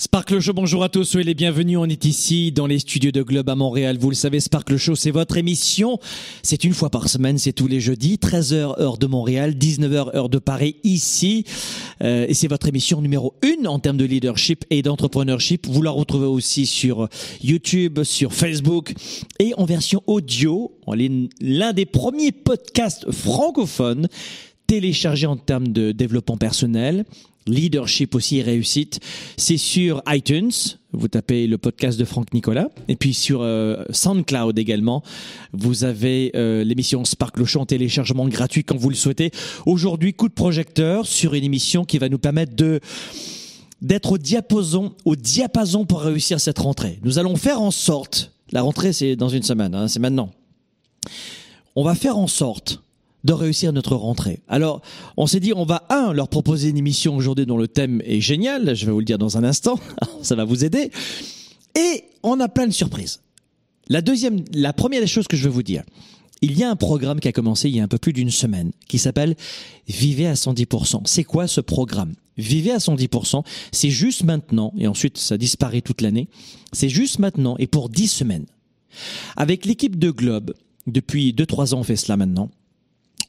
Sparkle 0.00 0.38
Show, 0.38 0.52
bonjour 0.52 0.84
à 0.84 0.88
tous, 0.88 1.02
soyez 1.02 1.26
les 1.26 1.34
bienvenus. 1.34 1.76
On 1.76 1.86
est 1.86 2.04
ici 2.04 2.52
dans 2.52 2.68
les 2.68 2.78
studios 2.78 3.10
de 3.10 3.20
Globe 3.20 3.48
à 3.48 3.56
Montréal. 3.56 3.98
Vous 3.98 4.10
le 4.10 4.14
savez, 4.14 4.38
Sparkle 4.38 4.76
Show, 4.76 4.94
c'est 4.94 5.10
votre 5.10 5.36
émission. 5.38 5.98
C'est 6.44 6.62
une 6.62 6.72
fois 6.72 6.88
par 6.88 7.08
semaine, 7.08 7.36
c'est 7.36 7.52
tous 7.52 7.66
les 7.66 7.80
jeudis, 7.80 8.14
13h 8.14 8.80
heure 8.80 8.96
de 8.96 9.08
Montréal, 9.08 9.54
19h 9.54 10.14
heure 10.14 10.28
de 10.28 10.38
Paris, 10.38 10.76
ici. 10.84 11.42
Euh, 12.00 12.26
et 12.28 12.34
c'est 12.34 12.46
votre 12.46 12.68
émission 12.68 13.02
numéro 13.02 13.34
une 13.42 13.66
en 13.66 13.80
termes 13.80 13.96
de 13.96 14.04
leadership 14.04 14.64
et 14.70 14.82
d'entrepreneurship. 14.82 15.66
Vous 15.66 15.82
la 15.82 15.90
retrouvez 15.90 16.28
aussi 16.28 16.66
sur 16.66 17.08
YouTube, 17.42 18.04
sur 18.04 18.32
Facebook 18.32 18.94
et 19.40 19.52
en 19.56 19.64
version 19.64 20.04
audio. 20.06 20.78
On 20.86 20.96
est 20.96 21.10
l'un 21.40 21.72
des 21.72 21.86
premiers 21.86 22.30
podcasts 22.30 23.10
francophones 23.10 24.06
téléchargés 24.68 25.26
en 25.26 25.36
termes 25.36 25.68
de 25.68 25.90
développement 25.90 26.36
personnel 26.36 27.04
leadership 27.48 28.14
aussi 28.14 28.38
et 28.38 28.42
réussite. 28.42 29.00
C'est 29.36 29.56
sur 29.56 30.02
iTunes, 30.08 30.50
vous 30.92 31.08
tapez 31.08 31.46
le 31.46 31.58
podcast 31.58 31.98
de 31.98 32.04
Franck 32.04 32.32
Nicolas, 32.32 32.68
et 32.88 32.96
puis 32.96 33.14
sur 33.14 33.42
euh, 33.42 33.84
SoundCloud 33.90 34.58
également, 34.58 35.02
vous 35.52 35.84
avez 35.84 36.32
euh, 36.34 36.64
l'émission 36.64 37.04
Spark 37.04 37.36
le 37.38 37.44
Show 37.44 37.60
en 37.60 37.66
téléchargement 37.66 38.26
gratuit 38.28 38.64
quand 38.64 38.76
vous 38.76 38.90
le 38.90 38.96
souhaitez. 38.96 39.30
Aujourd'hui, 39.66 40.14
coup 40.14 40.28
de 40.28 40.34
projecteur 40.34 41.06
sur 41.06 41.34
une 41.34 41.44
émission 41.44 41.84
qui 41.84 41.98
va 41.98 42.08
nous 42.08 42.18
permettre 42.18 42.54
de 42.54 42.80
d'être 43.80 44.12
au 44.12 44.18
diapason, 44.18 44.94
au 45.04 45.14
diapason 45.14 45.84
pour 45.84 46.00
réussir 46.00 46.40
cette 46.40 46.58
rentrée. 46.58 46.98
Nous 47.04 47.20
allons 47.20 47.36
faire 47.36 47.62
en 47.62 47.70
sorte, 47.70 48.32
la 48.50 48.62
rentrée 48.62 48.92
c'est 48.92 49.14
dans 49.14 49.28
une 49.28 49.44
semaine, 49.44 49.74
hein, 49.74 49.86
c'est 49.86 50.00
maintenant. 50.00 50.30
On 51.76 51.84
va 51.84 51.94
faire 51.94 52.18
en 52.18 52.26
sorte 52.26 52.82
de 53.24 53.32
réussir 53.32 53.72
notre 53.72 53.96
rentrée. 53.96 54.40
Alors, 54.48 54.80
on 55.16 55.26
s'est 55.26 55.40
dit, 55.40 55.52
on 55.54 55.64
va, 55.64 55.84
un, 55.90 56.12
leur 56.12 56.28
proposer 56.28 56.68
une 56.68 56.76
émission 56.76 57.16
aujourd'hui 57.16 57.46
dont 57.46 57.58
le 57.58 57.68
thème 57.68 58.00
est 58.04 58.20
génial, 58.20 58.74
je 58.74 58.86
vais 58.86 58.92
vous 58.92 59.00
le 59.00 59.04
dire 59.04 59.18
dans 59.18 59.36
un 59.36 59.44
instant, 59.44 59.78
ça 60.22 60.34
va 60.34 60.44
vous 60.44 60.64
aider, 60.64 60.90
et 61.76 62.04
on 62.22 62.40
a 62.40 62.48
plein 62.48 62.66
de 62.66 62.72
surprises. 62.72 63.20
La 63.88 64.02
deuxième, 64.02 64.44
la 64.52 64.72
première 64.72 65.00
des 65.00 65.06
choses 65.06 65.26
que 65.26 65.36
je 65.36 65.44
veux 65.44 65.50
vous 65.50 65.62
dire, 65.62 65.82
il 66.42 66.56
y 66.56 66.62
a 66.62 66.70
un 66.70 66.76
programme 66.76 67.20
qui 67.20 67.28
a 67.28 67.32
commencé 67.32 67.68
il 67.68 67.76
y 67.76 67.80
a 67.80 67.84
un 67.84 67.88
peu 67.88 67.98
plus 67.98 68.12
d'une 68.12 68.30
semaine, 68.30 68.70
qui 68.86 68.98
s'appelle 68.98 69.34
Vivez 69.88 70.26
à 70.26 70.34
110%. 70.34 71.02
C'est 71.04 71.24
quoi 71.24 71.48
ce 71.48 71.60
programme? 71.60 72.14
Vivez 72.36 72.70
à 72.70 72.78
110%, 72.78 73.42
c'est 73.72 73.90
juste 73.90 74.22
maintenant, 74.22 74.72
et 74.78 74.86
ensuite 74.86 75.18
ça 75.18 75.36
disparaît 75.36 75.80
toute 75.80 76.02
l'année, 76.02 76.28
c'est 76.72 76.88
juste 76.88 77.18
maintenant 77.18 77.56
et 77.58 77.66
pour 77.66 77.88
10 77.88 78.06
semaines. 78.06 78.46
Avec 79.36 79.64
l'équipe 79.64 79.98
de 79.98 80.10
Globe, 80.10 80.54
depuis 80.86 81.32
2-3 81.32 81.74
ans 81.74 81.80
on 81.80 81.82
fait 81.82 81.96
cela 81.96 82.16
maintenant, 82.16 82.50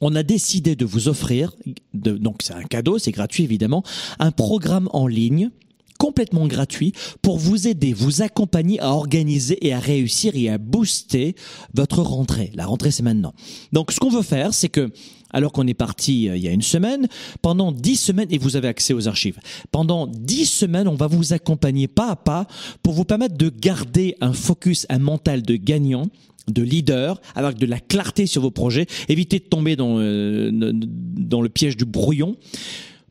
on 0.00 0.14
a 0.14 0.22
décidé 0.22 0.76
de 0.76 0.84
vous 0.84 1.08
offrir, 1.08 1.54
donc 1.94 2.38
c'est 2.42 2.54
un 2.54 2.62
cadeau, 2.62 2.98
c'est 2.98 3.12
gratuit 3.12 3.44
évidemment, 3.44 3.82
un 4.18 4.30
programme 4.30 4.88
en 4.92 5.06
ligne 5.06 5.50
complètement 5.98 6.46
gratuit 6.46 6.94
pour 7.20 7.38
vous 7.38 7.68
aider, 7.68 7.92
vous 7.92 8.22
accompagner 8.22 8.80
à 8.80 8.88
organiser 8.88 9.58
et 9.66 9.74
à 9.74 9.78
réussir 9.78 10.34
et 10.34 10.48
à 10.48 10.56
booster 10.56 11.36
votre 11.74 12.00
rentrée. 12.00 12.50
La 12.54 12.64
rentrée, 12.64 12.90
c'est 12.90 13.02
maintenant. 13.02 13.34
Donc, 13.72 13.92
ce 13.92 14.00
qu'on 14.00 14.08
veut 14.08 14.22
faire, 14.22 14.54
c'est 14.54 14.70
que 14.70 14.90
alors 15.32 15.52
qu'on 15.52 15.66
est 15.66 15.74
parti 15.74 16.28
euh, 16.28 16.36
il 16.36 16.42
y 16.42 16.48
a 16.48 16.52
une 16.52 16.62
semaine, 16.62 17.08
pendant 17.42 17.72
dix 17.72 17.96
semaines, 17.96 18.28
et 18.30 18.38
vous 18.38 18.56
avez 18.56 18.68
accès 18.68 18.94
aux 18.94 19.08
archives, 19.08 19.38
pendant 19.70 20.06
dix 20.06 20.46
semaines, 20.46 20.88
on 20.88 20.94
va 20.94 21.06
vous 21.06 21.32
accompagner 21.32 21.88
pas 21.88 22.10
à 22.10 22.16
pas 22.16 22.46
pour 22.82 22.94
vous 22.94 23.04
permettre 23.04 23.36
de 23.36 23.50
garder 23.50 24.16
un 24.20 24.32
focus, 24.32 24.86
un 24.88 24.98
mental 24.98 25.42
de 25.42 25.56
gagnant, 25.56 26.06
de 26.48 26.62
leader, 26.62 27.20
avec 27.34 27.58
de 27.58 27.66
la 27.66 27.78
clarté 27.78 28.26
sur 28.26 28.42
vos 28.42 28.50
projets, 28.50 28.86
éviter 29.08 29.38
de 29.38 29.44
tomber 29.44 29.76
dans, 29.76 29.98
euh, 29.98 30.50
dans 30.52 31.42
le 31.42 31.48
piège 31.48 31.76
du 31.76 31.84
brouillon 31.84 32.36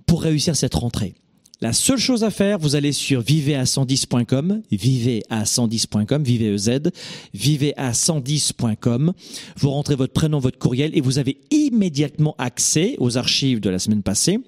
pour 0.06 0.24
réussir 0.24 0.56
cette 0.56 0.76
rentrée. 0.76 1.14
La 1.62 1.74
seule 1.74 1.98
chose 1.98 2.24
à 2.24 2.32
faire, 2.32 2.58
vous 2.58 2.76
allez 2.76 2.94
sur 2.94 3.20
vivez-à110.com, 3.20 4.62
vivez-à110.com, 4.72 6.24
vivez 6.24 6.58
Z, 6.58 6.92
vivez-à110.com. 7.34 9.12
Vous 9.58 9.70
rentrez 9.70 9.96
votre 9.96 10.14
prénom, 10.14 10.40
votre 10.40 10.58
courriel 10.58 10.98
et 10.98 11.02
vous 11.02 11.18
avez 11.18 11.42
immédiatement 11.52 12.34
accès 12.38 12.96
aux 13.00 13.18
archives 13.18 13.60
de 13.60 13.70
la 13.70 13.78
semaine 13.78 14.04
passée. 14.04 14.40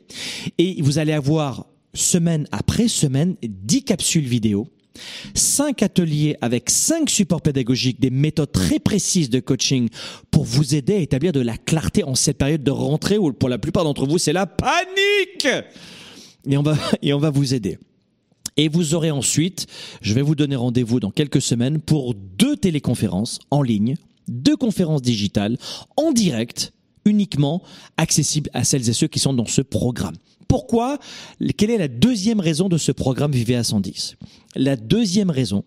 Et 0.58 0.82
vous 0.82 1.00
allez 1.00 1.12
avoir 1.12 1.66
semaine 1.94 2.48
après 2.54 2.88
semaine 2.88 3.36
10 3.44 3.84
capsules 3.84 4.24
vidéo 4.24 4.70
cinq 5.34 5.84
ateliers 5.84 6.38
avec 6.42 6.70
cinq 6.70 7.10
supports 7.10 7.42
pédagogiques, 7.42 8.00
des 8.00 8.10
méthodes 8.10 8.52
très 8.52 8.80
précises 8.80 9.30
de 9.30 9.40
coaching 9.40 9.90
pour 10.32 10.44
vous 10.44 10.76
aider 10.76 10.96
à 10.96 11.00
établir 11.00 11.32
de 11.32 11.40
la 11.40 11.58
clarté 11.58 12.04
en 12.04 12.16
cette 12.16 12.38
période 12.38 12.64
de 12.64 12.72
rentrée 12.72 13.18
où 13.18 13.32
pour 13.34 13.50
la 13.50 13.58
plupart 13.58 13.84
d'entre 13.84 14.06
vous 14.06 14.18
c'est 14.18 14.34
la 14.34 14.46
panique 14.46 15.48
et 16.50 16.58
on 16.58 16.64
va, 16.64 16.78
et 17.02 17.14
on 17.14 17.20
va 17.20 17.30
vous 17.30 17.54
aider. 17.54 17.78
Et 18.58 18.68
vous 18.68 18.94
aurez 18.94 19.12
ensuite, 19.12 19.68
je 20.02 20.14
vais 20.14 20.22
vous 20.22 20.36
donner 20.36 20.56
rendez-vous 20.56 21.00
dans 21.00 21.12
quelques 21.12 21.42
semaines 21.42 21.80
pour 21.80 22.14
deux 22.14 22.58
téléconférences 22.58 23.40
en 23.50 23.62
ligne, 23.62 23.96
deux 24.28 24.58
conférences 24.58 25.02
digitales 25.02 25.58
en 25.96 26.12
direct, 26.12 26.74
uniquement 27.06 27.64
accessibles 27.98 28.50
à 28.54 28.64
celles 28.64 28.90
et 28.90 28.94
ceux 28.94 29.08
qui 29.08 29.20
sont 29.20 29.34
dans 29.34 29.46
ce 29.46 29.62
programme. 29.62 30.16
Pourquoi? 30.48 31.00
Quelle 31.56 31.72
est 31.72 31.78
la 31.78 31.88
deuxième 31.88 32.42
raison 32.42 32.68
de 32.68 32.78
ce 32.78 32.92
programme 32.92 33.32
Vivez 33.32 33.56
à 33.56 33.64
110 33.64 34.18
La 34.56 34.76
deuxième 34.76 35.30
raison, 35.30 35.64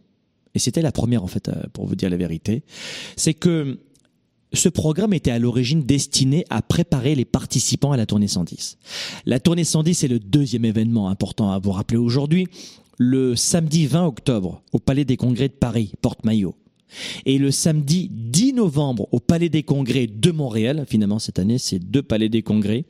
et 0.55 0.59
c'était 0.59 0.83
la 0.83 0.93
première 0.93 1.25
en 1.25 1.27
fait, 1.27 1.49
euh, 1.49 1.55
pour 1.73 1.87
vous 1.87 1.97
dire 1.97 2.11
la 2.11 2.19
vérité, 2.19 2.63
c'est 3.17 3.35
que 3.35 3.79
ce 4.55 4.69
programme 4.69 5.13
était 5.13 5.31
à 5.31 5.39
l'origine 5.39 5.83
destiné 5.83 6.45
à 6.51 6.63
préparer 6.63 7.15
les 7.15 7.25
participants 7.25 7.93
à 7.93 7.97
la 7.97 8.07
tournée 8.07 8.29
110. 8.29 8.79
La 9.27 9.41
tournée 9.41 9.65
110 9.65 10.05
est 10.05 10.09
le 10.09 10.19
deuxième 10.19 10.65
événement 10.65 11.09
important 11.09 11.53
à 11.53 11.59
vous 11.59 11.73
rappeler 11.73 11.99
aujourd'hui, 11.99 12.49
le 12.99 13.37
samedi 13.37 13.87
20 13.87 14.07
octobre 14.07 14.63
au 14.73 14.79
Palais 14.79 15.05
des 15.05 15.17
Congrès 15.17 15.49
de 15.49 15.55
Paris, 15.55 15.93
Porte-Maillot. 16.01 16.55
Et 17.27 17.39
le 17.39 17.51
samedi 17.51 18.09
10 18.11 18.55
novembre 18.55 19.09
au 19.11 19.19
Palais 19.19 19.49
des 19.49 19.65
Congrès 19.65 20.07
de 20.07 20.31
Montréal, 20.31 20.85
finalement 20.89 21.19
cette 21.19 21.39
année 21.39 21.59
c'est 21.59 21.81
deux 21.81 22.03
Palais 22.03 22.29
des 22.29 22.43
Congrès, 22.43 22.85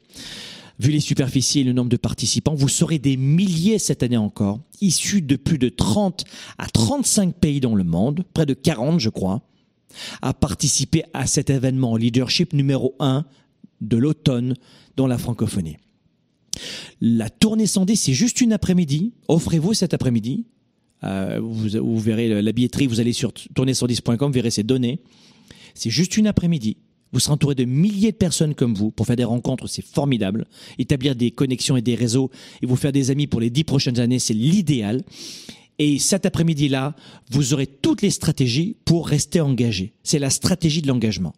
vu 0.79 0.91
les 0.91 1.01
superficies 1.01 1.61
et 1.61 1.65
le 1.65 1.73
nombre 1.73 1.89
de 1.89 1.97
participants, 1.97 2.55
vous 2.55 2.69
serez 2.69 2.99
des 2.99 3.17
milliers 3.17 3.79
cette 3.79 4.03
année 4.03 4.17
encore, 4.17 4.61
issus 4.81 5.23
de 5.23 5.37
plus 5.37 5.59
de 5.59 5.71
30 5.71 6.25
à 6.59 6.67
35 6.67 7.35
pays 7.35 7.61
dans 7.61 7.75
le 7.75 7.85
monde, 7.85 8.25
près 8.35 8.45
de 8.45 8.55
40 8.55 9.01
je 9.01 9.09
crois, 9.09 9.43
à 10.23 10.35
participer 10.35 11.05
à 11.13 11.27
cet 11.27 11.51
événement 11.51 11.97
leadership 11.97 12.53
numéro 12.53 12.95
1 13.01 13.25
de 13.81 13.97
l'automne 13.97 14.55
dans 14.97 15.07
la 15.07 15.19
francophonie. 15.19 15.77
La 17.01 17.31
tournée 17.31 17.67
110, 17.67 17.97
c'est 17.97 18.13
juste 18.13 18.41
une 18.41 18.53
après-midi. 18.53 19.13
Offrez-vous 19.29 19.75
cet 19.75 19.95
après-midi. 19.95 20.47
Euh, 21.03 21.41
vous, 21.43 21.99
verrez 21.99 22.43
la 22.43 22.53
billetterie, 22.53 22.87
vous 22.87 23.01
allez 23.01 23.13
sur 23.13 23.33
tournée110.com, 23.33 24.29
vous 24.29 24.35
verrez 24.35 24.51
ces 24.51 24.63
données. 24.63 25.01
C'est 25.75 25.91
juste 25.91 26.17
une 26.17 26.27
après-midi. 26.27 26.77
Vous 27.13 27.21
serez 27.21 27.33
entouré 27.33 27.55
de 27.55 27.65
milliers 27.65 28.11
de 28.11 28.17
personnes 28.17 28.55
comme 28.55 28.75
vous 28.75 28.91
pour 28.91 29.07
faire 29.07 29.17
des 29.17 29.25
rencontres, 29.25 29.69
c'est 29.69 29.85
formidable. 29.85 30.47
Établir 30.79 31.15
des 31.15 31.31
connexions 31.31 31.77
et 31.77 31.83
des 31.83 31.95
réseaux 31.95 32.31
et 32.61 32.67
vous 32.67 32.77
faire 32.77 32.91
des 32.91 33.11
amis 33.11 33.27
pour 33.27 33.41
les 33.41 33.51
dix 33.51 33.65
prochaines 33.65 34.01
années, 34.01 34.19
c'est 34.19 34.35
l'idéal. 34.35 35.03
Et 35.79 35.99
cet 35.99 36.27
après-midi-là, 36.27 36.95
vous 37.31 37.53
aurez 37.53 37.67
toutes 37.67 38.03
les 38.03 38.11
stratégies 38.11 38.77
pour 38.85 39.09
rester 39.09 39.41
engagé. 39.41 39.95
C'est 40.03 40.19
la 40.19 40.31
stratégie 40.31 40.83
de 40.83 40.89
l'engagement. 40.89 41.35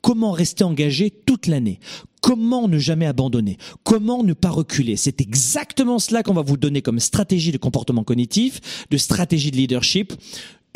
Comment 0.00 0.32
rester 0.32 0.64
engagé 0.64 1.10
toute 1.10 1.46
l'année? 1.46 1.80
Comment 2.20 2.68
ne 2.68 2.78
jamais 2.78 3.06
abandonner? 3.06 3.56
Comment 3.84 4.22
ne 4.22 4.32
pas 4.32 4.50
reculer? 4.50 4.96
C'est 4.96 5.20
exactement 5.20 5.98
cela 5.98 6.22
qu'on 6.22 6.34
va 6.34 6.42
vous 6.42 6.56
donner 6.56 6.82
comme 6.82 7.00
stratégie 7.00 7.52
de 7.52 7.58
comportement 7.58 8.04
cognitif, 8.04 8.86
de 8.90 8.96
stratégie 8.96 9.50
de 9.50 9.56
leadership, 9.56 10.12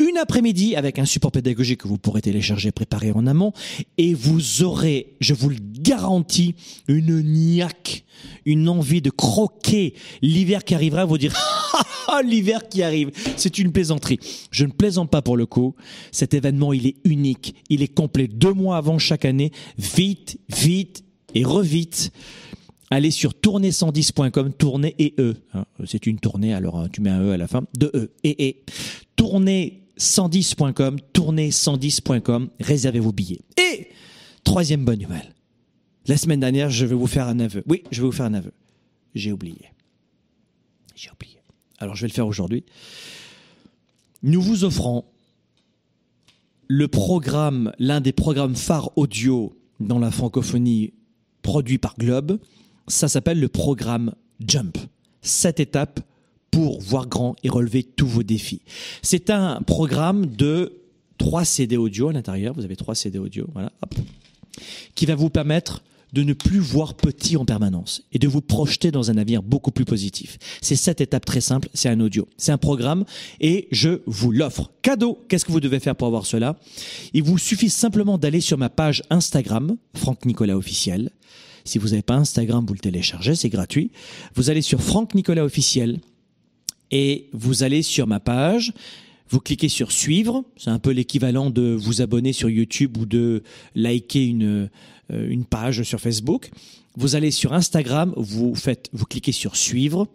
une 0.01 0.17
après-midi 0.17 0.75
avec 0.75 0.99
un 0.99 1.05
support 1.05 1.31
pédagogique 1.31 1.81
que 1.81 1.87
vous 1.87 1.97
pourrez 1.97 2.21
télécharger 2.21 2.71
préparer 2.71 3.11
en 3.11 3.27
amont 3.27 3.53
et 3.97 4.13
vous 4.13 4.63
aurez, 4.63 5.13
je 5.19 5.33
vous 5.33 5.49
le 5.49 5.57
garantis, 5.59 6.55
une 6.87 7.21
niaque, 7.21 8.03
une 8.45 8.67
envie 8.67 9.01
de 9.01 9.09
croquer 9.09 9.93
l'hiver 10.21 10.63
qui 10.63 10.75
arrivera, 10.75 11.05
vous 11.05 11.17
dire 11.17 11.33
ah, 12.07 12.21
l'hiver 12.23 12.67
qui 12.67 12.83
arrive, 12.83 13.11
c'est 13.37 13.59
une 13.59 13.71
plaisanterie. 13.71 14.19
Je 14.51 14.65
ne 14.65 14.71
plaisante 14.71 15.09
pas 15.09 15.21
pour 15.21 15.37
le 15.37 15.45
coup. 15.45 15.75
Cet 16.11 16.33
événement, 16.33 16.73
il 16.73 16.87
est 16.87 16.95
unique, 17.03 17.55
il 17.69 17.81
est 17.83 17.93
complet 17.93 18.27
deux 18.27 18.53
mois 18.53 18.77
avant 18.77 18.97
chaque 18.97 19.25
année. 19.25 19.51
Vite, 19.77 20.39
vite 20.49 21.03
et 21.35 21.43
revite 21.43 22.11
allez 22.91 23.11
sur 23.11 23.31
tournée110.com, 23.31 24.51
tournée 24.53 24.95
et 24.99 25.13
E. 25.17 25.35
Hein, 25.53 25.65
c'est 25.85 26.05
une 26.05 26.19
tournée, 26.19 26.53
alors 26.53 26.77
hein, 26.77 26.87
tu 26.91 27.01
mets 27.01 27.09
un 27.09 27.21
E 27.21 27.31
à 27.31 27.37
la 27.37 27.47
fin, 27.47 27.63
de 27.77 27.89
E 27.95 28.11
et 28.23 28.49
E. 28.49 28.71
Tournée110.com, 30.01 30.97
tournée110.com, 31.13 32.49
réservez 32.59 32.99
vos 32.99 33.11
billets. 33.11 33.41
Et 33.57 33.89
troisième 34.43 34.83
bonne 34.83 34.99
nouvelle. 34.99 35.35
La 36.07 36.17
semaine 36.17 36.39
dernière, 36.39 36.71
je 36.71 36.87
vais 36.87 36.95
vous 36.95 37.05
faire 37.05 37.27
un 37.27 37.39
aveu. 37.39 37.63
Oui, 37.67 37.83
je 37.91 38.01
vais 38.01 38.07
vous 38.07 38.11
faire 38.11 38.25
un 38.25 38.33
aveu. 38.33 38.51
J'ai 39.13 39.31
oublié. 39.31 39.69
J'ai 40.95 41.11
oublié. 41.11 41.37
Alors 41.77 41.95
je 41.95 42.01
vais 42.01 42.07
le 42.07 42.13
faire 42.13 42.25
aujourd'hui. 42.25 42.63
Nous 44.23 44.41
vous 44.41 44.63
offrons 44.63 45.05
le 46.67 46.87
programme, 46.87 47.71
l'un 47.77 48.01
des 48.01 48.11
programmes 48.11 48.55
phares 48.55 48.97
audio 48.97 49.55
dans 49.79 49.99
la 49.99 50.09
francophonie 50.09 50.93
produit 51.43 51.77
par 51.77 51.95
Globe, 51.95 52.39
ça 52.87 53.07
s'appelle 53.07 53.39
le 53.39 53.49
programme 53.49 54.15
Jump. 54.39 54.79
Sept 55.21 55.59
étapes 55.59 55.99
pour 56.51 56.81
voir 56.81 57.07
grand 57.07 57.35
et 57.43 57.49
relever 57.49 57.83
tous 57.83 58.07
vos 58.07 58.23
défis. 58.23 58.61
C'est 59.01 59.29
un 59.29 59.61
programme 59.61 60.25
de 60.25 60.81
trois 61.17 61.45
CD 61.45 61.77
audio 61.77 62.09
à 62.09 62.13
l'intérieur. 62.13 62.53
Vous 62.53 62.65
avez 62.65 62.75
trois 62.75 62.95
CD 62.95 63.17
audio, 63.17 63.47
voilà, 63.53 63.71
qui 64.95 65.05
va 65.05 65.15
vous 65.15 65.29
permettre 65.29 65.81
de 66.13 66.23
ne 66.23 66.33
plus 66.33 66.59
voir 66.59 66.95
petit 66.95 67.37
en 67.37 67.45
permanence 67.45 68.03
et 68.11 68.19
de 68.19 68.27
vous 68.27 68.41
projeter 68.41 68.91
dans 68.91 69.09
un 69.11 69.17
avenir 69.17 69.41
beaucoup 69.41 69.71
plus 69.71 69.85
positif. 69.85 70.37
C'est 70.61 70.75
cette 70.75 70.99
étape 70.99 71.23
très 71.25 71.39
simple, 71.39 71.69
c'est 71.73 71.87
un 71.87 72.01
audio, 72.01 72.27
c'est 72.37 72.51
un 72.51 72.57
programme 72.57 73.05
et 73.39 73.69
je 73.71 74.01
vous 74.05 74.31
l'offre. 74.31 74.71
Cadeau, 74.81 75.23
qu'est-ce 75.29 75.45
que 75.45 75.53
vous 75.53 75.61
devez 75.61 75.79
faire 75.79 75.95
pour 75.95 76.07
avoir 76.07 76.25
cela? 76.25 76.57
Il 77.13 77.23
vous 77.23 77.37
suffit 77.37 77.69
simplement 77.69 78.17
d'aller 78.17 78.41
sur 78.41 78.57
ma 78.57 78.69
page 78.69 79.03
Instagram, 79.09 79.77
Franck 79.95 80.25
Nicolas 80.25 80.57
officiel, 80.57 81.11
si 81.63 81.77
vous 81.77 81.89
n'avez 81.89 82.01
pas 82.01 82.15
Instagram, 82.15 82.65
vous 82.67 82.73
le 82.73 82.79
téléchargez, 82.79 83.35
c'est 83.35 83.49
gratuit. 83.49 83.91
Vous 84.35 84.49
allez 84.49 84.61
sur 84.61 84.81
Franck 84.81 85.13
Nicolas 85.15 85.45
officiel 85.45 85.99
et 86.91 87.29
vous 87.33 87.63
allez 87.63 87.81
sur 87.81 88.07
ma 88.07 88.19
page. 88.19 88.73
Vous 89.29 89.39
cliquez 89.39 89.69
sur 89.69 89.93
suivre, 89.93 90.43
c'est 90.57 90.71
un 90.71 90.79
peu 90.79 90.91
l'équivalent 90.91 91.49
de 91.49 91.73
vous 91.73 92.01
abonner 92.01 92.33
sur 92.33 92.49
YouTube 92.49 92.97
ou 92.97 93.05
de 93.05 93.43
liker 93.75 94.25
une, 94.25 94.69
euh, 95.11 95.29
une 95.29 95.45
page 95.45 95.83
sur 95.83 96.01
Facebook. 96.01 96.49
Vous 96.97 97.15
allez 97.15 97.31
sur 97.31 97.53
Instagram, 97.53 98.13
vous 98.17 98.53
faites, 98.55 98.89
vous 98.91 99.05
cliquez 99.05 99.31
sur 99.31 99.55
suivre. 99.55 100.07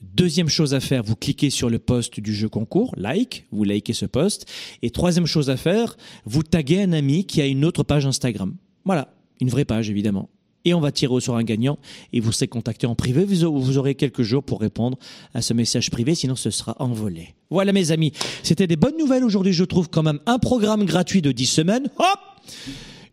Deuxième 0.00 0.48
chose 0.48 0.74
à 0.74 0.80
faire, 0.80 1.04
vous 1.04 1.14
cliquez 1.14 1.48
sur 1.48 1.70
le 1.70 1.78
post 1.78 2.18
du 2.18 2.34
jeu 2.34 2.48
concours, 2.48 2.92
like, 2.96 3.46
vous 3.52 3.62
likez 3.62 3.92
ce 3.92 4.06
post. 4.06 4.46
Et 4.82 4.90
troisième 4.90 5.26
chose 5.26 5.48
à 5.48 5.56
faire, 5.56 5.96
vous 6.24 6.42
taguez 6.42 6.82
un 6.82 6.92
ami 6.92 7.24
qui 7.24 7.40
a 7.40 7.46
une 7.46 7.64
autre 7.64 7.84
page 7.84 8.04
Instagram. 8.04 8.56
Voilà, 8.84 9.14
une 9.40 9.48
vraie 9.48 9.64
page 9.64 9.90
évidemment 9.90 10.28
et 10.66 10.74
on 10.74 10.80
va 10.80 10.92
tirer 10.92 11.14
au 11.14 11.20
sort 11.20 11.36
un 11.36 11.44
gagnant 11.44 11.78
et 12.12 12.20
vous 12.20 12.32
serez 12.32 12.48
contacté 12.48 12.86
en 12.86 12.94
privé. 12.94 13.24
Vous 13.24 13.78
aurez 13.78 13.94
quelques 13.94 14.22
jours 14.22 14.42
pour 14.42 14.60
répondre 14.60 14.98
à 15.32 15.40
ce 15.40 15.54
message 15.54 15.90
privé, 15.90 16.14
sinon 16.14 16.36
ce 16.36 16.50
sera 16.50 16.76
envolé. 16.78 17.34
Voilà 17.48 17.72
mes 17.72 17.92
amis, 17.92 18.12
c'était 18.42 18.66
des 18.66 18.76
bonnes 18.76 18.98
nouvelles 18.98 19.24
aujourd'hui, 19.24 19.54
je 19.54 19.64
trouve 19.64 19.88
quand 19.88 20.02
même 20.02 20.18
un 20.26 20.38
programme 20.38 20.84
gratuit 20.84 21.22
de 21.22 21.32
10 21.32 21.46
semaines. 21.46 21.88
Hop 21.98 22.18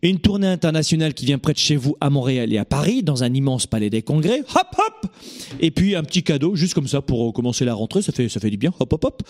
une 0.02 0.18
tournée 0.18 0.48
internationale 0.48 1.14
qui 1.14 1.24
vient 1.24 1.38
près 1.38 1.54
de 1.54 1.58
chez 1.58 1.76
vous 1.76 1.96
à 1.98 2.10
Montréal 2.10 2.52
et 2.52 2.58
à 2.58 2.66
Paris, 2.66 3.02
dans 3.02 3.24
un 3.24 3.32
immense 3.32 3.66
palais 3.66 3.88
des 3.88 4.02
congrès. 4.02 4.40
Hop, 4.40 4.76
hop 4.76 5.06
Et 5.60 5.70
puis 5.70 5.96
un 5.96 6.02
petit 6.02 6.22
cadeau, 6.22 6.54
juste 6.54 6.74
comme 6.74 6.86
ça, 6.86 7.00
pour 7.00 7.32
commencer 7.32 7.64
la 7.64 7.72
rentrée, 7.72 8.02
ça 8.02 8.12
fait, 8.12 8.28
ça 8.28 8.38
fait 8.38 8.50
du 8.50 8.58
bien. 8.58 8.70
Hop, 8.78 8.92
hop, 8.92 9.02
hop 9.02 9.22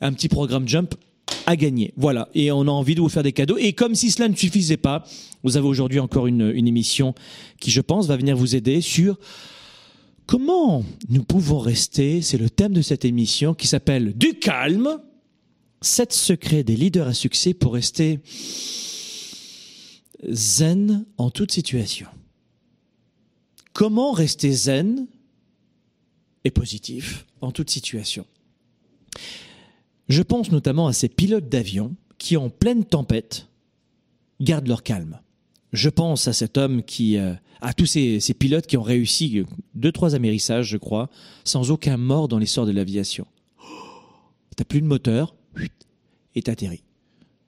Un 0.00 0.12
petit 0.12 0.28
programme 0.28 0.66
Jump 0.66 0.96
à 1.46 1.56
gagner. 1.56 1.92
Voilà. 1.96 2.28
Et 2.34 2.50
on 2.52 2.62
a 2.62 2.70
envie 2.70 2.94
de 2.94 3.00
vous 3.00 3.08
faire 3.08 3.22
des 3.22 3.32
cadeaux. 3.32 3.56
Et 3.56 3.72
comme 3.72 3.94
si 3.94 4.10
cela 4.10 4.28
ne 4.28 4.34
suffisait 4.34 4.76
pas, 4.76 5.04
vous 5.42 5.56
avez 5.56 5.66
aujourd'hui 5.66 6.00
encore 6.00 6.26
une, 6.26 6.42
émission 6.66 7.14
qui, 7.60 7.70
je 7.70 7.80
pense, 7.80 8.06
va 8.06 8.16
venir 8.16 8.36
vous 8.36 8.56
aider 8.56 8.80
sur 8.80 9.18
comment 10.26 10.84
nous 11.08 11.22
pouvons 11.22 11.60
rester, 11.60 12.20
c'est 12.20 12.38
le 12.38 12.50
thème 12.50 12.72
de 12.72 12.82
cette 12.82 13.04
émission 13.04 13.54
qui 13.54 13.68
s'appelle 13.68 14.12
Du 14.16 14.34
calme, 14.34 14.98
sept 15.80 16.12
secrets 16.12 16.64
des 16.64 16.76
leaders 16.76 17.06
à 17.06 17.14
succès 17.14 17.54
pour 17.54 17.74
rester 17.74 18.18
zen 20.28 21.06
en 21.16 21.30
toute 21.30 21.52
situation. 21.52 22.08
Comment 23.72 24.12
rester 24.12 24.50
zen 24.50 25.06
et 26.44 26.50
positif 26.50 27.26
en 27.40 27.52
toute 27.52 27.70
situation 27.70 28.26
je 30.08 30.22
pense 30.22 30.50
notamment 30.50 30.86
à 30.86 30.92
ces 30.92 31.08
pilotes 31.08 31.48
d'avion 31.48 31.94
qui, 32.18 32.36
en 32.36 32.48
pleine 32.48 32.84
tempête, 32.84 33.48
gardent 34.40 34.68
leur 34.68 34.82
calme. 34.82 35.20
Je 35.72 35.88
pense 35.88 36.28
à 36.28 36.32
cet 36.32 36.56
homme 36.56 36.82
qui, 36.82 37.18
euh, 37.18 37.34
à 37.60 37.74
tous 37.74 37.86
ces, 37.86 38.20
pilotes 38.38 38.66
qui 38.66 38.76
ont 38.76 38.82
réussi 38.82 39.44
deux, 39.74 39.92
trois 39.92 40.14
amérissages, 40.14 40.68
je 40.68 40.76
crois, 40.76 41.10
sans 41.44 41.70
aucun 41.70 41.96
mort 41.96 42.28
dans 42.28 42.38
l'histoire 42.38 42.66
de 42.66 42.72
l'aviation. 42.72 43.26
T'as 44.56 44.64
plus 44.64 44.80
de 44.80 44.86
moteur, 44.86 45.34
et 46.36 46.42
t'atterris. 46.42 46.82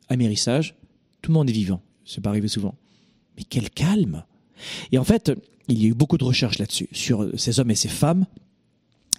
Amérissage, 0.08 0.74
tout 1.22 1.30
le 1.30 1.34
monde 1.34 1.48
est 1.48 1.52
vivant. 1.52 1.82
C'est 2.04 2.22
pas 2.22 2.30
arrivé 2.30 2.48
souvent. 2.48 2.74
Mais 3.36 3.44
quel 3.44 3.70
calme! 3.70 4.24
Et 4.90 4.98
en 4.98 5.04
fait, 5.04 5.30
il 5.68 5.80
y 5.80 5.84
a 5.84 5.88
eu 5.88 5.94
beaucoup 5.94 6.18
de 6.18 6.24
recherches 6.24 6.58
là-dessus, 6.58 6.88
sur 6.90 7.28
ces 7.38 7.60
hommes 7.60 7.70
et 7.70 7.76
ces 7.76 7.88
femmes 7.88 8.26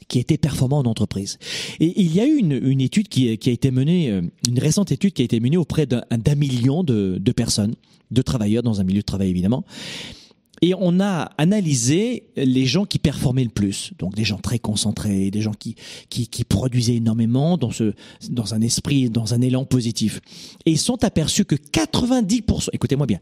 qui 0.08 0.20
étaient 0.20 0.38
performants 0.38 0.80
en 0.80 0.86
entreprise. 0.86 1.38
Et 1.80 2.02
il 2.02 2.14
y 2.14 2.20
a 2.20 2.26
eu 2.26 2.38
une, 2.38 2.54
une 2.54 2.82
étude 2.82 3.08
qui, 3.08 3.38
qui, 3.38 3.50
a 3.50 3.54
été 3.54 3.72
menée, 3.72 4.10
euh, 4.10 4.22
une 4.48 4.60
récente 4.60 4.92
étude 4.92 5.14
qui 5.14 5.22
a 5.22 5.26
été 5.26 5.40
menée 5.40 5.58
auprès 5.58 5.86
d'un 5.86 6.36
million 6.36 6.84
de, 6.84 7.18
de 7.20 7.32
personnes, 7.32 7.76
de 8.12 8.22
travailleurs 8.22 8.64
dans 8.64 8.82
un 8.82 8.84
milieu 8.84 9.02
de 9.02 9.06
travail 9.06 9.30
évidemment. 9.30 9.64
Et 10.62 10.74
on 10.78 11.00
a 11.00 11.32
analysé 11.38 12.24
les 12.36 12.66
gens 12.66 12.86
qui 12.86 13.00
performaient 13.00 13.44
le 13.44 13.50
plus, 13.50 13.92
donc 13.98 14.16
des 14.16 14.26
gens 14.26 14.40
très 14.40 14.60
concentrés, 14.60 15.32
des 15.32 15.42
gens 15.42 15.54
qui 15.54 15.76
qui, 16.10 16.28
qui 16.28 16.44
produisaient 16.44 16.96
énormément 16.96 17.58
dans 17.58 17.72
ce 17.72 17.94
dans 18.30 18.54
un 18.54 18.62
esprit, 18.62 19.10
dans 19.10 19.34
un 19.34 19.42
élan 19.42 19.64
positif. 19.64 20.20
Et 20.66 20.72
ils 20.72 20.78
sont 20.78 21.04
aperçus 21.04 21.46
que 21.46 21.56
90%, 21.56 22.70
écoutez-moi 22.74 23.06
bien, 23.06 23.20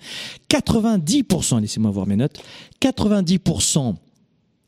90%, 0.50 1.62
laissez-moi 1.62 1.92
voir 1.92 2.08
mes 2.08 2.16
notes, 2.16 2.42
90% 2.82 3.96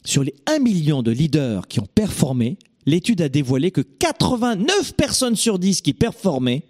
sur 0.09 0.23
les 0.23 0.33
1 0.47 0.57
million 0.57 1.03
de 1.03 1.11
leaders 1.11 1.67
qui 1.67 1.79
ont 1.79 1.87
performé, 1.93 2.57
l'étude 2.87 3.21
a 3.21 3.29
dévoilé 3.29 3.69
que 3.69 3.81
89 3.81 4.95
personnes 4.95 5.35
sur 5.35 5.59
10 5.59 5.81
qui 5.81 5.93
performaient 5.93 6.63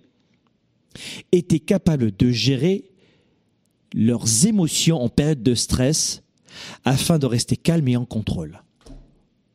étaient 1.31 1.61
capables 1.61 2.11
de 2.17 2.31
gérer 2.31 2.91
leurs 3.93 4.45
émotions 4.45 5.01
en 5.01 5.07
période 5.07 5.41
de 5.41 5.55
stress 5.55 6.21
afin 6.83 7.17
de 7.17 7.25
rester 7.25 7.55
calme 7.55 7.87
et 7.87 7.95
en 7.95 8.03
contrôle. 8.03 8.61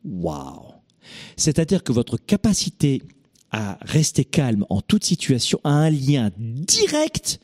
Waouh 0.03 0.62
C'est-à-dire 1.37 1.85
que 1.85 1.93
votre 1.93 2.17
capacité 2.17 3.03
à 3.50 3.79
rester 3.83 4.25
calme 4.25 4.64
en 4.71 4.81
toute 4.81 5.05
situation 5.05 5.61
a 5.62 5.71
un 5.71 5.91
lien 5.91 6.31
direct 6.38 7.38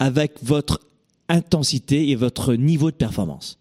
avec 0.00 0.42
votre 0.42 0.80
intensité 1.28 2.08
et 2.08 2.16
votre 2.16 2.54
niveau 2.56 2.90
de 2.90 2.96
performance. 2.96 3.59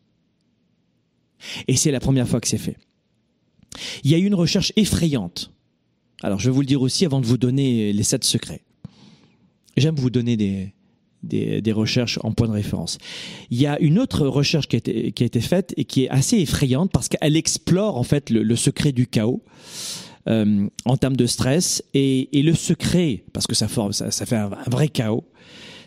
Et 1.67 1.75
c'est 1.75 1.91
la 1.91 1.99
première 1.99 2.27
fois 2.27 2.39
que 2.41 2.47
c'est 2.47 2.57
fait. 2.57 2.77
Il 4.03 4.11
y 4.11 4.15
a 4.15 4.17
eu 4.17 4.25
une 4.25 4.35
recherche 4.35 4.73
effrayante. 4.75 5.51
Alors, 6.21 6.39
je 6.39 6.49
vais 6.49 6.53
vous 6.53 6.61
le 6.61 6.67
dire 6.67 6.81
aussi 6.81 7.05
avant 7.05 7.21
de 7.21 7.25
vous 7.25 7.37
donner 7.37 7.93
les 7.93 8.03
sept 8.03 8.23
secrets. 8.23 8.61
J'aime 9.77 9.95
vous 9.95 10.09
donner 10.09 10.35
des, 10.35 11.71
recherches 11.71 12.19
en 12.23 12.33
point 12.33 12.47
de 12.47 12.53
référence. 12.53 12.97
Il 13.49 13.59
y 13.59 13.67
a 13.67 13.79
une 13.79 13.99
autre 13.99 14.27
recherche 14.27 14.67
qui 14.67 14.75
a 14.75 14.79
été, 14.79 15.41
faite 15.41 15.73
et 15.77 15.85
qui 15.85 16.05
est 16.05 16.09
assez 16.09 16.37
effrayante 16.37 16.91
parce 16.91 17.07
qu'elle 17.07 17.37
explore 17.37 17.97
en 17.97 18.03
fait 18.03 18.29
le, 18.29 18.55
secret 18.55 18.91
du 18.91 19.07
chaos. 19.07 19.43
Euh, 20.27 20.67
en 20.85 20.97
termes 20.97 21.15
de 21.15 21.25
stress 21.25 21.81
et, 21.93 22.27
le 22.33 22.53
secret, 22.53 23.23
parce 23.31 23.47
que 23.47 23.55
ça, 23.55 23.67
forme, 23.67 23.93
ça, 23.93 24.11
fait 24.11 24.35
un 24.35 24.49
vrai 24.67 24.89
chaos, 24.89 25.23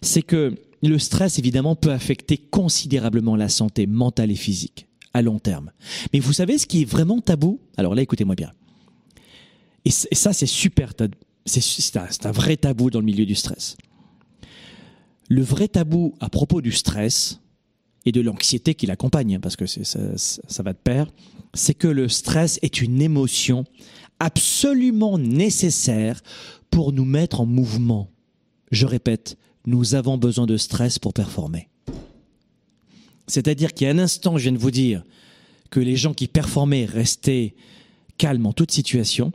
c'est 0.00 0.23
que 0.23 0.54
le 0.82 0.99
stress 0.99 1.38
évidemment 1.38 1.76
peut 1.76 1.92
affecter 1.92 2.38
considérablement 2.38 3.37
la 3.37 3.50
santé 3.50 3.87
mentale 3.87 4.30
et 4.32 4.37
physique 4.37 4.87
à 5.14 5.23
long 5.23 5.38
terme. 5.38 5.71
Mais 6.12 6.21
vous 6.21 6.33
savez 6.33 6.59
ce 6.59 6.66
qui 6.66 6.83
est 6.83 6.85
vraiment 6.85 7.21
tabou? 7.21 7.61
Alors 7.76 7.95
là, 7.95 8.02
écoutez-moi 8.02 8.35
bien. 8.35 8.52
Et, 9.85 9.90
ça, 9.90 10.33
c'est 10.33 10.47
super. 10.47 10.92
C'est 11.45 11.97
un, 12.26 12.33
vrai 12.33 12.57
tabou 12.57 12.90
dans 12.90 13.00
le 13.00 13.04
milieu 13.04 13.26
du 13.26 13.35
stress. 13.35 13.76
Le 15.28 15.42
vrai 15.42 15.69
tabou 15.69 16.14
à 16.21 16.28
propos 16.28 16.61
du 16.61 16.73
stress 16.73 17.40
et 18.04 18.12
de 18.12 18.21
l'anxiété 18.21 18.75
qui 18.75 18.87
l'accompagne, 18.87 19.37
hein, 19.37 19.40
parce 19.40 19.57
que 19.57 19.66
ça 19.66 20.62
va 20.62 20.73
de 20.73 20.78
pair, 20.78 21.11
c'est 21.54 21.75
que 21.75 21.88
le 21.88 22.09
stress 22.09 22.59
est 22.62 22.81
une 22.81 23.00
émotion 23.00 23.64
absolument 24.19 25.19
nécessaire 25.19 26.21
pour 26.71 26.92
nous 26.92 27.04
mettre 27.04 27.40
en 27.40 27.47
mouvement. 27.47 28.09
Je 28.71 28.87
répète, 28.87 29.37
nous 29.66 29.95
avons 29.95 30.16
besoin 30.16 30.47
de 30.47 30.57
stress 30.57 30.99
pour 30.99 31.12
performer. 31.12 31.69
C'est-à-dire 33.33 33.73
qu'il 33.73 33.87
y 33.87 33.91
a 33.91 33.95
un 33.95 33.99
instant, 33.99 34.37
je 34.37 34.43
viens 34.43 34.53
de 34.53 34.59
vous 34.59 34.71
dire 34.71 35.03
que 35.71 35.81
les 35.81 35.97
gens 35.97 36.12
qui 36.12 36.29
performaient 36.29 36.85
restaient 36.85 37.55
calmes 38.19 38.45
en 38.45 38.53
toute 38.53 38.71
situation. 38.71 39.33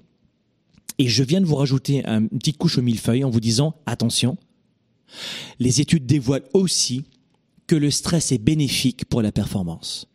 Et 0.99 1.07
je 1.07 1.23
viens 1.23 1.41
de 1.41 1.45
vous 1.45 1.55
rajouter 1.55 2.05
une 2.05 2.29
petite 2.29 2.57
couche 2.57 2.77
au 2.77 2.81
millefeuille 2.81 3.23
en 3.23 3.29
vous 3.29 3.39
disant, 3.39 3.75
attention, 3.85 4.37
les 5.59 5.81
études 5.81 6.05
dévoilent 6.05 6.47
aussi 6.53 7.05
que 7.65 7.75
le 7.75 7.89
stress 7.89 8.31
est 8.31 8.37
bénéfique 8.37 9.05
pour 9.05 9.21
la 9.21 9.31
performance. 9.31 10.07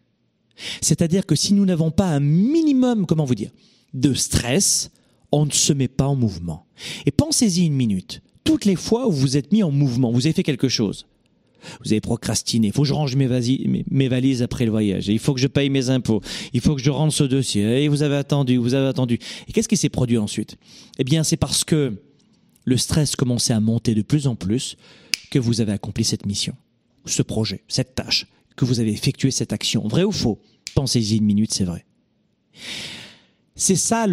C'est-à-dire 0.80 1.26
que 1.26 1.34
si 1.34 1.52
nous 1.52 1.64
n'avons 1.64 1.90
pas 1.90 2.08
un 2.08 2.20
minimum, 2.20 3.04
comment 3.06 3.24
vous 3.24 3.34
dire, 3.34 3.50
de 3.94 4.14
stress, 4.14 4.90
on 5.32 5.44
ne 5.44 5.50
se 5.50 5.72
met 5.72 5.88
pas 5.88 6.06
en 6.06 6.14
mouvement. 6.14 6.66
Et 7.04 7.10
pensez-y 7.10 7.66
une 7.66 7.74
minute. 7.74 8.22
Toutes 8.44 8.64
les 8.64 8.76
fois 8.76 9.08
où 9.08 9.12
vous 9.12 9.36
êtes 9.36 9.52
mis 9.52 9.62
en 9.62 9.72
mouvement, 9.72 10.12
vous 10.12 10.26
avez 10.26 10.34
fait 10.34 10.42
quelque 10.42 10.68
chose. 10.68 11.06
Vous 11.84 11.92
avez 11.92 12.00
procrastiné. 12.00 12.68
Il 12.68 12.72
faut 12.72 12.82
que 12.82 12.88
je 12.88 12.94
range 12.94 13.16
mes, 13.16 14.08
valises 14.08 14.42
après 14.42 14.64
le 14.64 14.70
voyage. 14.70 15.08
il 15.08 15.18
faut 15.18 15.34
que 15.34 15.40
je 15.40 15.46
paye 15.46 15.70
mes 15.70 15.90
impôts. 15.90 16.20
Il 16.52 16.60
faut 16.60 16.74
que 16.74 16.82
je 16.82 16.90
rende 16.90 17.12
ce 17.12 17.24
dossier. 17.24 17.84
Et 17.84 17.88
vous 17.88 18.02
avez 18.02 18.16
attendu, 18.16 18.56
vous 18.56 18.74
avez 18.74 18.88
attendu. 18.88 19.18
Et 19.48 19.52
qu'est-ce 19.52 19.68
qui 19.68 19.76
s'est 19.76 19.88
produit 19.88 20.18
ensuite? 20.18 20.56
Eh 20.98 21.04
bien, 21.04 21.22
c'est 21.24 21.36
parce 21.36 21.64
que 21.64 21.94
le 22.64 22.76
stress 22.76 23.16
commençait 23.16 23.52
à 23.52 23.60
monter 23.60 23.94
de 23.94 24.02
plus 24.02 24.26
en 24.26 24.34
plus 24.34 24.76
que 25.30 25.38
vous 25.38 25.60
avez 25.60 25.72
accompli 25.72 26.04
cette 26.04 26.26
mission, 26.26 26.54
ce 27.06 27.22
projet, 27.22 27.62
cette 27.68 27.94
tâche, 27.94 28.26
que 28.56 28.64
vous 28.64 28.80
avez 28.80 28.92
effectué 28.92 29.30
cette 29.30 29.52
action. 29.52 29.86
Vrai 29.88 30.04
ou 30.04 30.12
faux? 30.12 30.38
Pensez-y 30.74 31.16
une 31.16 31.24
minute, 31.24 31.52
c'est 31.52 31.64
vrai. 31.64 31.84
C'est 33.56 33.76
ça 33.76 34.06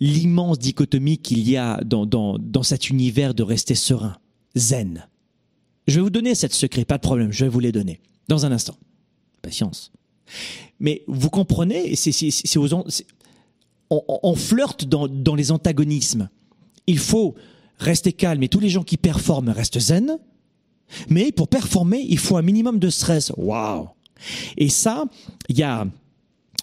l'immense 0.00 0.58
dichotomie 0.58 1.18
qu'il 1.18 1.48
y 1.48 1.56
a 1.56 1.80
dans 1.84 2.62
cet 2.62 2.90
univers 2.90 3.34
de 3.34 3.42
rester 3.42 3.74
serein, 3.74 4.16
zen. 4.56 5.06
Je 5.88 5.94
vais 5.96 6.02
vous 6.02 6.10
donner 6.10 6.34
cette 6.34 6.52
secret, 6.52 6.84
pas 6.84 6.98
de 6.98 7.02
problème, 7.02 7.32
je 7.32 7.44
vais 7.44 7.50
vous 7.50 7.60
les 7.60 7.72
donner 7.72 8.00
dans 8.28 8.44
un 8.44 8.52
instant. 8.52 8.76
Patience. 9.42 9.90
Mais 10.78 11.02
vous 11.06 11.30
comprenez, 11.30 11.96
c'est, 11.96 12.12
c'est, 12.12 12.58
on, 12.58 14.02
on, 14.06 14.34
flirte 14.34 14.84
dans, 14.84 15.08
dans 15.08 15.34
les 15.34 15.50
antagonismes. 15.50 16.28
Il 16.86 16.98
faut 16.98 17.34
rester 17.78 18.12
calme 18.12 18.42
et 18.42 18.48
tous 18.48 18.60
les 18.60 18.68
gens 18.68 18.82
qui 18.82 18.98
performent 18.98 19.48
restent 19.48 19.78
zen. 19.78 20.18
Mais 21.08 21.32
pour 21.32 21.48
performer, 21.48 22.04
il 22.06 22.18
faut 22.18 22.36
un 22.36 22.42
minimum 22.42 22.78
de 22.78 22.90
stress. 22.90 23.32
Waouh 23.36 23.88
Et 24.58 24.68
ça, 24.68 25.04
il 25.48 25.58
y 25.58 25.62
a 25.62 25.86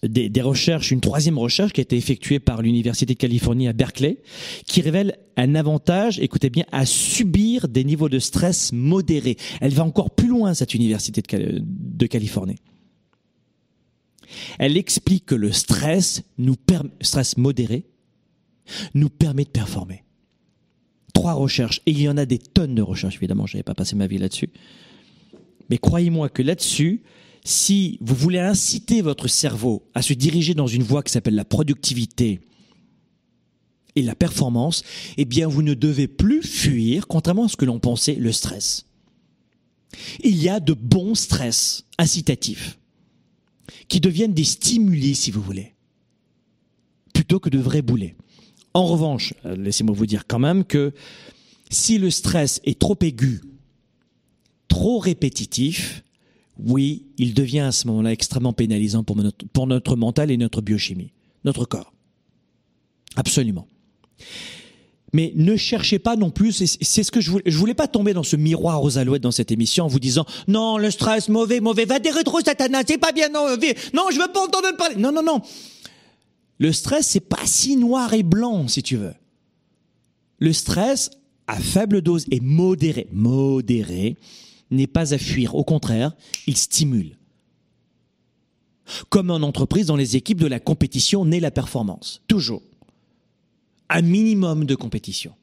des, 0.04 0.30
des, 0.30 0.42
recherches, 0.42 0.92
une 0.92 1.02
troisième 1.02 1.38
recherche 1.38 1.74
qui 1.74 1.82
a 1.82 1.84
été 1.84 1.98
effectuée 1.98 2.40
par 2.40 2.62
l'Université 2.62 3.14
de 3.14 3.18
Californie 3.18 3.68
à 3.68 3.74
Berkeley, 3.74 4.22
qui 4.66 4.82
révèle 4.82 5.18
un 5.38 5.56
avantage, 5.56 6.20
écoutez 6.20 6.50
bien, 6.50 6.66
à 6.72 6.86
subir 6.86 7.68
des 7.68 7.84
niveaux 7.84 8.10
de 8.10 8.20
stress 8.20 8.72
modérés. 8.74 9.38
Elle 9.62 9.74
va 9.74 9.84
encore 9.84 10.12
plus 10.12 10.28
loin, 10.28 10.54
cette 10.54 10.74
Université 10.74 11.22
de, 11.22 12.08
Californie. 12.08 12.60
Elle 14.60 14.78
explique 14.78 15.26
que 15.26 15.36
le 15.36 15.52
stress, 15.52 16.24
nous 16.38 16.56
stress 17.02 17.38
modéré, 17.38 17.86
nous 18.94 19.10
permet 19.10 19.44
de 19.44 19.50
performer. 19.50 20.04
Trois 21.14 21.34
recherches, 21.34 21.82
et 21.86 21.92
il 21.92 22.02
y 22.02 22.10
en 22.10 22.18
a 22.18 22.26
des 22.26 22.40
tonnes 22.40 22.76
de 22.76 22.82
recherches, 22.82 23.16
évidemment, 23.16 23.46
je 23.46 23.56
n'avais 23.56 23.64
pas 23.64 23.76
passé 23.76 23.96
ma 23.96 24.08
vie 24.08 24.18
là-dessus. 24.18 24.50
Mais 25.70 25.78
croyez-moi 25.78 26.30
que 26.30 26.42
là-dessus, 26.42 27.04
si 27.46 28.00
vous 28.02 28.16
voulez 28.16 28.40
inciter 28.40 29.04
votre 29.04 29.28
cerveau 29.28 29.88
à 29.94 30.02
se 30.02 30.14
diriger 30.14 30.56
dans 30.56 30.66
une 30.66 30.82
voie 30.82 31.04
qui 31.04 31.14
s'appelle 31.14 31.36
la 31.36 31.46
productivité 31.46 32.42
et 33.96 34.02
la 34.02 34.16
performance, 34.16 34.84
eh 35.16 35.26
bien, 35.26 35.48
vous 35.48 35.62
ne 35.62 35.76
devez 35.76 36.08
plus 36.08 36.42
fuir, 36.42 37.08
contrairement 37.08 37.46
à 37.46 37.48
ce 37.48 37.56
que 37.56 37.66
l'on 37.66 37.80
pensait, 37.80 38.16
le 38.16 38.32
stress. 38.32 38.88
Il 40.24 40.36
y 40.42 40.50
a 40.50 40.60
de 40.60 40.74
bons 40.74 41.14
stress 41.14 41.86
incitatifs 42.00 42.80
qui 43.88 44.00
deviennent 44.00 44.34
des 44.34 44.44
stimuli, 44.44 45.14
si 45.14 45.30
vous 45.30 45.42
voulez, 45.42 45.76
plutôt 47.14 47.40
que 47.40 47.50
de 47.50 47.60
vrais 47.60 47.84
boulets. 47.84 48.16
En 48.74 48.88
revanche, 48.88 49.36
euh, 49.46 49.56
laissez-moi 49.56 49.96
vous 49.96 50.08
dire 50.08 50.26
quand 50.28 50.40
même 50.40 50.66
que 50.66 50.94
si 51.70 52.00
le 52.00 52.10
stress 52.10 52.60
est 52.66 52.80
trop 52.80 52.98
aigu, 53.02 53.42
trop 54.68 54.98
répétitif, 54.98 56.04
oui, 56.58 57.06
il 57.18 57.34
devient 57.34 57.62
à 57.62 57.72
ce 57.72 57.88
moment-là 57.88 58.12
extrêmement 58.12 58.54
pénalisant 58.54 59.04
pour 59.04 59.18
notre, 59.68 59.96
mental 59.96 60.32
et 60.32 60.38
notre 60.38 60.62
biochimie, 60.62 61.12
notre 61.44 61.66
corps. 61.66 61.94
Absolument. 63.16 63.68
Mais 65.14 65.32
ne 65.36 65.56
cherchez 65.56 66.00
pas 66.00 66.16
non 66.16 66.30
plus, 66.30 66.52
c'est 66.82 67.04
ce 67.04 67.12
que 67.12 67.22
je 67.22 67.32
voulais, 67.32 67.44
je 67.46 67.58
voulais 67.58 67.74
pas 67.74 67.88
tomber 67.88 68.14
dans 68.14 68.24
ce 68.24 68.36
miroir 68.36 68.84
aux 68.84 68.98
alouettes 68.98 69.22
dans 69.22 69.32
cette 69.32 69.52
émission 69.52 69.86
en 69.86 69.88
vous 69.88 70.00
disant, 70.00 70.26
non, 70.48 70.78
le 70.78 70.92
stress, 70.92 71.30
mauvais, 71.30 71.62
mauvais, 71.62 71.86
va 71.86 72.00
des 72.00 72.10
rétro 72.10 72.42
satana, 72.42 72.82
c'est 72.86 72.98
pas 72.98 73.12
bien, 73.12 73.30
non, 73.30 73.48
non, 73.94 74.08
je 74.12 74.20
veux 74.20 74.32
pas 74.32 74.44
entendre 74.44 74.76
parler. 74.78 74.96
Non, 74.98 75.12
non, 75.12 75.24
non. 75.24 75.42
Le 76.58 76.72
stress, 76.72 77.08
c'est 77.08 77.22
pas 77.22 77.46
si 77.46 77.76
noir 77.76 78.14
et 78.14 78.24
blanc, 78.24 78.68
si 78.68 78.82
tu 78.82 78.98
veux. 78.98 79.14
Le 80.40 80.54
stress, 80.54 81.12
à 81.48 81.60
faible 81.60 82.02
dose 82.02 82.26
et 82.32 82.40
modéré, 82.40 83.08
modéré, 83.12 84.18
n'est 84.76 84.88
pas 84.88 85.14
à 85.14 85.18
fuir. 85.18 85.56
Au 85.56 85.64
contraire, 85.64 86.14
il 86.48 86.58
stimule. 86.58 87.18
Comme 89.10 89.32
en 89.32 89.36
entreprise, 89.36 89.88
dans 89.88 89.96
les 89.96 90.16
équipes 90.16 90.40
de 90.40 90.48
la 90.48 90.60
compétition 90.60 91.26
naît 91.26 91.40
la 91.40 91.52
performance. 91.52 92.22
Toujours. 92.28 92.62
Un 93.90 94.02
minimum 94.02 94.66
de 94.66 94.76
compétition. 94.76 95.34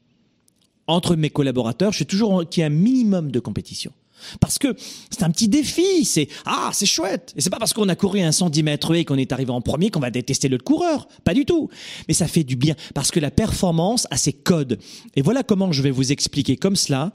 Entre 0.87 1.15
mes 1.15 1.29
collaborateurs, 1.29 1.91
je 1.91 1.97
suis 1.97 2.05
toujours 2.05 2.47
qu'il 2.47 2.61
y 2.61 2.63
a 2.63 2.67
un 2.67 2.69
minimum 2.69 3.31
de 3.31 3.39
compétition. 3.39 3.91
Parce 4.39 4.57
que 4.57 4.75
c'est 5.09 5.23
un 5.23 5.31
petit 5.31 5.47
défi, 5.47 6.05
c'est 6.05 6.27
ah 6.45 6.69
c'est 6.73 6.85
chouette. 6.85 7.33
Et 7.35 7.41
c'est 7.41 7.49
pas 7.49 7.59
parce 7.59 7.73
qu'on 7.73 7.89
a 7.89 7.95
couru 7.95 8.21
un 8.21 8.31
110 8.31 8.63
mètres 8.63 8.93
et 8.95 9.05
qu'on 9.05 9.17
est 9.17 9.31
arrivé 9.31 9.51
en 9.51 9.61
premier 9.61 9.89
qu'on 9.89 9.99
va 9.99 10.11
détester 10.11 10.47
le 10.47 10.57
coureur, 10.57 11.07
pas 11.23 11.33
du 11.33 11.45
tout. 11.45 11.69
Mais 12.07 12.13
ça 12.13 12.27
fait 12.27 12.43
du 12.43 12.55
bien 12.55 12.75
parce 12.93 13.11
que 13.11 13.19
la 13.19 13.31
performance 13.31 14.07
a 14.11 14.17
ses 14.17 14.33
codes. 14.33 14.79
Et 15.15 15.21
voilà 15.21 15.43
comment 15.43 15.71
je 15.71 15.81
vais 15.81 15.91
vous 15.91 16.11
expliquer 16.11 16.57
comme 16.57 16.75
cela 16.75 17.11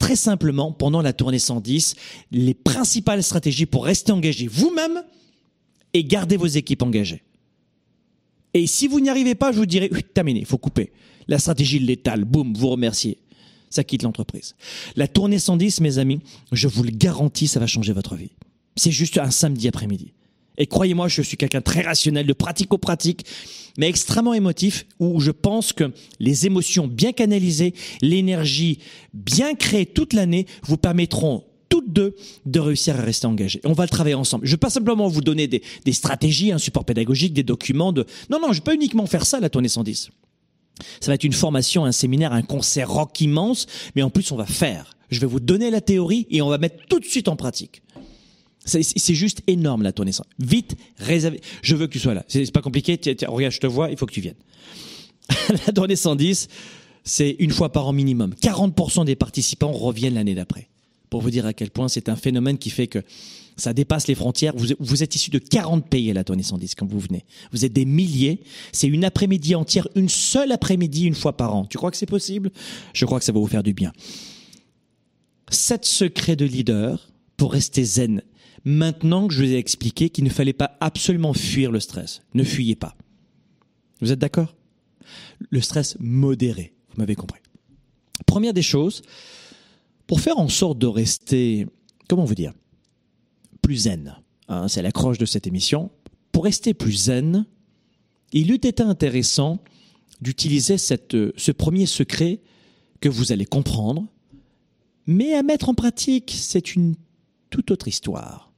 très 0.00 0.16
simplement 0.16 0.72
pendant 0.72 1.02
la 1.02 1.12
tournée 1.12 1.38
110 1.38 1.94
les 2.32 2.54
principales 2.54 3.22
stratégies 3.22 3.66
pour 3.66 3.84
rester 3.84 4.10
engagé 4.10 4.48
vous-même 4.48 5.04
et 5.94 6.02
garder 6.02 6.36
vos 6.36 6.46
équipes 6.46 6.82
engagées. 6.82 7.22
Et 8.54 8.66
si 8.66 8.88
vous 8.88 8.98
n'y 8.98 9.10
arrivez 9.10 9.36
pas, 9.36 9.52
je 9.52 9.58
vous 9.58 9.66
dirai, 9.66 9.88
oui, 9.92 10.02
terminé, 10.02 10.40
il 10.40 10.46
faut 10.46 10.58
couper. 10.58 10.90
La 11.28 11.38
stratégie 11.38 11.78
létale, 11.78 12.24
boum, 12.24 12.54
vous 12.54 12.68
remerciez. 12.68 13.18
Ça 13.68 13.84
quitte 13.84 14.02
l'entreprise. 14.02 14.56
La 14.96 15.06
tournée 15.06 15.38
110, 15.38 15.80
mes 15.80 15.98
amis, 15.98 16.20
je 16.50 16.66
vous 16.66 16.82
le 16.82 16.90
garantis, 16.90 17.46
ça 17.46 17.60
va 17.60 17.68
changer 17.68 17.92
votre 17.92 18.16
vie. 18.16 18.32
C'est 18.74 18.90
juste 18.90 19.18
un 19.18 19.30
samedi 19.30 19.68
après-midi. 19.68 20.12
Et 20.58 20.66
croyez-moi, 20.66 21.08
je 21.08 21.22
suis 21.22 21.36
quelqu'un 21.36 21.60
très 21.60 21.82
rationnel, 21.82 22.26
de 22.26 22.32
pratico-pratique, 22.32 23.24
mais 23.78 23.88
extrêmement 23.88 24.34
émotif, 24.34 24.86
où 24.98 25.20
je 25.20 25.30
pense 25.30 25.72
que 25.72 25.92
les 26.18 26.46
émotions 26.46 26.86
bien 26.86 27.12
canalisées, 27.12 27.74
l'énergie 28.02 28.78
bien 29.14 29.54
créée 29.54 29.86
toute 29.86 30.12
l'année 30.12 30.46
vous 30.64 30.76
permettront 30.76 31.44
toutes 31.70 31.92
deux 31.92 32.16
de 32.44 32.60
réussir 32.60 32.98
à 32.98 33.02
rester 33.02 33.26
engagés. 33.26 33.60
On 33.64 33.72
va 33.72 33.84
le 33.84 33.88
travailler 33.88 34.16
ensemble. 34.16 34.44
Je 34.44 34.50
ne 34.50 34.56
vais 34.56 34.60
pas 34.60 34.70
simplement 34.70 35.08
vous 35.08 35.22
donner 35.22 35.46
des, 35.46 35.62
stratégies, 35.92 36.52
un 36.52 36.58
support 36.58 36.84
pédagogique, 36.84 37.32
des 37.32 37.44
documents 37.44 37.92
de... 37.92 38.04
Non, 38.28 38.38
non, 38.40 38.48
je 38.48 38.50
ne 38.50 38.54
vais 38.56 38.60
pas 38.60 38.74
uniquement 38.74 39.06
faire 39.06 39.24
ça, 39.24 39.40
la 39.40 39.48
tournée 39.48 39.68
110. 39.68 40.10
Ça 41.00 41.06
va 41.06 41.14
être 41.14 41.24
une 41.24 41.32
formation, 41.32 41.84
un 41.84 41.92
séminaire, 41.92 42.32
un 42.32 42.42
concert 42.42 42.90
rock 42.90 43.18
immense, 43.20 43.66
mais 43.94 44.02
en 44.02 44.10
plus 44.10 44.30
on 44.32 44.36
va 44.36 44.46
faire. 44.46 44.96
Je 45.10 45.20
vais 45.20 45.26
vous 45.26 45.40
donner 45.40 45.70
la 45.70 45.80
théorie 45.80 46.26
et 46.30 46.42
on 46.42 46.48
va 46.48 46.58
mettre 46.58 46.86
tout 46.88 47.00
de 47.00 47.04
suite 47.04 47.28
en 47.28 47.36
pratique. 47.36 47.82
C'est 48.64 49.14
juste 49.14 49.42
énorme 49.46 49.82
la 49.82 49.92
tournée. 49.92 50.12
Vite, 50.38 50.76
réservé. 50.98 51.40
Je 51.62 51.74
veux 51.74 51.86
que 51.86 51.92
tu 51.92 51.98
sois 51.98 52.14
là. 52.14 52.24
C'est 52.28 52.52
pas 52.52 52.60
compliqué. 52.60 53.00
regarde, 53.26 53.52
je 53.52 53.60
te 53.60 53.66
vois, 53.66 53.90
il 53.90 53.96
faut 53.96 54.06
que 54.06 54.12
tu 54.12 54.20
viennes. 54.20 54.36
la 55.66 55.72
tournée 55.72 55.96
110, 55.96 56.48
c'est 57.04 57.36
une 57.38 57.50
fois 57.50 57.72
par 57.72 57.86
an 57.88 57.92
minimum. 57.92 58.34
40% 58.40 59.04
des 59.04 59.16
participants 59.16 59.72
reviennent 59.72 60.14
l'année 60.14 60.34
d'après. 60.34 60.68
Pour 61.08 61.22
vous 61.22 61.30
dire 61.30 61.46
à 61.46 61.52
quel 61.52 61.70
point 61.70 61.88
c'est 61.88 62.08
un 62.08 62.16
phénomène 62.16 62.58
qui 62.58 62.70
fait 62.70 62.86
que 62.86 63.02
ça 63.56 63.72
dépasse 63.72 64.06
les 64.06 64.14
frontières. 64.14 64.54
Vous, 64.56 64.68
vous 64.78 65.02
êtes 65.02 65.14
issu 65.14 65.30
de 65.30 65.38
40 65.38 65.88
pays 65.88 66.10
à 66.10 66.14
la 66.14 66.24
tournée 66.24 66.42
110 66.42 66.74
quand 66.74 66.86
vous 66.86 67.00
venez. 67.00 67.24
Vous 67.52 67.64
êtes 67.64 67.72
des 67.72 67.84
milliers. 67.84 68.40
C'est 68.72 68.86
une 68.86 69.04
après-midi 69.04 69.54
entière, 69.54 69.88
une 69.96 70.08
seule 70.08 70.52
après-midi, 70.52 71.06
une 71.06 71.14
fois 71.14 71.36
par 71.36 71.54
an. 71.54 71.64
Tu 71.64 71.78
crois 71.78 71.90
que 71.90 71.96
c'est 71.96 72.06
possible? 72.06 72.50
Je 72.92 73.04
crois 73.06 73.18
que 73.18 73.24
ça 73.24 73.32
va 73.32 73.40
vous 73.40 73.46
faire 73.46 73.62
du 73.62 73.74
bien. 73.74 73.92
Sept 75.50 75.84
secrets 75.84 76.36
de 76.36 76.44
leader 76.44 77.10
pour 77.36 77.52
rester 77.52 77.84
zen 77.84 78.22
maintenant 78.64 79.28
que 79.28 79.34
je 79.34 79.42
vous 79.42 79.50
ai 79.50 79.56
expliqué 79.56 80.10
qu'il 80.10 80.24
ne 80.24 80.30
fallait 80.30 80.52
pas 80.52 80.76
absolument 80.80 81.32
fuir 81.32 81.70
le 81.70 81.80
stress. 81.80 82.22
Ne 82.34 82.44
fuyez 82.44 82.76
pas. 82.76 82.96
Vous 84.00 84.12
êtes 84.12 84.18
d'accord? 84.18 84.54
Le 85.50 85.60
stress 85.60 85.96
modéré, 85.98 86.72
vous 86.90 86.98
m'avez 86.98 87.14
compris. 87.14 87.40
Première 88.26 88.52
des 88.52 88.62
choses, 88.62 89.02
pour 90.06 90.20
faire 90.20 90.38
en 90.38 90.48
sorte 90.48 90.78
de 90.78 90.86
rester, 90.86 91.66
comment 92.08 92.24
vous 92.24 92.34
dire, 92.34 92.52
plus 93.62 93.76
zen, 93.76 94.16
hein, 94.48 94.68
c'est 94.68 94.82
l'accroche 94.82 95.18
de 95.18 95.26
cette 95.26 95.46
émission, 95.46 95.90
pour 96.32 96.44
rester 96.44 96.74
plus 96.74 97.04
zen, 97.04 97.46
il 98.32 98.50
eût 98.50 98.54
été 98.54 98.82
intéressant 98.82 99.58
d'utiliser 100.20 100.78
ce 100.78 101.50
premier 101.50 101.86
secret 101.86 102.40
que 103.00 103.08
vous 103.08 103.32
allez 103.32 103.46
comprendre, 103.46 104.06
mais 105.06 105.34
à 105.34 105.42
mettre 105.42 105.68
en 105.68 105.74
pratique, 105.74 106.36
c'est 106.36 106.74
une 106.74 106.94
toute 107.48 107.70
autre 107.70 107.88
histoire. 107.88 108.49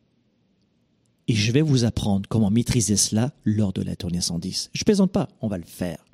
Et 1.33 1.35
je 1.35 1.51
vais 1.51 1.63
vous 1.63 1.87
apprendre 1.87 2.29
comment 2.29 2.51
maîtriser 2.51 2.95
cela 2.95 3.33
lors 3.47 3.73
de 3.73 3.81
la 3.81 3.97
tournée 3.97 4.21
110. 4.21 4.69
Je 4.75 4.85
plaisante 4.85 5.13
pas, 5.13 5.31
on 5.41 5.49
va 5.49 5.57
le 5.57 5.65
faire. 5.65 6.05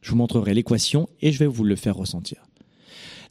Je 0.00 0.12
vous 0.12 0.16
montrerai 0.16 0.54
l'équation 0.54 1.10
et 1.20 1.30
je 1.30 1.38
vais 1.38 1.46
vous 1.46 1.62
le 1.62 1.76
faire 1.76 1.94
ressentir. 1.94 2.38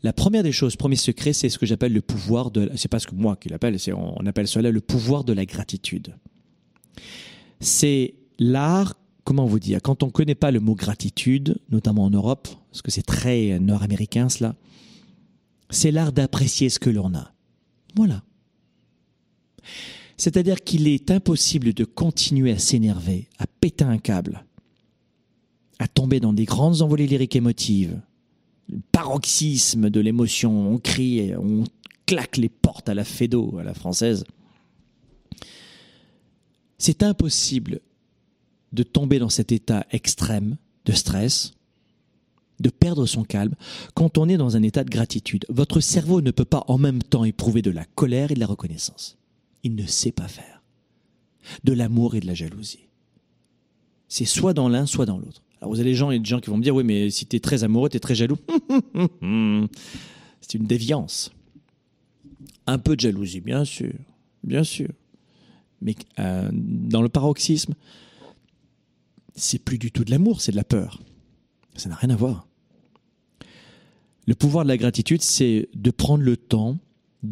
La 0.04 0.14
première 0.14 0.44
des 0.44 0.52
choses, 0.52 0.76
premier 0.76 0.98
secret, 0.98 1.34
c'est 1.34 1.50
ce 1.50 1.58
que 1.58 1.66
j'appelle 1.66 1.94
le 1.94 2.02
pouvoir 2.02 2.52
de. 2.52 2.70
C'est 2.76 2.90
pas 2.90 3.00
ce 3.00 3.08
que 3.08 3.16
moi 3.16 3.36
qui 3.38 3.50
l'appelle, 3.50 3.76
on 3.96 4.24
appelle 4.28 4.48
cela 4.48 4.70
le 4.70 4.82
pouvoir 4.82 5.24
de 5.24 5.34
la 5.34 5.48
gratitude. 5.48 6.14
C'est 7.60 8.14
l'art, 8.38 8.94
comment 9.24 9.48
vous 9.48 9.60
dire, 9.60 9.80
quand 9.82 10.04
on 10.04 10.08
ne 10.08 10.12
connaît 10.12 10.36
pas 10.36 10.52
le 10.52 10.60
mot 10.60 10.76
gratitude, 10.76 11.58
notamment 11.72 12.04
en 12.04 12.12
Europe, 12.12 12.48
parce 12.70 12.84
que 12.84 12.92
c'est 12.92 13.02
très 13.02 13.58
nord-américain 13.58 14.30
cela, 14.30 14.54
c'est 15.72 15.90
l'art 15.90 16.12
d'apprécier 16.12 16.70
ce 16.70 16.78
que 16.78 16.92
l'on 16.92 17.16
a. 17.16 17.34
Voilà. 17.96 18.22
C'est-à-dire 20.18 20.64
qu'il 20.64 20.88
est 20.88 21.12
impossible 21.12 21.74
de 21.74 21.84
continuer 21.84 22.52
à 22.52 22.60
s'énerver, 22.60 23.28
à 23.38 23.48
péter 23.48 23.84
un 23.84 23.98
câble, 23.98 24.46
à 25.80 25.88
tomber 25.88 26.20
dans 26.20 26.34
des 26.34 26.46
grandes 26.46 26.82
envolées 26.82 27.08
lyriques 27.08 27.36
émotives, 27.36 28.00
le 28.70 28.80
paroxysme 28.92 29.90
de 29.90 30.00
l'émotion, 30.00 30.72
on 30.72 30.78
crie, 30.78 31.36
on 31.36 31.66
claque 32.06 32.38
les 32.38 32.50
portes 32.50 32.90
à 32.90 32.94
la 32.94 33.04
fédo, 33.04 33.58
à 33.60 33.64
la 33.64 33.74
française. 33.74 34.24
C'est 36.78 37.04
impossible 37.04 37.82
de 38.74 38.84
tomber 38.84 39.20
dans 39.20 39.30
cet 39.30 39.52
état 39.52 39.86
extrême 39.92 40.58
de 40.86 40.92
stress, 40.92 41.54
de 42.60 42.70
perdre 42.70 43.06
son 43.06 43.24
calme, 43.24 43.56
quand 43.94 44.18
on 44.18 44.30
est 44.30 44.38
dans 44.38 44.56
un 44.56 44.64
état 44.64 44.84
de 44.84 44.90
gratitude. 44.90 45.46
Votre 45.50 45.80
cerveau 45.80 46.22
ne 46.22 46.32
peut 46.32 46.46
pas 46.46 46.64
en 46.68 46.78
même 46.78 47.04
temps 47.04 47.26
éprouver 47.26 47.62
de 47.62 47.72
la 47.72 47.86
colère 47.86 48.32
et 48.32 48.36
de 48.36 48.40
la 48.40 48.46
reconnaissance. 48.46 49.18
Il 49.66 49.76
ne 49.76 49.88
sait 49.88 50.12
pas 50.12 50.28
faire. 50.28 50.62
De 51.64 51.74
l'amour 51.74 52.16
et 52.16 52.20
de 52.20 52.28
la 52.28 52.36
jalousie. 52.36 52.88
C'est 54.08 54.26
soit 54.26 54.54
dans 54.54 54.70
l'un, 54.70 54.86
soit 54.86 55.08
dans 55.08 55.18
l'autre. 55.18 55.42
Alors 55.60 55.74
vous 55.74 55.80
avez 55.80 55.90
des 55.90 55.96
gens, 55.96 56.10
a 56.10 56.18
des 56.18 56.24
gens 56.24 56.40
qui 56.40 56.52
vont 56.52 56.58
me 56.58 56.64
dire, 56.64 56.76
oui, 56.76 56.84
mais 56.84 57.10
si 57.10 57.26
tu 57.26 57.36
es 57.36 57.40
très 57.40 57.64
amoureux, 57.64 57.90
tu 57.90 57.98
es 57.98 58.00
très 58.00 58.14
jaloux. 58.14 58.38
C'est 60.42 60.54
une 60.54 60.68
déviance. 60.68 61.32
Un 62.68 62.78
peu 62.78 62.96
de 62.96 63.02
jalousie, 63.02 63.42
bien 63.42 63.66
sûr. 63.66 63.92
Bien 64.44 64.64
sûr. 64.64 64.90
Mais 65.82 65.96
euh, 66.20 66.52
dans 66.54 67.02
le 67.02 67.10
paroxysme, 67.10 67.74
c'est 69.36 69.58
plus 69.58 69.80
du 69.80 69.92
tout 69.92 70.04
de 70.04 70.12
l'amour, 70.12 70.42
c'est 70.42 70.52
de 70.52 70.58
la 70.58 70.64
peur. 70.64 71.02
Ça 71.76 71.90
n'a 71.90 71.96
rien 71.96 72.12
à 72.12 72.16
voir. 72.16 72.48
Le 74.28 74.36
pouvoir 74.36 74.64
de 74.64 74.70
la 74.70 74.78
gratitude, 74.78 75.24
c'est 75.24 75.70
de 75.74 75.90
prendre 75.90 76.24
le 76.24 76.38
temps 76.38 76.78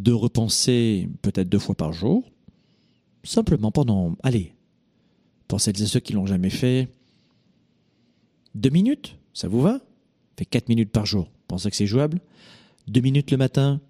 de 0.02 0.12
repenser 0.12 1.10
peut-être 1.22 1.50
deux 1.50 1.60
fois 1.60 1.76
par 1.76 1.94
jour, 1.94 2.32
simplement 3.24 3.72
pendant, 3.72 4.16
allez, 4.24 4.54
pour 5.48 5.62
celles 5.62 5.78
ceux 5.78 6.00
qui 6.00 6.14
l'ont 6.14 6.26
jamais 6.26 6.50
fait, 6.50 6.90
deux 8.56 8.70
minutes, 8.70 9.18
ça 9.34 9.48
vous 9.48 9.62
va? 9.62 9.82
Fait 10.38 10.46
quatre 10.46 10.70
minutes 10.70 10.92
par 10.92 11.06
jour. 11.06 11.30
Pensez 11.48 11.70
que 11.70 11.76
c'est 11.76 11.86
jouable 11.86 12.20
Deux 12.88 13.02
minutes 13.02 13.32
le 13.32 13.38
matin, 13.38 13.82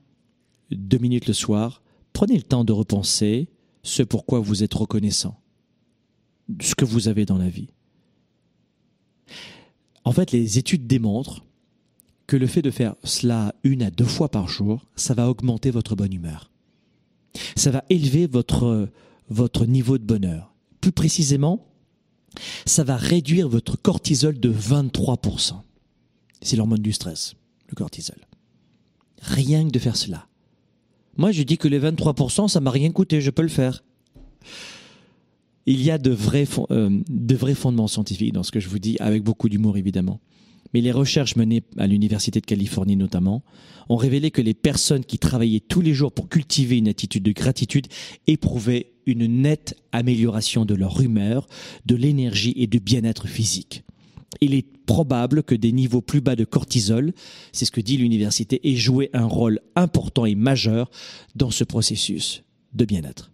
deux 0.71 0.97
minutes 0.97 1.27
le 1.27 1.33
soir. 1.33 1.81
Prenez 2.11 2.35
le 2.35 2.43
temps 2.43 2.65
de 2.65 2.73
repenser 2.73 3.47
ce 3.81 4.03
pourquoi 4.03 4.39
vous 4.39 4.63
êtes 4.63 4.73
reconnaissant, 4.73 5.39
ce 6.61 6.75
que 6.75 6.85
vous 6.85 7.07
avez 7.07 7.25
dans 7.25 7.37
la 7.37 7.49
vie. 7.49 7.69
En 10.05 10.11
fait, 10.11 10.31
les 10.31 10.57
études 10.57 10.87
démontrent 10.87 11.45
que 12.27 12.37
le 12.37 12.47
fait 12.47 12.61
de 12.61 12.71
faire 12.71 12.95
cela 13.03 13.53
une 13.63 13.83
à 13.83 13.91
deux 13.91 14.05
fois 14.05 14.29
par 14.29 14.47
jour, 14.47 14.85
ça 14.95 15.13
va 15.13 15.29
augmenter 15.29 15.71
votre 15.71 15.95
bonne 15.95 16.13
humeur. 16.13 16.51
Ça 17.55 17.71
va 17.71 17.83
élever 17.89 18.27
votre, 18.27 18.89
votre 19.29 19.65
niveau 19.65 19.97
de 19.97 20.03
bonheur. 20.03 20.53
Plus 20.81 20.91
précisément, 20.91 21.65
ça 22.65 22.83
va 22.83 22.95
réduire 22.95 23.49
votre 23.49 23.75
cortisol 23.81 24.39
de 24.39 24.51
23%. 24.51 25.61
C'est 26.41 26.55
l'hormone 26.55 26.81
du 26.81 26.93
stress, 26.93 27.35
le 27.69 27.75
cortisol. 27.75 28.17
Rien 29.21 29.65
que 29.65 29.71
de 29.71 29.79
faire 29.79 29.95
cela. 29.95 30.27
Moi, 31.15 31.31
je 31.31 31.43
dis 31.43 31.57
que 31.57 31.67
les 31.67 31.79
23%, 31.79 32.47
ça 32.47 32.59
m'a 32.59 32.71
rien 32.71 32.91
coûté, 32.91 33.21
je 33.21 33.29
peux 33.29 33.43
le 33.43 33.47
faire. 33.47 33.83
Il 35.65 35.81
y 35.81 35.91
a 35.91 35.97
de 35.97 36.11
vrais, 36.11 36.45
euh, 36.71 37.01
de 37.09 37.35
vrais 37.35 37.55
fondements 37.55 37.87
scientifiques 37.87 38.33
dans 38.33 38.43
ce 38.43 38.51
que 38.51 38.59
je 38.59 38.67
vous 38.67 38.79
dis, 38.79 38.97
avec 38.99 39.23
beaucoup 39.23 39.49
d'humour 39.49 39.77
évidemment. 39.77 40.19
Mais 40.73 40.81
les 40.81 40.91
recherches 40.91 41.35
menées 41.35 41.63
à 41.77 41.87
l'Université 41.87 42.41
de 42.41 42.45
Californie 42.45 42.95
notamment 42.95 43.43
ont 43.89 43.95
révélé 43.95 44.31
que 44.31 44.41
les 44.41 44.53
personnes 44.53 45.05
qui 45.05 45.19
travaillaient 45.19 45.59
tous 45.59 45.81
les 45.81 45.93
jours 45.93 46.11
pour 46.11 46.29
cultiver 46.29 46.77
une 46.77 46.87
attitude 46.87 47.23
de 47.23 47.31
gratitude 47.31 47.87
éprouvaient 48.27 48.93
une 49.05 49.27
nette 49.41 49.75
amélioration 49.91 50.65
de 50.65 50.73
leur 50.73 51.01
humeur, 51.01 51.47
de 51.85 51.95
l'énergie 51.95 52.53
et 52.55 52.67
du 52.67 52.79
bien-être 52.79 53.27
physique. 53.27 53.83
Il 54.41 54.53
est 54.55 54.65
probable 54.85 55.43
que 55.43 55.55
des 55.55 55.71
niveaux 55.71 56.01
plus 56.01 56.21
bas 56.21 56.35
de 56.35 56.43
cortisol, 56.45 57.13
c'est 57.51 57.65
ce 57.65 57.71
que 57.71 57.81
dit 57.81 57.97
l'université, 57.97 58.67
aient 58.67 58.75
joué 58.75 59.09
un 59.13 59.25
rôle 59.25 59.59
important 59.75 60.25
et 60.25 60.35
majeur 60.35 60.89
dans 61.35 61.51
ce 61.51 61.63
processus 61.63 62.43
de 62.73 62.85
bien-être. 62.85 63.32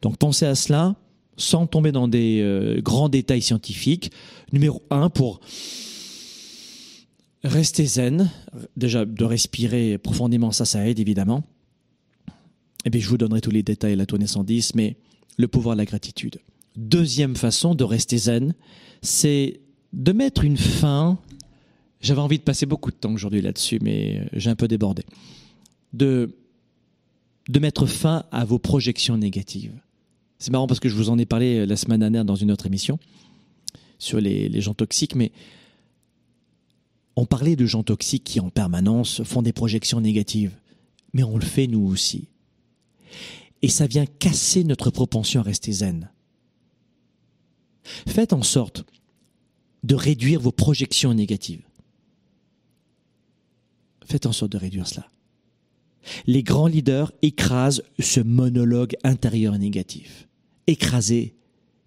Donc 0.00 0.16
pensez 0.16 0.46
à 0.46 0.54
cela 0.54 0.96
sans 1.36 1.66
tomber 1.66 1.92
dans 1.92 2.08
des 2.08 2.40
euh, 2.40 2.80
grands 2.80 3.08
détails 3.08 3.42
scientifiques. 3.42 4.12
Numéro 4.52 4.82
un, 4.90 5.08
pour 5.08 5.40
rester 7.44 7.84
zen, 7.86 8.30
déjà 8.76 9.04
de 9.04 9.24
respirer 9.24 9.98
profondément, 9.98 10.52
ça, 10.52 10.64
ça 10.64 10.86
aide 10.86 11.00
évidemment. 11.00 11.42
Et 12.84 12.88
eh 12.88 12.90
bien, 12.90 13.00
je 13.00 13.08
vous 13.08 13.18
donnerai 13.18 13.40
tous 13.40 13.50
les 13.50 13.62
détails 13.62 13.92
à 13.92 13.96
la 13.96 14.06
tournée 14.06 14.26
110, 14.26 14.74
mais 14.74 14.96
le 15.36 15.46
pouvoir 15.46 15.76
de 15.76 15.80
la 15.80 15.84
gratitude. 15.84 16.38
Deuxième 16.76 17.36
façon 17.36 17.74
de 17.74 17.84
rester 17.84 18.18
zen, 18.18 18.54
c'est 19.02 19.60
de 19.92 20.12
mettre 20.12 20.44
une 20.44 20.56
fin. 20.56 21.18
J'avais 22.00 22.20
envie 22.20 22.38
de 22.38 22.42
passer 22.42 22.66
beaucoup 22.66 22.90
de 22.90 22.96
temps 22.96 23.12
aujourd'hui 23.12 23.40
là-dessus, 23.40 23.78
mais 23.82 24.18
euh, 24.18 24.24
j'ai 24.32 24.50
un 24.50 24.56
peu 24.56 24.66
débordé. 24.66 25.04
De 25.92 26.34
de 27.48 27.58
mettre 27.58 27.86
fin 27.86 28.24
à 28.30 28.44
vos 28.44 28.58
projections 28.58 29.16
négatives. 29.16 29.74
C'est 30.38 30.50
marrant 30.50 30.66
parce 30.66 30.80
que 30.80 30.88
je 30.88 30.94
vous 30.94 31.10
en 31.10 31.18
ai 31.18 31.26
parlé 31.26 31.58
euh, 31.58 31.66
la 31.66 31.76
semaine 31.76 32.00
dernière 32.00 32.24
dans 32.24 32.34
une 32.34 32.50
autre 32.50 32.66
émission 32.66 32.98
sur 33.98 34.20
les, 34.20 34.60
gens 34.60 34.74
toxiques, 34.74 35.14
mais 35.14 35.30
on 37.14 37.24
parlait 37.24 37.54
de 37.54 37.66
gens 37.66 37.84
toxiques 37.84 38.24
qui 38.24 38.40
en 38.40 38.50
permanence 38.50 39.22
font 39.22 39.42
des 39.42 39.52
projections 39.52 40.00
négatives, 40.00 40.56
mais 41.12 41.22
on 41.22 41.36
le 41.36 41.44
fait 41.44 41.68
nous 41.68 41.86
aussi. 41.86 42.26
Et 43.62 43.68
ça 43.68 43.86
vient 43.86 44.06
casser 44.06 44.64
notre 44.64 44.90
propension 44.90 45.40
à 45.40 45.44
rester 45.44 45.70
zen. 45.70 46.10
Faites 47.84 48.32
en 48.32 48.42
sorte 48.42 48.84
de 49.84 49.94
réduire 49.94 50.40
vos 50.40 50.50
projections 50.50 51.14
négatives. 51.14 51.62
Faites 54.04 54.26
en 54.26 54.32
sorte 54.32 54.50
de 54.50 54.58
réduire 54.58 54.88
cela. 54.88 55.06
Les 56.26 56.42
grands 56.42 56.66
leaders 56.66 57.12
écrasent 57.22 57.82
ce 57.98 58.20
monologue 58.20 58.96
intérieur 59.04 59.58
négatif. 59.58 60.28
Écrasez, 60.66 61.34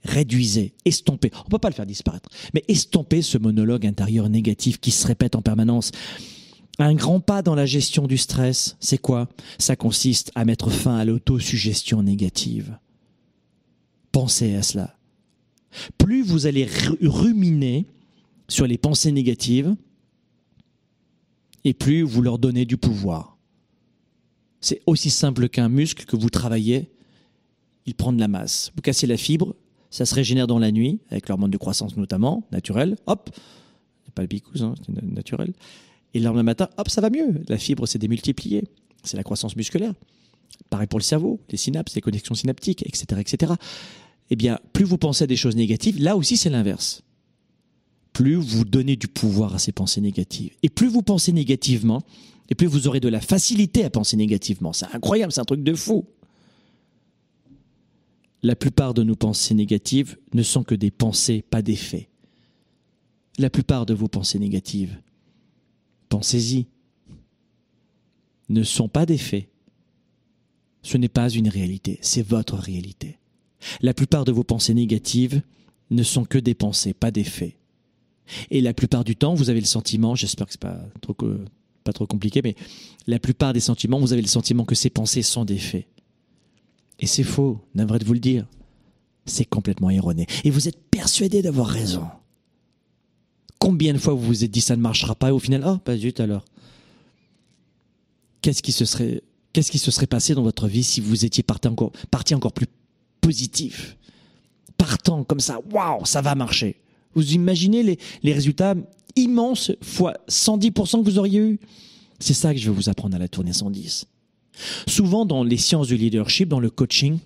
réduisez, 0.03 0.73
estompez. 0.85 1.31
On 1.33 1.45
ne 1.45 1.49
peut 1.49 1.59
pas 1.59 1.69
le 1.69 1.75
faire 1.75 1.85
disparaître, 1.85 2.29
mais 2.53 2.63
estompez 2.67 3.21
ce 3.21 3.37
monologue 3.37 3.85
intérieur 3.85 4.29
négatif 4.29 4.79
qui 4.79 4.91
se 4.91 5.07
répète 5.07 5.35
en 5.35 5.41
permanence. 5.41 5.91
Un 6.77 6.93
grand 6.93 7.19
pas 7.21 7.41
dans 7.41 7.55
la 7.55 7.65
gestion 7.65 8.05
du 8.05 8.17
stress, 8.17 8.75
c'est 8.79 8.97
quoi? 8.97 9.29
Ça 9.59 9.75
consiste 9.75 10.31
à 10.35 10.43
mettre 10.43 10.69
fin 10.69 10.97
à 10.97 11.05
l'autosuggestion 11.05 12.03
négative. 12.03 12.77
Pensez 14.11 14.55
à 14.55 14.63
cela. 14.63 14.97
Plus 15.97 16.21
vous 16.21 16.47
allez 16.47 16.67
ruminer 17.01 17.85
sur 18.47 18.67
les 18.67 18.77
pensées 18.77 19.11
négatives, 19.11 19.75
et 21.63 21.73
plus 21.73 22.03
vous 22.03 22.21
leur 22.21 22.37
donnez 22.37 22.65
du 22.65 22.77
pouvoir. 22.77 23.34
C'est 24.65 24.81
aussi 24.87 25.11
simple 25.11 25.47
qu'un 25.47 25.69
muscle 25.69 26.05
que 26.05 26.15
vous 26.15 26.31
travaillez, 26.31 26.89
il 27.85 27.93
prend 27.93 28.11
de 28.11 28.19
la 28.19 28.27
masse. 28.27 28.71
Vous 28.75 28.81
cassez 28.81 29.05
la 29.05 29.15
fibre, 29.15 29.55
ça 29.91 30.07
se 30.07 30.15
régénère 30.15 30.47
dans 30.47 30.57
la 30.57 30.71
nuit, 30.71 31.01
avec 31.11 31.29
l'hormone 31.29 31.51
de 31.51 31.57
croissance 31.57 31.95
notamment, 31.97 32.47
naturelle, 32.51 32.95
hop, 33.05 33.29
c'est 34.05 34.13
pas 34.15 34.23
le 34.23 34.27
bicous, 34.27 34.63
hein, 34.63 34.73
c'est 34.83 35.03
naturel. 35.03 35.53
Et 36.15 36.19
le 36.19 36.25
lendemain 36.25 36.41
matin, 36.41 36.67
hop, 36.77 36.89
ça 36.89 36.99
va 36.99 37.11
mieux. 37.11 37.43
La 37.47 37.59
fibre 37.59 37.85
s'est 37.85 37.99
démultipliée. 37.99 38.63
C'est 39.03 39.17
la 39.17 39.23
croissance 39.23 39.55
musculaire. 39.55 39.93
Pareil 40.71 40.87
pour 40.87 40.97
le 40.97 41.03
cerveau, 41.03 41.39
les 41.51 41.57
synapses, 41.57 41.93
les 41.93 42.01
connexions 42.01 42.33
synaptiques, 42.33 42.83
etc., 42.87 43.21
etc. 43.21 43.53
Eh 44.31 44.35
bien, 44.35 44.57
plus 44.73 44.85
vous 44.85 44.97
pensez 44.97 45.25
à 45.25 45.27
des 45.27 45.35
choses 45.35 45.55
négatives, 45.55 46.01
là 46.01 46.17
aussi 46.17 46.37
c'est 46.37 46.49
l'inverse. 46.49 47.03
Plus 48.15 48.35
vous 48.35 48.63
donnez 48.63 48.95
du 48.95 49.09
pouvoir 49.09 49.55
à 49.55 49.59
ces 49.59 49.73
pensées 49.73 49.99
négatives. 49.99 50.55
Et 50.63 50.69
plus 50.69 50.87
vous 50.87 51.01
pensez 51.01 51.33
négativement, 51.33 52.01
et 52.47 52.55
plus 52.55 52.65
vous 52.65 52.87
aurez 52.87 53.01
de 53.01 53.09
la 53.09 53.19
facilité 53.19 53.83
à 53.83 53.89
penser 53.89 54.15
négativement. 54.15 54.71
C'est 54.71 54.85
incroyable, 54.93 55.33
c'est 55.33 55.41
un 55.41 55.45
truc 55.45 55.63
de 55.63 55.73
fou. 55.73 56.05
La 58.41 58.55
plupart 58.55 58.93
de 58.93 59.03
nos 59.03 59.17
pensées 59.17 59.53
négatives 59.53 60.17
ne 60.33 60.43
sont 60.43 60.63
que 60.63 60.75
des 60.75 60.91
pensées, 60.91 61.41
pas 61.41 61.61
des 61.61 61.75
faits. 61.75 62.07
La 63.37 63.49
plupart 63.49 63.85
de 63.85 63.93
vos 63.93 64.07
pensées 64.07 64.39
négatives, 64.39 64.97
pensez-y, 66.07 66.67
ne 68.47 68.63
sont 68.63 68.87
pas 68.87 69.05
des 69.05 69.17
faits. 69.17 69.49
Ce 70.83 70.95
n'est 70.95 71.09
pas 71.09 71.27
une 71.27 71.49
réalité, 71.49 71.99
c'est 72.01 72.25
votre 72.25 72.55
réalité. 72.55 73.19
La 73.81 73.93
plupart 73.93 74.23
de 74.23 74.31
vos 74.31 74.45
pensées 74.45 74.73
négatives 74.73 75.41
ne 75.89 76.03
sont 76.03 76.23
que 76.23 76.37
des 76.37 76.55
pensées, 76.55 76.93
pas 76.93 77.11
des 77.11 77.25
faits. 77.25 77.57
Et 78.49 78.61
la 78.61 78.73
plupart 78.73 79.03
du 79.03 79.15
temps, 79.15 79.33
vous 79.33 79.49
avez 79.49 79.59
le 79.59 79.65
sentiment, 79.65 80.15
j'espère 80.15 80.47
que 80.47 80.53
c'est 80.53 80.61
pas 80.61 80.79
trop, 81.01 81.15
pas 81.83 81.93
trop 81.93 82.07
compliqué, 82.07 82.41
mais 82.43 82.55
la 83.07 83.19
plupart 83.19 83.53
des 83.53 83.59
sentiments, 83.59 83.99
vous 83.99 84.13
avez 84.13 84.21
le 84.21 84.27
sentiment 84.27 84.65
que 84.65 84.75
ces 84.75 84.89
pensées 84.89 85.21
sont 85.21 85.45
des 85.45 85.57
faits. 85.57 85.87
Et 86.99 87.07
c'est 87.07 87.23
faux, 87.23 87.61
navré 87.73 87.99
de 87.99 88.05
vous 88.05 88.13
le 88.13 88.19
dire. 88.19 88.47
C'est 89.25 89.45
complètement 89.45 89.89
erroné. 89.89 90.27
Et 90.43 90.49
vous 90.49 90.67
êtes 90.67 90.81
persuadé 90.89 91.41
d'avoir 91.41 91.67
raison. 91.67 92.05
Combien 93.59 93.93
de 93.93 93.97
fois 93.97 94.13
vous 94.13 94.25
vous 94.25 94.43
êtes 94.43 94.51
dit 94.51 94.61
ça 94.61 94.75
ne 94.75 94.81
marchera 94.81 95.15
pas 95.15 95.29
et 95.29 95.31
au 95.31 95.39
final, 95.39 95.63
oh, 95.65 95.77
pas 95.77 95.97
zut 95.97 96.19
alors. 96.19 96.45
Qu'est-ce 98.41 98.61
qui 98.61 98.71
se 98.71 98.85
serait, 98.85 99.23
qu'est-ce 99.53 99.71
qui 99.71 99.79
se 99.79 99.89
serait 99.89 100.07
passé 100.07 100.35
dans 100.35 100.43
votre 100.43 100.67
vie 100.67 100.83
si 100.83 101.01
vous 101.01 101.25
étiez 101.25 101.43
parti 101.43 101.67
encore, 101.67 101.91
parti 102.11 102.35
encore 102.35 102.53
plus 102.53 102.67
positif? 103.21 103.97
Partant 104.77 105.23
comme 105.23 105.39
ça, 105.39 105.59
waouh, 105.71 106.05
ça 106.05 106.21
va 106.21 106.35
marcher. 106.35 106.79
Vous 107.15 107.33
imaginez 107.33 107.83
les, 107.83 107.97
les 108.23 108.33
résultats 108.33 108.75
immenses 109.15 109.71
fois 109.81 110.13
110% 110.29 111.03
que 111.03 111.09
vous 111.09 111.17
auriez 111.17 111.39
eu? 111.39 111.59
C'est 112.19 112.33
ça 112.33 112.53
que 112.53 112.59
je 112.59 112.69
vais 112.69 112.75
vous 112.75 112.89
apprendre 112.89 113.15
à 113.15 113.19
la 113.19 113.27
tournée 113.27 113.53
110. 113.53 114.07
Souvent 114.87 115.25
dans 115.25 115.43
les 115.43 115.57
sciences 115.57 115.87
du 115.87 115.97
leadership, 115.97 116.47
dans 116.49 116.59
le 116.59 116.69
coaching, 116.69 117.19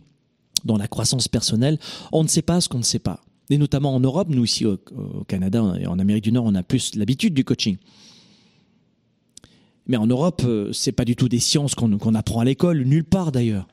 dans 0.65 0.77
la 0.77 0.87
croissance 0.87 1.27
personnelle, 1.27 1.77
on 2.11 2.23
ne 2.23 2.27
sait 2.27 2.41
pas 2.41 2.61
ce 2.61 2.69
qu'on 2.69 2.79
ne 2.79 2.83
sait 2.83 2.99
pas. 2.99 3.23
Et 3.49 3.57
notamment 3.57 3.95
en 3.95 3.99
Europe, 3.99 4.27
nous 4.29 4.45
ici 4.45 4.65
au, 4.65 4.77
Canada 5.27 5.73
et 5.79 5.87
en 5.87 5.99
Amérique 5.99 6.23
du 6.23 6.31
Nord, 6.31 6.45
on 6.45 6.55
a 6.55 6.63
plus 6.63 6.95
l'habitude 6.95 7.33
du 7.33 7.43
coaching. 7.43 7.77
Mais 9.87 9.97
en 9.97 10.05
Europe, 10.05 10.43
euh, 10.45 10.71
c'est 10.71 10.91
pas 10.91 11.05
du 11.05 11.15
tout 11.15 11.29
des 11.29 11.39
sciences 11.39 11.73
qu'on 11.73 12.15
apprend 12.15 12.41
à 12.41 12.45
l'école, 12.45 12.83
nulle 12.83 13.05
part 13.05 13.31
d'ailleurs. 13.31 13.67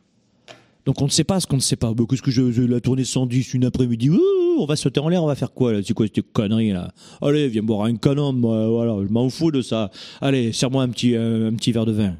Donc 0.86 1.02
on 1.02 1.06
ne 1.06 1.10
sait 1.10 1.24
pas 1.24 1.40
ce 1.40 1.46
qu'on 1.46 1.56
ne 1.56 1.60
sait 1.60 1.76
pas. 1.76 1.92
Qu'est-ce 2.08 2.22
que 2.22 2.30
je, 2.30 2.62
la 2.62 2.80
tournée 2.80 3.04
110 3.04 3.52
une 3.52 3.64
après-midi? 3.64 4.10
On 4.58 4.66
va 4.66 4.76
sauter 4.76 5.00
en 5.00 5.08
l'air, 5.08 5.22
on 5.22 5.26
va 5.26 5.34
faire 5.34 5.52
quoi 5.52 5.82
C'est 5.82 5.94
quoi 5.94 6.06
cette 6.06 6.32
connerie 6.32 6.70
là? 6.70 6.92
Allez, 7.22 7.48
viens 7.48 7.62
boire 7.62 7.84
un 7.84 7.96
canon, 7.96 8.32
voilà, 8.32 8.96
je 9.06 9.12
m'en 9.12 9.28
fous 9.28 9.50
de 9.50 9.62
ça. 9.62 9.90
Allez, 10.20 10.52
serre-moi 10.52 10.82
un 10.82 10.88
petit, 10.88 11.14
euh, 11.14 11.50
un 11.50 11.54
petit 11.54 11.72
verre 11.72 11.86
de 11.86 11.92
vin 11.92 12.16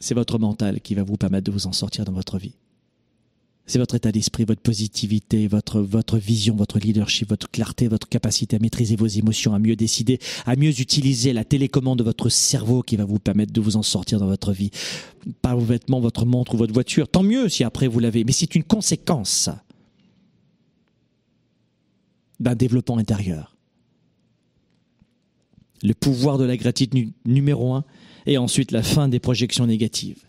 c'est 0.00 0.14
votre 0.14 0.38
mental 0.38 0.80
qui 0.80 0.94
va 0.94 1.04
vous 1.04 1.16
permettre 1.16 1.44
de 1.44 1.52
vous 1.52 1.66
en 1.66 1.72
sortir 1.72 2.04
dans 2.04 2.12
votre 2.12 2.38
vie. 2.38 2.54
C'est 3.66 3.78
votre 3.78 3.94
état 3.94 4.10
d'esprit, 4.10 4.44
votre 4.44 4.62
positivité, 4.62 5.46
votre, 5.46 5.80
votre 5.80 6.18
vision, 6.18 6.56
votre 6.56 6.80
leadership, 6.80 7.28
votre 7.28 7.48
clarté, 7.48 7.86
votre 7.86 8.08
capacité 8.08 8.56
à 8.56 8.58
maîtriser 8.58 8.96
vos 8.96 9.06
émotions, 9.06 9.54
à 9.54 9.60
mieux 9.60 9.76
décider, 9.76 10.18
à 10.44 10.56
mieux 10.56 10.80
utiliser 10.80 11.32
la 11.32 11.44
télécommande 11.44 11.98
de 11.98 12.02
votre 12.02 12.30
cerveau 12.30 12.82
qui 12.82 12.96
va 12.96 13.04
vous 13.04 13.20
permettre 13.20 13.52
de 13.52 13.60
vous 13.60 13.76
en 13.76 13.84
sortir 13.84 14.18
dans 14.18 14.26
votre 14.26 14.52
vie. 14.52 14.70
Pas 15.40 15.54
vos 15.54 15.64
vêtements, 15.64 16.00
votre 16.00 16.26
montre 16.26 16.54
ou 16.54 16.56
votre 16.56 16.74
voiture. 16.74 17.06
Tant 17.06 17.22
mieux 17.22 17.48
si 17.48 17.62
après 17.62 17.86
vous 17.86 18.00
l'avez. 18.00 18.24
Mais 18.24 18.32
c'est 18.32 18.56
une 18.56 18.64
conséquence 18.64 19.50
d'un 22.40 22.54
développement 22.54 22.98
intérieur. 22.98 23.56
Le 25.82 25.94
pouvoir 25.94 26.36
de 26.36 26.44
la 26.44 26.56
gratitude 26.56 27.12
numéro 27.24 27.72
un, 27.74 27.84
et 28.26 28.38
ensuite 28.38 28.70
la 28.72 28.82
fin 28.82 29.08
des 29.08 29.18
projections 29.18 29.66
négatives. 29.66 30.22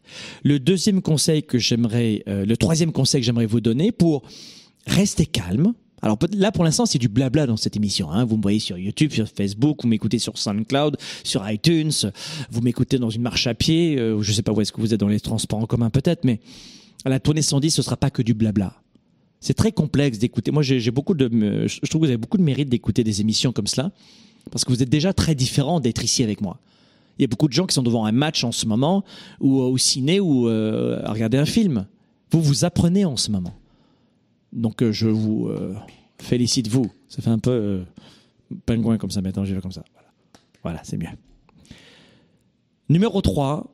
Le 0.43 0.59
deuxième 0.59 1.01
conseil 1.01 1.43
que 1.43 1.57
j'aimerais, 1.57 2.23
euh, 2.27 2.45
le 2.45 2.57
troisième 2.57 2.91
conseil 2.91 3.21
que 3.21 3.25
j'aimerais 3.25 3.45
vous 3.45 3.61
donner 3.61 3.91
pour 3.91 4.23
rester 4.87 5.25
calme. 5.25 5.73
Alors 6.01 6.17
là, 6.33 6.51
pour 6.51 6.63
l'instant, 6.63 6.87
c'est 6.87 6.97
du 6.97 7.09
blabla 7.09 7.45
dans 7.45 7.57
cette 7.57 7.75
émission. 7.75 8.11
Hein. 8.11 8.25
Vous 8.25 8.37
me 8.37 8.41
voyez 8.41 8.59
sur 8.59 8.77
YouTube, 8.77 9.11
sur 9.11 9.27
Facebook, 9.27 9.83
vous 9.83 9.87
m'écoutez 9.87 10.17
sur 10.17 10.37
SoundCloud, 10.37 10.97
sur 11.23 11.47
iTunes, 11.47 11.91
vous 12.49 12.61
m'écoutez 12.61 12.97
dans 12.97 13.11
une 13.11 13.21
marche 13.21 13.45
à 13.45 13.53
pied. 13.53 13.99
Euh, 13.99 14.19
je 14.21 14.31
ne 14.31 14.35
sais 14.35 14.41
pas 14.41 14.51
où 14.51 14.61
est-ce 14.61 14.71
que 14.71 14.81
vous 14.81 14.93
êtes 14.93 14.99
dans 14.99 15.07
les 15.07 15.19
transports 15.19 15.59
en 15.59 15.67
commun 15.67 15.91
peut-être, 15.91 16.23
mais 16.23 16.39
à 17.05 17.09
la 17.09 17.19
tournée 17.19 17.41
110, 17.43 17.69
ce 17.71 17.81
sera 17.81 17.97
pas 17.97 18.09
que 18.09 18.23
du 18.23 18.33
blabla. 18.33 18.80
C'est 19.41 19.55
très 19.55 19.71
complexe 19.71 20.19
d'écouter. 20.19 20.51
Moi, 20.51 20.61
j'ai 20.61 20.91
beaucoup 20.91 21.15
de, 21.15 21.27
je 21.67 21.79
trouve 21.89 22.01
que 22.01 22.05
vous 22.05 22.11
avez 22.11 22.17
beaucoup 22.17 22.37
de 22.37 22.43
mérite 22.43 22.69
d'écouter 22.69 23.03
des 23.03 23.21
émissions 23.21 23.51
comme 23.51 23.65
cela, 23.65 23.91
parce 24.51 24.63
que 24.63 24.71
vous 24.71 24.83
êtes 24.83 24.89
déjà 24.89 25.13
très 25.13 25.33
différent 25.33 25.79
d'être 25.79 26.03
ici 26.03 26.23
avec 26.23 26.41
moi. 26.41 26.59
Il 27.17 27.23
y 27.23 27.25
a 27.25 27.27
beaucoup 27.27 27.47
de 27.47 27.53
gens 27.53 27.65
qui 27.65 27.73
sont 27.73 27.81
devant 27.81 28.05
un 28.05 28.11
match 28.11 28.43
en 28.43 28.51
ce 28.51 28.67
moment, 28.67 29.03
ou 29.39 29.59
au 29.59 29.77
ciné, 29.79 30.19
ou 30.19 30.47
euh, 30.47 31.01
à 31.03 31.11
regarder 31.11 31.39
un 31.39 31.45
film. 31.45 31.87
Vous 32.29 32.41
vous 32.41 32.65
apprenez 32.65 33.03
en 33.03 33.17
ce 33.17 33.31
moment. 33.31 33.53
Donc 34.53 34.83
euh, 34.83 34.91
je 34.91 35.07
vous 35.07 35.47
euh, 35.47 35.73
félicite 36.19 36.67
vous. 36.67 36.91
Ça 37.09 37.23
fait 37.23 37.29
un 37.31 37.39
peu 37.39 37.83
pingouin 38.67 38.99
comme 38.99 39.11
ça 39.11 39.21
maintenant, 39.21 39.43
j'y 39.43 39.55
vais 39.55 39.61
comme 39.61 39.71
ça. 39.71 39.83
Voilà, 39.93 40.09
voilà 40.61 40.79
c'est 40.83 40.97
mieux. 40.97 41.07
Numéro 42.89 43.21
3, 43.21 43.73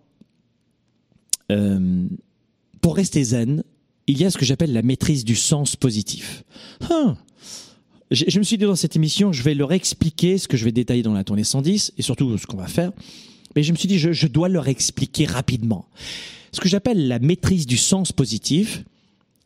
pour 2.80 2.96
rester 2.96 3.24
zen, 3.24 3.64
il 4.08 4.18
y 4.18 4.26
a 4.26 4.32
ce 4.32 4.38
que 4.38 4.46
j'appelle 4.46 4.74
la 4.74 4.82
maîtrise 4.82 5.26
du 5.26 5.36
sens 5.36 5.76
positif. 5.76 6.44
Hein. 6.90 7.18
Je, 8.10 8.40
me 8.40 8.44
suis 8.44 8.58
dit 8.58 8.64
dans 8.64 8.78
cette 8.78 8.96
émission, 8.96 9.34
je 9.34 9.44
vais 9.44 9.54
leur 9.54 9.74
expliquer 9.74 10.38
ce 10.38 10.48
que 10.48 10.56
je 10.56 10.64
vais 10.64 10.72
détailler 10.72 11.04
dans 11.04 11.14
la 11.14 11.26
tournée 11.26 11.44
110 11.44 11.94
et 11.98 12.02
surtout 12.02 12.38
ce 12.38 12.48
qu'on 12.48 12.56
va 12.58 12.68
faire. 12.68 12.94
Mais 13.56 13.64
je 13.64 13.72
me 13.74 13.78
suis 13.78 13.88
dit, 13.88 14.00
je, 14.00 14.28
dois 14.28 14.48
leur 14.48 14.70
expliquer 14.70 15.26
rapidement. 15.26 15.86
Ce 16.54 16.62
que 16.62 16.70
j'appelle 16.70 17.08
la 17.10 17.20
maîtrise 17.20 17.66
du 17.66 17.76
sens 17.76 18.14
positif, 18.14 18.86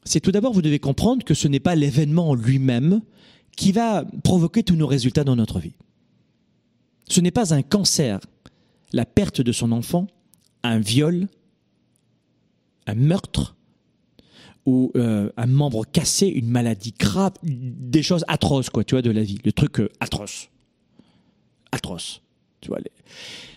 c'est 0.04 0.20
tout 0.20 0.32
d'abord, 0.32 0.54
vous 0.54 0.62
devez 0.62 0.80
comprendre 0.80 1.24
que 1.24 1.34
ce 1.34 1.48
n'est 1.48 1.60
pas 1.60 1.76
l'événement 1.76 2.30
en 2.30 2.36
lui-même 2.36 3.02
qui 3.58 3.72
va 3.72 4.06
provoquer 4.24 4.64
tous 4.64 4.76
nos 4.76 4.88
résultats 4.88 5.24
dans 5.24 5.36
notre 5.36 5.60
vie. 5.60 5.74
Ce 7.10 7.20
n'est 7.20 7.32
pas 7.32 7.54
un 7.54 7.64
cancer, 7.64 8.20
la 8.94 9.06
perte 9.06 9.42
de 9.42 9.52
son 9.52 9.72
enfant, 9.72 10.08
un 10.64 10.80
viol, 10.80 11.28
un 12.86 12.96
meurtre 12.96 13.56
ou 14.66 14.92
euh, 14.96 15.30
un 15.38 15.48
membre 15.48 15.86
cassé, 15.86 16.28
une 16.28 16.48
maladie 16.48 16.94
grave, 16.98 17.34
des 17.44 18.04
choses 18.04 18.24
atroces 18.28 18.70
quoi, 18.70 18.84
tu 18.84 18.96
vois, 18.96 19.02
de 19.02 19.12
la 19.12 19.24
vie, 19.24 19.40
le 19.44 19.52
truc 19.52 19.80
euh, 19.80 19.90
atroce, 20.00 20.50
atroce, 21.72 22.22
tu 22.62 22.70
vois. 22.70 22.80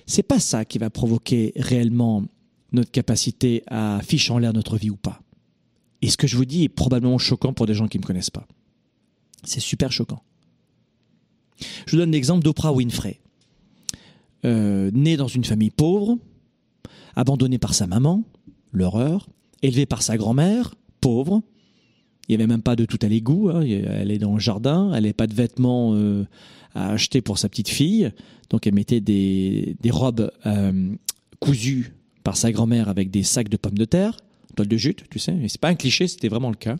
C'est 0.07 0.23
pas 0.23 0.41
ça 0.41 0.65
qui 0.65 0.79
va 0.79 0.91
provoquer 0.91 1.53
réellement 1.57 2.25
notre 2.73 2.91
capacité 2.91 3.63
à 3.69 4.01
ficher 4.03 4.33
en 4.33 4.39
l'air 4.39 4.53
notre 4.53 4.77
vie 4.77 4.91
ou 4.91 4.97
pas. 4.97 5.21
Et 6.03 6.11
ce 6.11 6.17
que 6.17 6.27
je 6.27 6.37
vous 6.37 6.45
dis 6.45 6.65
est 6.65 6.69
probablement 6.69 7.19
choquant 7.19 7.53
pour 7.53 7.67
des 7.67 7.75
gens 7.75 7.89
qui 7.89 7.99
ne 7.99 8.03
me 8.03 8.07
connaissent 8.07 8.31
pas. 8.31 8.47
C'est 9.45 9.61
super 9.61 9.93
choquant. 9.93 10.23
Je 11.87 11.93
vous 11.93 11.99
donne 11.99 12.11
l'exemple 12.11 12.43
d'Oprah 12.43 12.73
Winfrey. 12.73 13.21
Euh, 14.45 14.91
née 14.93 15.17
dans 15.17 15.29
une 15.29 15.45
famille 15.45 15.71
pauvre, 15.71 16.19
abandonnée 17.17 17.59
par 17.59 17.73
sa 17.73 17.87
maman, 17.87 18.23
l'horreur, 18.73 19.29
élevée 19.63 19.87
par 19.87 20.03
sa 20.03 20.19
grand-mère, 20.19 20.75
pauvre. 21.05 21.43
Il 22.29 22.33
n'y 22.33 22.43
avait 22.43 22.47
même 22.47 22.63
pas 22.63 22.77
de 22.77 22.87
tout 22.87 22.99
à 23.03 23.09
l'égout. 23.09 23.51
Hein. 23.51 23.61
Elle 23.61 24.11
est 24.11 24.19
dans 24.19 24.33
le 24.33 24.41
jardin, 24.41 24.91
elle 24.95 25.03
n'avait 25.03 25.13
pas 25.13 25.27
de 25.27 25.35
vêtements 25.35 25.93
euh, 25.95 26.25
à 26.75 26.93
acheter 26.93 27.21
pour 27.21 27.37
sa 27.37 27.51
petite 27.51 27.69
fille. 27.69 28.11
Donc 28.49 28.67
elle 28.67 28.73
mettait 28.73 29.03
des, 29.03 29.77
robes 29.91 30.33
euh, 30.47 30.95
cousues 31.41 31.93
par 32.23 32.39
sa 32.39 32.53
grand-mère 32.53 32.89
avec 32.89 33.11
des 33.11 33.23
sacs 33.23 33.51
de 33.51 33.59
pommes 33.59 33.77
de 33.77 33.85
terre, 33.85 34.17
toile 34.57 34.69
de 34.69 34.77
jute, 34.79 35.05
tu 35.11 35.19
sais. 35.19 35.37
C'est 35.49 35.61
pas 35.61 35.69
un 35.69 35.75
cliché, 35.75 36.09
c'était 36.09 36.29
vraiment 36.29 36.49
le 36.49 36.57
cas. 36.57 36.77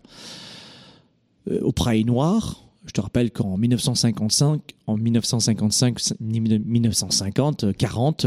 Euh, 1.51 1.61
au 1.61 1.73
Praille 1.73 2.05
Noir, 2.05 2.67
je 2.87 2.93
te 2.93 3.03
rappelle 3.03 3.31
qu'en 3.31 3.59
1955, 3.59 4.63
en 4.87 4.97
1955, 4.97 5.99
1950, 6.21 7.77
40, 7.77 8.27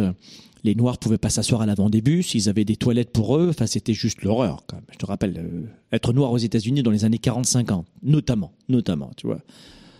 les 0.63 0.75
Noirs 0.75 0.97
pouvaient 0.97 1.17
pas 1.17 1.29
s'asseoir 1.29 1.61
à 1.61 1.65
l'avant 1.65 1.89
des 1.89 2.01
bus, 2.01 2.33
ils 2.35 2.49
avaient 2.49 2.65
des 2.65 2.75
toilettes 2.75 3.11
pour 3.11 3.37
eux, 3.37 3.49
enfin 3.49 3.67
c'était 3.67 3.93
juste 3.93 4.23
l'horreur 4.23 4.63
quand. 4.67 4.81
Je 4.91 4.97
te 4.97 5.05
rappelle, 5.05 5.37
euh, 5.37 5.65
être 5.91 6.13
noir 6.13 6.31
aux 6.31 6.37
États-Unis 6.37 6.83
dans 6.83 6.91
les 6.91 7.05
années 7.05 7.17
40-50, 7.17 7.85
notamment, 8.03 8.53
notamment, 8.69 9.11
tu 9.15 9.27
vois. 9.27 9.41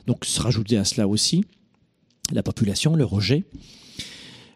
Donc 0.08 0.26
se 0.26 0.42
rajouter 0.42 0.78
à 0.78 0.86
cela 0.86 1.08
aussi 1.08 1.44
la 2.32 2.44
population, 2.44 2.96
le 2.96 3.06
rejet. 3.06 3.44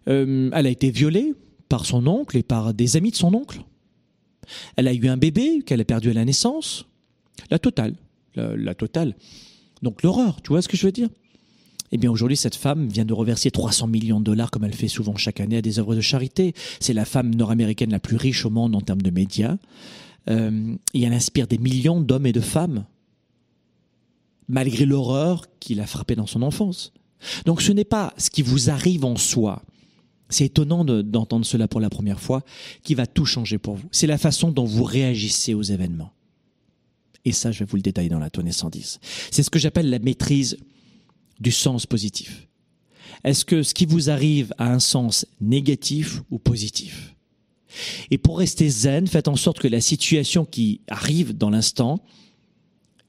Euh, 0.07 0.49
elle 0.53 0.67
a 0.67 0.69
été 0.69 0.89
violée 0.89 1.33
par 1.69 1.85
son 1.85 2.05
oncle 2.07 2.37
et 2.37 2.43
par 2.43 2.73
des 2.73 2.97
amis 2.97 3.11
de 3.11 3.15
son 3.15 3.33
oncle. 3.33 3.61
Elle 4.75 4.87
a 4.87 4.93
eu 4.93 5.07
un 5.07 5.17
bébé 5.17 5.61
qu'elle 5.65 5.81
a 5.81 5.85
perdu 5.85 6.09
à 6.09 6.13
la 6.13 6.25
naissance. 6.25 6.85
La 7.49 7.59
totale. 7.59 7.95
La, 8.35 8.75
totale. 8.75 9.15
Donc 9.81 10.03
l'horreur, 10.03 10.41
tu 10.41 10.49
vois 10.49 10.61
ce 10.61 10.69
que 10.69 10.77
je 10.77 10.85
veux 10.85 10.91
dire? 10.91 11.09
Eh 11.91 11.97
bien 11.97 12.09
aujourd'hui, 12.09 12.37
cette 12.37 12.55
femme 12.55 12.87
vient 12.87 13.05
de 13.05 13.13
reverser 13.13 13.51
300 13.51 13.87
millions 13.87 14.19
de 14.19 14.25
dollars, 14.25 14.49
comme 14.49 14.63
elle 14.63 14.73
fait 14.73 14.87
souvent 14.87 15.15
chaque 15.17 15.39
année, 15.41 15.57
à 15.57 15.61
des 15.61 15.79
œuvres 15.79 15.95
de 15.95 16.01
charité. 16.01 16.53
C'est 16.79 16.93
la 16.93 17.05
femme 17.05 17.35
nord-américaine 17.35 17.91
la 17.91 17.99
plus 17.99 18.15
riche 18.15 18.45
au 18.45 18.49
monde 18.49 18.75
en 18.75 18.81
termes 18.81 19.01
de 19.01 19.09
médias. 19.09 19.57
Euh, 20.29 20.75
et 20.93 21.01
elle 21.01 21.13
inspire 21.13 21.47
des 21.47 21.57
millions 21.57 21.99
d'hommes 21.99 22.25
et 22.25 22.31
de 22.31 22.41
femmes, 22.41 22.85
malgré 24.47 24.85
l'horreur 24.85 25.45
qui 25.59 25.75
l'a 25.75 25.87
frappée 25.87 26.15
dans 26.15 26.27
son 26.27 26.43
enfance. 26.43 26.93
Donc 27.45 27.61
ce 27.61 27.71
n'est 27.71 27.83
pas 27.83 28.13
ce 28.17 28.29
qui 28.29 28.41
vous 28.41 28.69
arrive 28.69 29.03
en 29.03 29.17
soi. 29.17 29.61
C'est 30.29 30.45
étonnant 30.45 30.85
d'entendre 30.85 31.45
cela 31.45 31.67
pour 31.67 31.81
la 31.81 31.89
première 31.89 32.21
fois 32.21 32.43
qui 32.83 32.95
va 32.95 33.05
tout 33.05 33.25
changer 33.25 33.57
pour 33.57 33.75
vous. 33.75 33.87
C'est 33.91 34.07
la 34.07 34.17
façon 34.17 34.51
dont 34.51 34.63
vous 34.63 34.85
réagissez 34.85 35.53
aux 35.53 35.61
événements. 35.61 36.13
Et 37.25 37.33
ça, 37.33 37.51
je 37.51 37.59
vais 37.59 37.65
vous 37.65 37.75
le 37.75 37.81
détailler 37.81 38.09
dans 38.09 38.19
la 38.19 38.29
tournée 38.29 38.53
110. 38.53 38.99
C'est 39.29 39.43
ce 39.43 39.49
que 39.49 39.59
j'appelle 39.59 39.89
la 39.89 39.99
maîtrise 39.99 40.57
du 41.41 41.51
sens 41.51 41.85
positif. 41.85 42.47
Est-ce 43.23 43.43
que 43.43 43.63
ce 43.63 43.73
qui 43.73 43.85
vous 43.85 44.09
arrive 44.09 44.53
a 44.57 44.71
un 44.71 44.79
sens 44.79 45.25
négatif 45.41 46.21
ou 46.31 46.39
positif? 46.39 47.15
Et 48.09 48.17
pour 48.17 48.39
rester 48.39 48.69
zen, 48.69 49.07
faites 49.07 49.27
en 49.27 49.35
sorte 49.35 49.59
que 49.59 49.67
la 49.67 49.81
situation 49.81 50.45
qui 50.45 50.81
arrive 50.87 51.37
dans 51.37 51.49
l'instant 51.49 51.99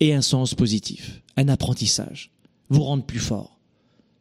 ait 0.01 0.13
un 0.13 0.23
sens 0.23 0.55
positif, 0.55 1.23
un 1.37 1.49
apprentissage, 1.49 2.31
vous 2.69 2.83
rendre 2.83 3.05
plus 3.05 3.19
fort. 3.19 3.59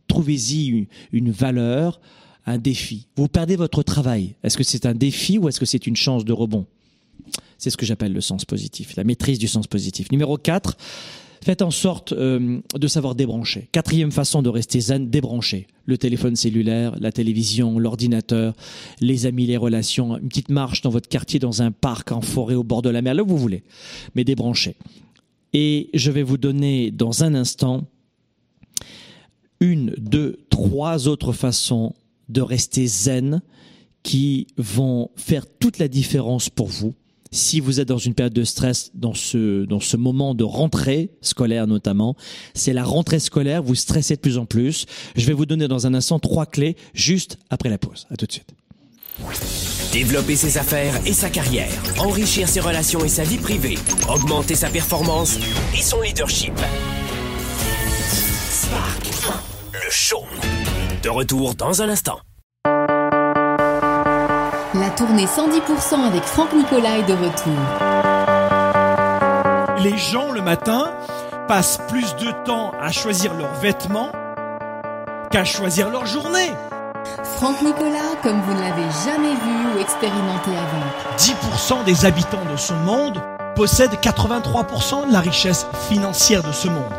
Trouvez-y 0.07 0.87
une, 1.11 1.31
valeur, 1.31 2.01
un 2.45 2.57
défi. 2.57 3.07
Vous 3.15 3.27
perdez 3.27 3.55
votre 3.55 3.83
travail. 3.83 4.35
Est-ce 4.43 4.57
que 4.57 4.63
c'est 4.63 4.85
un 4.85 4.95
défi 4.95 5.37
ou 5.37 5.47
est-ce 5.47 5.59
que 5.59 5.65
c'est 5.65 5.87
une 5.87 5.95
chance 5.95 6.25
de 6.25 6.33
rebond? 6.33 6.65
C'est 7.57 7.69
ce 7.69 7.77
que 7.77 7.85
j'appelle 7.85 8.11
le 8.11 8.21
sens 8.21 8.43
positif, 8.43 8.95
la 8.95 9.03
maîtrise 9.03 9.37
du 9.37 9.47
sens 9.47 9.67
positif. 9.67 10.11
Numéro 10.11 10.37
4, 10.37 10.75
Faites 11.43 11.63
en 11.63 11.71
sorte 11.71 12.11
euh, 12.13 12.59
de 12.75 12.87
savoir 12.87 13.15
débrancher. 13.15 13.67
Quatrième 13.71 14.11
façon 14.11 14.43
de 14.43 14.49
rester 14.49 14.79
zen, 14.79 15.09
débrancher. 15.09 15.65
Le 15.85 15.97
téléphone 15.97 16.35
cellulaire, 16.35 16.95
la 16.99 17.11
télévision, 17.11 17.79
l'ordinateur, 17.79 18.53
les 18.99 19.25
amis, 19.25 19.47
les 19.47 19.57
relations, 19.57 20.17
une 20.17 20.27
petite 20.27 20.49
marche 20.49 20.81
dans 20.81 20.91
votre 20.91 21.09
quartier, 21.09 21.39
dans 21.39 21.63
un 21.63 21.71
parc, 21.71 22.11
en 22.11 22.21
forêt, 22.21 22.53
au 22.53 22.63
bord 22.63 22.83
de 22.83 22.91
la 22.91 23.01
mer, 23.01 23.15
là 23.15 23.23
où 23.23 23.27
vous 23.27 23.37
voulez. 23.37 23.63
Mais 24.13 24.23
débrancher. 24.23 24.75
Et 25.53 25.89
je 25.95 26.11
vais 26.11 26.21
vous 26.21 26.37
donner 26.37 26.91
dans 26.91 27.23
un 27.23 27.33
instant 27.33 27.87
une, 29.59 29.95
deux, 29.97 30.45
trois 30.49 31.07
autres 31.07 31.33
façons 31.33 31.95
de 32.29 32.41
rester 32.41 32.85
zen 32.85 33.41
qui 34.03 34.47
vont 34.57 35.09
faire 35.15 35.45
toute 35.47 35.79
la 35.79 35.87
différence 35.87 36.49
pour 36.49 36.67
vous 36.67 36.93
si 37.31 37.59
vous 37.59 37.79
êtes 37.79 37.87
dans 37.87 37.97
une 37.97 38.13
période 38.13 38.33
de 38.33 38.43
stress, 38.43 38.91
dans 38.93 39.13
ce, 39.13 39.95
moment 39.95 40.35
de 40.35 40.43
rentrée 40.43 41.11
scolaire 41.21 41.67
notamment, 41.67 42.15
c'est 42.53 42.73
la 42.73 42.83
rentrée 42.83 43.19
scolaire, 43.19 43.63
vous 43.63 43.75
stressez 43.75 44.15
de 44.15 44.21
plus 44.21 44.37
en 44.37 44.45
plus. 44.45 44.85
Je 45.15 45.25
vais 45.25 45.33
vous 45.33 45.45
donner 45.45 45.67
dans 45.67 45.87
un 45.87 45.93
instant 45.93 46.19
trois 46.19 46.45
clés 46.45 46.75
juste 46.93 47.37
après 47.49 47.69
la 47.69 47.77
pause. 47.77 48.07
À 48.09 48.17
tout 48.17 48.25
de 48.25 48.31
suite. 48.31 48.53
Développer 49.91 50.35
ses 50.35 50.57
affaires 50.57 50.95
et 51.05 51.13
sa 51.13 51.29
carrière, 51.29 51.71
enrichir 51.99 52.47
ses 52.47 52.59
relations 52.59 53.03
et 53.03 53.09
sa 53.09 53.23
vie 53.23 53.37
privée, 53.37 53.75
augmenter 54.09 54.55
sa 54.55 54.69
performance 54.69 55.37
et 55.77 55.81
son 55.81 56.01
leadership. 56.01 56.53
Spark, 58.49 59.05
le 59.73 59.89
show. 59.89 60.23
De 61.03 61.09
retour 61.09 61.55
dans 61.55 61.81
un 61.81 61.89
instant. 61.89 62.19
La 64.73 64.89
tournée 64.89 65.25
110% 65.25 66.07
avec 66.07 66.23
Franck 66.23 66.53
Nicolas 66.53 66.99
est 66.99 67.03
de 67.03 67.11
retour. 67.11 67.51
Les 69.83 69.97
gens 69.97 70.31
le 70.31 70.41
matin 70.41 70.93
passent 71.49 71.79
plus 71.89 72.15
de 72.15 72.31
temps 72.45 72.71
à 72.81 72.89
choisir 72.93 73.33
leurs 73.33 73.53
vêtements 73.55 74.13
qu'à 75.29 75.43
choisir 75.43 75.89
leur 75.89 76.05
journée. 76.05 76.53
Franck 77.35 77.61
Nicolas, 77.61 78.15
comme 78.23 78.39
vous 78.39 78.53
ne 78.53 78.61
l'avez 78.61 78.89
jamais 79.03 79.33
vu 79.33 79.75
ou 79.75 79.79
expérimenté 79.81 80.51
avant. 80.51 81.17
10% 81.17 81.83
des 81.83 82.05
habitants 82.05 82.45
de 82.49 82.55
ce 82.55 82.71
monde 82.71 83.21
possèdent 83.57 83.99
83% 84.01 85.09
de 85.09 85.11
la 85.11 85.19
richesse 85.19 85.67
financière 85.89 86.43
de 86.43 86.53
ce 86.53 86.69
monde. 86.69 86.93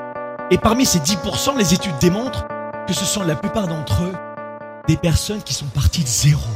Et 0.50 0.58
parmi 0.58 0.84
ces 0.84 0.98
10%, 0.98 1.56
les 1.56 1.72
études 1.72 1.96
démontrent 1.98 2.46
que 2.86 2.92
ce 2.92 3.06
sont 3.06 3.22
la 3.22 3.34
plupart 3.34 3.66
d'entre 3.66 4.02
eux 4.02 4.12
des 4.88 4.98
personnes 4.98 5.42
qui 5.42 5.54
sont 5.54 5.64
parties 5.66 6.02
de 6.02 6.08
zéro. 6.08 6.50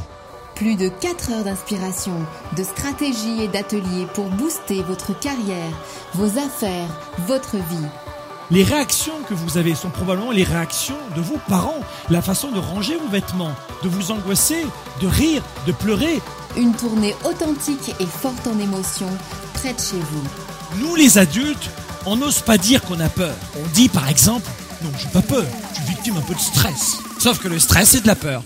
Plus 0.57 0.75
de 0.75 0.88
4 0.88 1.33
heures 1.33 1.45
d'inspiration, 1.45 2.14
de 2.57 2.64
stratégie 2.64 3.42
et 3.42 3.49
d'ateliers 3.49 4.07
pour 4.14 4.31
booster 4.31 4.83
votre 4.83 5.19
carrière, 5.19 5.71
vos 6.14 6.38
affaires, 6.38 6.88
votre 7.27 7.57
vie. 7.57 7.87
Les 8.51 8.64
réactions 8.64 9.21
que 9.29 9.35
vous 9.35 9.59
avez 9.59 9.75
sont 9.75 9.90
probablement 9.90 10.31
les 10.31 10.45
réactions 10.45 10.97
de 11.14 11.21
vos 11.21 11.37
parents, 11.47 11.81
la 12.09 12.23
façon 12.23 12.53
de 12.53 12.59
ranger 12.59 12.97
vos 12.97 13.09
vêtements, 13.09 13.55
de 13.83 13.88
vous 13.90 14.12
angoisser, 14.12 14.66
de 15.03 15.07
rire, 15.07 15.42
de 15.66 15.73
pleurer. 15.73 16.23
Une 16.57 16.75
tournée 16.75 17.14
authentique 17.29 17.95
et 18.01 18.07
forte 18.07 18.47
en 18.47 18.59
émotions, 18.59 19.14
près 19.53 19.75
de 19.75 19.81
chez 19.81 19.99
vous. 19.99 20.81
Nous 20.81 20.97
les 20.97 21.19
adultes, 21.19 21.69
on 22.07 22.16
n'ose 22.16 22.40
pas 22.40 22.57
dire 22.57 22.81
qu'on 22.83 23.01
a 23.01 23.11
peur. 23.11 23.35
On 23.62 23.66
dit 23.75 23.90
par 23.90 24.09
exemple, 24.09 24.49
non, 24.83 24.90
j'ai 24.99 25.09
pas 25.09 25.23
peur, 25.23 25.45
je 25.73 25.81
suis 25.81 25.88
victime 25.88 26.16
un 26.16 26.23
peu 26.23 26.35
de 26.35 26.40
stress. 26.40 26.97
Sauf 27.19 27.40
que 27.40 27.49
le 27.49 27.59
stress, 27.59 27.90
c'est 27.90 28.01
de 28.01 28.07
la 28.07 28.14
peur. 28.14 28.42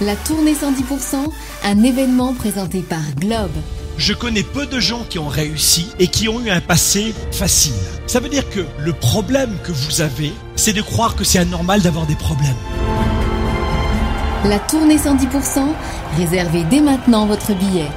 La 0.00 0.16
tournée 0.16 0.54
110%, 0.54 1.16
un 1.64 1.82
événement 1.82 2.34
présenté 2.34 2.80
par 2.80 3.00
Globe. 3.18 3.52
Je 3.96 4.12
connais 4.12 4.42
peu 4.42 4.66
de 4.66 4.80
gens 4.80 5.04
qui 5.08 5.18
ont 5.18 5.28
réussi 5.28 5.86
et 5.98 6.08
qui 6.08 6.28
ont 6.28 6.40
eu 6.40 6.50
un 6.50 6.60
passé 6.60 7.14
facile. 7.30 7.72
Ça 8.06 8.18
veut 8.18 8.28
dire 8.28 8.48
que 8.50 8.66
le 8.80 8.92
problème 8.92 9.56
que 9.62 9.72
vous 9.72 10.00
avez, 10.00 10.32
c'est 10.56 10.72
de 10.72 10.82
croire 10.82 11.14
que 11.14 11.24
c'est 11.24 11.38
anormal 11.38 11.80
d'avoir 11.80 12.06
des 12.06 12.16
problèmes. 12.16 12.56
La 14.44 14.58
tournée 14.58 14.96
110%, 14.96 15.68
réservez 16.18 16.64
dès 16.64 16.80
maintenant 16.80 17.26
votre 17.26 17.54
billet. 17.54 17.88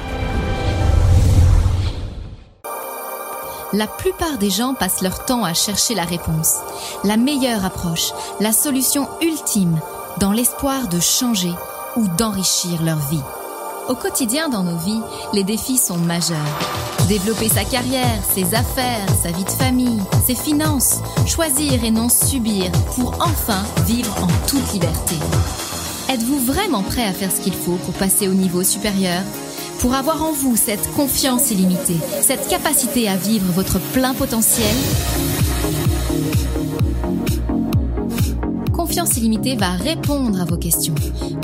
La 3.73 3.88
plupart 3.88 4.38
des 4.38 4.50
gens 4.50 4.73
passent 4.73 5.02
leur 5.02 5.26
temps 5.26 5.43
à 5.43 5.54
chercher 5.54 5.93
la 5.93 6.06
réponse, 6.06 6.56
la 7.04 7.17
meilleure 7.17 7.65
approche, 7.65 8.13
la 8.39 8.54
solution 8.54 9.10
ultime, 9.21 9.78
dans 10.19 10.32
l'espoir 10.32 10.88
de 10.88 10.99
changer 10.99 11.53
ou 11.95 12.08
d'enrichir 12.08 12.82
leur 12.84 12.97
vie. 13.10 13.21
Au 13.88 13.95
quotidien 13.95 14.49
dans 14.49 14.63
nos 14.63 14.77
vies, 14.77 15.01
les 15.34 15.43
défis 15.43 15.77
sont 15.77 15.97
majeurs. 15.97 16.38
Développer 17.08 17.47
sa 17.47 17.63
carrière, 17.63 18.19
ses 18.34 18.53
affaires, 18.53 19.08
sa 19.21 19.32
vie 19.32 19.45
de 19.45 19.49
famille, 19.49 20.01
ses 20.25 20.36
finances, 20.36 20.99
choisir 21.25 21.84
et 21.84 21.91
non 21.91 22.10
subir 22.10 22.71
pour 22.95 23.13
enfin 23.21 23.63
vivre 23.86 24.13
en 24.21 24.27
toute 24.47 24.73
liberté. 24.73 25.15
Êtes-vous 26.10 26.39
vraiment 26.39 26.84
prêt 26.84 27.06
à 27.06 27.13
faire 27.13 27.32
ce 27.32 27.39
qu'il 27.39 27.53
faut 27.53 27.77
pour 27.86 27.93
passer 27.93 28.27
au 28.27 28.34
niveau 28.34 28.63
supérieur? 28.63 29.21
Pour 29.80 29.93
avoir 29.93 30.23
en 30.23 30.34
vous 30.34 30.56
cette 30.56 30.91
confiance 30.95 31.51
illimitée, 31.51 31.99
cette 32.21 32.47
capacité 32.47 33.08
à 33.08 33.15
vivre 33.15 33.51
votre 33.53 33.80
plein 33.80 34.13
potentiel? 34.13 34.75
Confiance 38.98 39.18
illimitée 39.18 39.56
va 39.56 39.74
répondre 39.74 40.42
à 40.42 40.46
vos 40.46 40.58
questions. 40.58 40.96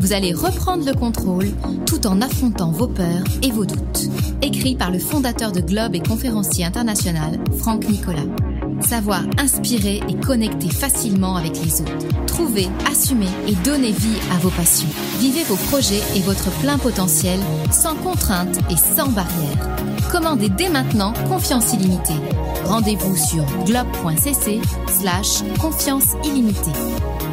Vous 0.02 0.12
allez 0.12 0.34
reprendre 0.34 0.88
le 0.88 0.94
contrôle 0.96 1.52
tout 1.86 2.08
en 2.08 2.20
affrontant 2.20 2.72
vos 2.72 2.88
peurs 2.88 3.24
et 3.44 3.52
vos 3.52 3.68
doutes. 3.68 4.10
Écrit 4.42 4.76
par 4.76 4.90
le 4.90 4.98
fondateur 4.98 5.52
de 5.52 5.62
Globe 5.62 5.94
et 5.94 6.00
conférencier 6.00 6.66
international, 6.66 7.40
Franck 7.60 7.88
Nicolas. 7.88 8.26
Savoir 8.84 9.24
inspirer 9.38 10.02
et 10.10 10.14
connecter 10.16 10.70
facilement 10.70 11.36
avec 11.36 11.54
les 11.64 11.82
autres. 11.82 12.26
Trouver, 12.28 12.68
assumer 12.92 13.30
et 13.48 13.56
donner 13.64 13.92
vie 13.92 14.20
à 14.32 14.38
vos 14.40 14.50
passions. 14.50 14.90
Vivez 15.20 15.44
vos 15.44 15.56
projets 15.56 16.02
et 16.16 16.22
votre 16.22 16.52
plein 16.60 16.78
potentiel 16.78 17.40
sans 17.72 17.96
contraintes 17.96 18.60
et 18.70 18.76
sans 18.76 19.10
barrières. 19.10 19.70
Commandez 20.12 20.50
dès 20.50 20.70
maintenant 20.70 21.14
Confiance 21.28 21.74
illimitée. 21.74 22.14
Rendez-vous 22.66 23.16
sur 23.16 23.46
globe.cc 23.66 24.62
slash 24.88 25.44
confiance 25.60 26.16
illimitée. 26.24 26.72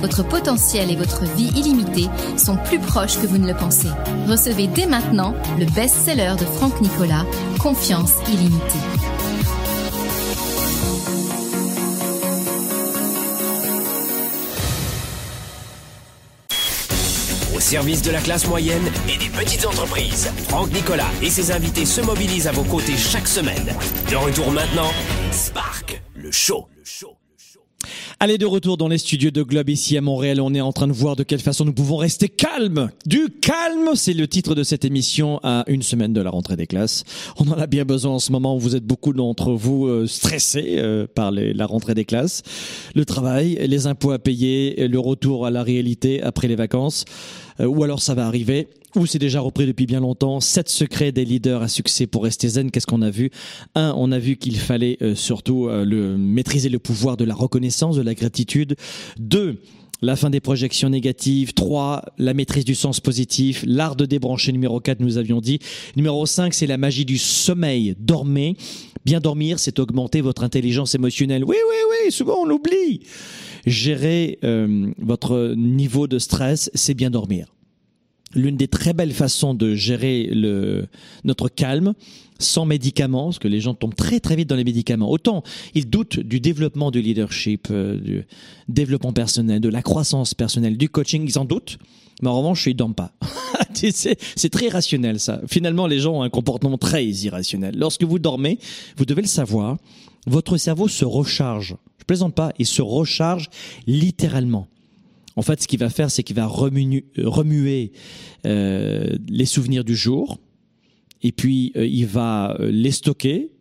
Votre 0.00 0.22
potentiel 0.22 0.90
et 0.90 0.96
votre 0.96 1.24
vie 1.24 1.50
illimitée 1.56 2.08
sont 2.38 2.56
plus 2.56 2.78
proches 2.78 3.20
que 3.20 3.26
vous 3.26 3.38
ne 3.38 3.46
le 3.46 3.54
pensez. 3.54 3.90
Recevez 4.28 4.66
dès 4.68 4.86
maintenant 4.86 5.34
le 5.58 5.66
best-seller 5.66 6.34
de 6.38 6.44
Franck 6.44 6.80
Nicolas, 6.80 7.26
Confiance 7.58 8.14
illimitée. 8.32 9.09
Service 17.70 18.02
de 18.02 18.10
la 18.10 18.20
classe 18.20 18.48
moyenne 18.48 18.82
et 19.08 19.16
des 19.16 19.28
petites 19.28 19.64
entreprises, 19.64 20.28
Franck 20.48 20.72
Nicolas 20.72 21.06
et 21.22 21.30
ses 21.30 21.52
invités 21.52 21.84
se 21.84 22.00
mobilisent 22.00 22.48
à 22.48 22.52
vos 22.52 22.64
côtés 22.64 22.96
chaque 22.96 23.28
semaine. 23.28 23.76
De 24.10 24.16
retour 24.16 24.50
maintenant, 24.50 24.90
Spark, 25.30 26.02
le 26.16 26.32
show. 26.32 26.66
Allez, 28.22 28.36
de 28.36 28.44
retour 28.44 28.76
dans 28.76 28.88
les 28.88 28.98
studios 28.98 29.30
de 29.30 29.42
Globe 29.42 29.70
ici 29.70 29.96
à 29.96 30.02
Montréal. 30.02 30.42
On 30.42 30.52
est 30.52 30.60
en 30.60 30.72
train 30.72 30.86
de 30.86 30.92
voir 30.92 31.16
de 31.16 31.22
quelle 31.22 31.40
façon 31.40 31.64
nous 31.64 31.72
pouvons 31.72 31.96
rester 31.96 32.28
calmes. 32.28 32.90
Du 33.06 33.30
calme, 33.40 33.92
c'est 33.94 34.12
le 34.12 34.28
titre 34.28 34.54
de 34.54 34.62
cette 34.62 34.84
émission 34.84 35.40
à 35.42 35.64
une 35.68 35.80
semaine 35.80 36.12
de 36.12 36.20
la 36.20 36.28
rentrée 36.28 36.56
des 36.56 36.66
classes. 36.66 37.04
On 37.38 37.48
en 37.48 37.58
a 37.58 37.66
bien 37.66 37.86
besoin 37.86 38.12
en 38.12 38.18
ce 38.18 38.30
moment. 38.30 38.58
Vous 38.58 38.76
êtes 38.76 38.84
beaucoup 38.84 39.14
d'entre 39.14 39.52
vous 39.52 39.86
euh, 39.86 40.06
stressés 40.06 40.74
euh, 40.76 41.06
par 41.06 41.30
la 41.30 41.64
rentrée 41.64 41.94
des 41.94 42.04
classes, 42.04 42.42
le 42.94 43.06
travail, 43.06 43.58
les 43.66 43.86
impôts 43.86 44.10
à 44.10 44.18
payer, 44.18 44.86
le 44.86 44.98
retour 44.98 45.46
à 45.46 45.50
la 45.50 45.62
réalité 45.62 46.22
après 46.22 46.46
les 46.46 46.56
vacances. 46.56 47.06
Euh, 47.60 47.66
ou 47.66 47.84
alors 47.84 48.02
ça 48.02 48.14
va 48.14 48.26
arriver 48.26 48.68
ou 48.96 49.06
c'est 49.06 49.18
déjà 49.18 49.40
repris 49.40 49.66
depuis 49.66 49.86
bien 49.86 50.00
longtemps. 50.00 50.40
Sept 50.40 50.68
secrets 50.68 51.12
des 51.12 51.24
leaders 51.24 51.62
à 51.62 51.68
succès 51.68 52.06
pour 52.06 52.24
rester 52.24 52.48
zen. 52.48 52.70
Qu'est-ce 52.70 52.86
qu'on 52.86 53.02
a 53.02 53.10
vu? 53.10 53.30
Un, 53.74 53.94
on 53.96 54.10
a 54.10 54.18
vu 54.18 54.36
qu'il 54.36 54.56
fallait 54.56 54.98
euh, 55.02 55.14
surtout 55.14 55.68
euh, 55.68 55.84
le, 55.84 56.16
maîtriser 56.16 56.68
le 56.68 56.78
pouvoir 56.78 57.16
de 57.16 57.24
la 57.24 57.34
reconnaissance, 57.34 57.96
de 57.96 58.02
la 58.02 58.14
gratitude. 58.14 58.74
Deux, 59.16 59.60
la 60.02 60.16
fin 60.16 60.28
des 60.28 60.40
projections 60.40 60.90
négatives. 60.90 61.54
3, 61.54 62.02
la 62.18 62.34
maîtrise 62.34 62.64
du 62.64 62.74
sens 62.74 62.98
positif. 62.98 63.62
L'art 63.66 63.94
de 63.94 64.06
débrancher, 64.06 64.50
numéro 64.50 64.80
4, 64.80 64.98
nous 64.98 65.18
avions 65.18 65.40
dit. 65.40 65.60
Numéro 65.94 66.26
5, 66.26 66.52
c'est 66.52 66.66
la 66.66 66.78
magie 66.78 67.04
du 67.04 67.18
sommeil. 67.18 67.94
Dormez. 68.00 68.56
Bien 69.04 69.20
dormir, 69.20 69.58
c'est 69.58 69.78
augmenter 69.78 70.20
votre 70.20 70.42
intelligence 70.42 70.94
émotionnelle. 70.94 71.44
Oui, 71.44 71.56
oui, 71.56 71.76
oui, 71.90 72.12
souvent 72.12 72.42
on 72.42 72.44
l'oublie. 72.44 73.00
Gérer 73.66 74.38
euh, 74.44 74.92
votre 74.98 75.54
niveau 75.56 76.06
de 76.06 76.18
stress, 76.18 76.70
c'est 76.74 76.94
bien 76.94 77.10
dormir. 77.10 77.46
L'une 78.34 78.56
des 78.56 78.68
très 78.68 78.92
belles 78.92 79.12
façons 79.12 79.54
de 79.54 79.74
gérer 79.74 80.28
le, 80.32 80.86
notre 81.24 81.48
calme, 81.48 81.94
sans 82.38 82.64
médicaments, 82.64 83.24
parce 83.24 83.40
que 83.40 83.48
les 83.48 83.60
gens 83.60 83.74
tombent 83.74 83.94
très 83.94 84.20
très 84.20 84.36
vite 84.36 84.48
dans 84.48 84.56
les 84.56 84.64
médicaments. 84.64 85.10
Autant 85.10 85.42
ils 85.74 85.90
doutent 85.90 86.20
du 86.20 86.38
développement 86.38 86.90
du 86.92 87.02
leadership, 87.02 87.68
euh, 87.70 87.98
du 87.98 88.26
développement 88.68 89.12
personnel, 89.12 89.60
de 89.60 89.68
la 89.68 89.82
croissance 89.82 90.34
personnelle, 90.34 90.76
du 90.76 90.88
coaching, 90.88 91.24
ils 91.26 91.38
en 91.38 91.44
doutent. 91.44 91.78
Mais 92.22 92.28
en 92.28 92.36
revanche, 92.38 92.66
ils 92.66 92.74
dorment 92.74 92.94
pas. 92.94 93.12
c'est 93.74 94.50
très 94.50 94.68
rationnel 94.68 95.18
ça. 95.18 95.40
Finalement, 95.48 95.86
les 95.86 95.98
gens 95.98 96.18
ont 96.18 96.22
un 96.22 96.30
comportement 96.30 96.78
très 96.78 97.04
irrationnel. 97.06 97.74
Lorsque 97.76 98.04
vous 98.04 98.18
dormez, 98.18 98.58
vous 98.96 99.06
devez 99.06 99.22
le 99.22 99.28
savoir, 99.28 99.78
votre 100.26 100.56
cerveau 100.56 100.88
se 100.88 101.04
recharge. 101.04 101.76
Plaisante 102.10 102.34
pas, 102.34 102.52
il 102.58 102.66
se 102.66 102.82
recharge 102.82 103.50
littéralement. 103.86 104.66
En 105.36 105.42
fait, 105.42 105.62
ce 105.62 105.68
qu'il 105.68 105.78
va 105.78 105.90
faire, 105.90 106.10
c'est 106.10 106.24
qu'il 106.24 106.34
va 106.34 106.46
remuer, 106.46 107.92
euh, 108.46 109.16
les 109.28 109.44
souvenirs 109.44 109.84
du 109.84 109.94
jour, 109.94 110.40
et 111.22 111.30
puis 111.30 111.70
euh, 111.76 111.86
il 111.86 112.06
va 112.06 112.56
euh, 112.58 112.68
les 112.72 112.90
stocker 112.90 113.52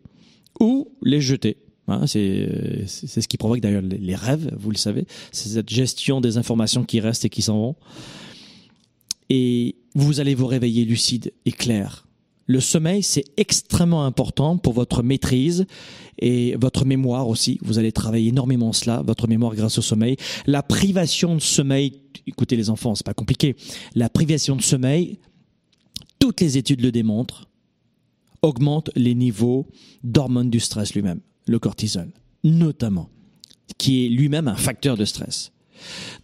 ou 0.58 0.88
les 1.00 1.20
jeter. 1.20 1.58
Hein, 1.86 2.08
c'est 2.08 2.88
ce 2.88 3.28
qui 3.28 3.36
provoque 3.36 3.60
d'ailleurs 3.60 3.82
les 3.82 4.16
rêves, 4.16 4.52
vous 4.58 4.72
le 4.72 4.76
savez. 4.76 5.06
C'est 5.30 5.50
cette 5.50 5.70
gestion 5.70 6.20
des 6.20 6.36
informations 6.36 6.82
qui 6.82 6.98
restent 6.98 7.26
et 7.26 7.30
qui 7.30 7.42
s'en 7.42 7.56
vont. 7.56 7.76
Et 9.28 9.76
vous 9.94 10.18
allez 10.18 10.34
vous 10.34 10.48
réveiller 10.48 10.84
lucide 10.84 11.32
et 11.44 11.52
clair. 11.52 12.04
Le 12.50 12.58
sommeil, 12.58 13.04
c'est 13.04 13.22
extrêmement 13.36 14.04
important 14.04 14.58
pour 14.58 14.72
votre 14.72 15.04
maîtrise 15.04 15.66
et 16.18 16.56
votre 16.56 16.84
mémoire 16.84 17.28
aussi. 17.28 17.60
Vous 17.62 17.78
allez 17.78 17.92
travailler 17.92 18.30
énormément 18.30 18.72
cela, 18.72 19.02
votre 19.02 19.28
mémoire 19.28 19.54
grâce 19.54 19.78
au 19.78 19.82
sommeil. 19.82 20.16
La 20.48 20.64
privation 20.64 21.36
de 21.36 21.40
sommeil, 21.40 22.00
écoutez 22.26 22.56
les 22.56 22.68
enfants, 22.68 22.96
c'est 22.96 23.06
pas 23.06 23.14
compliqué. 23.14 23.54
La 23.94 24.08
privation 24.08 24.56
de 24.56 24.62
sommeil, 24.62 25.20
toutes 26.18 26.40
les 26.40 26.58
études 26.58 26.80
le 26.80 26.90
démontrent, 26.90 27.48
augmente 28.42 28.90
les 28.96 29.14
niveaux 29.14 29.68
d'hormones 30.02 30.50
du 30.50 30.58
stress 30.58 30.92
lui-même, 30.92 31.20
le 31.46 31.60
cortisol, 31.60 32.10
notamment, 32.42 33.10
qui 33.78 34.06
est 34.06 34.08
lui-même 34.08 34.48
un 34.48 34.56
facteur 34.56 34.96
de 34.96 35.04
stress. 35.04 35.52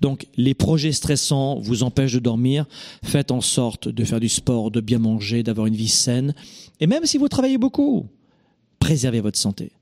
Donc 0.00 0.26
les 0.36 0.54
projets 0.54 0.92
stressants 0.92 1.58
vous 1.60 1.82
empêchent 1.82 2.14
de 2.14 2.18
dormir, 2.18 2.66
faites 3.02 3.30
en 3.30 3.40
sorte 3.40 3.88
de 3.88 4.04
faire 4.04 4.20
du 4.20 4.28
sport, 4.28 4.70
de 4.70 4.80
bien 4.80 4.98
manger, 4.98 5.42
d'avoir 5.42 5.66
une 5.66 5.76
vie 5.76 5.88
saine, 5.88 6.34
et 6.80 6.86
même 6.86 7.06
si 7.06 7.18
vous 7.18 7.28
travaillez 7.28 7.58
beaucoup, 7.58 8.06
préservez 8.78 9.20
votre 9.20 9.38
santé. 9.38 9.72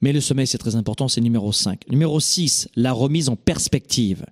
Mais 0.00 0.12
le 0.12 0.20
sommeil, 0.20 0.46
c'est 0.46 0.58
très 0.58 0.76
important, 0.76 1.08
c'est 1.08 1.20
numéro 1.20 1.52
5. 1.52 1.82
Numéro 1.90 2.20
6, 2.20 2.68
la 2.74 2.92
remise 2.92 3.28
en 3.28 3.36
perspective. 3.36 4.24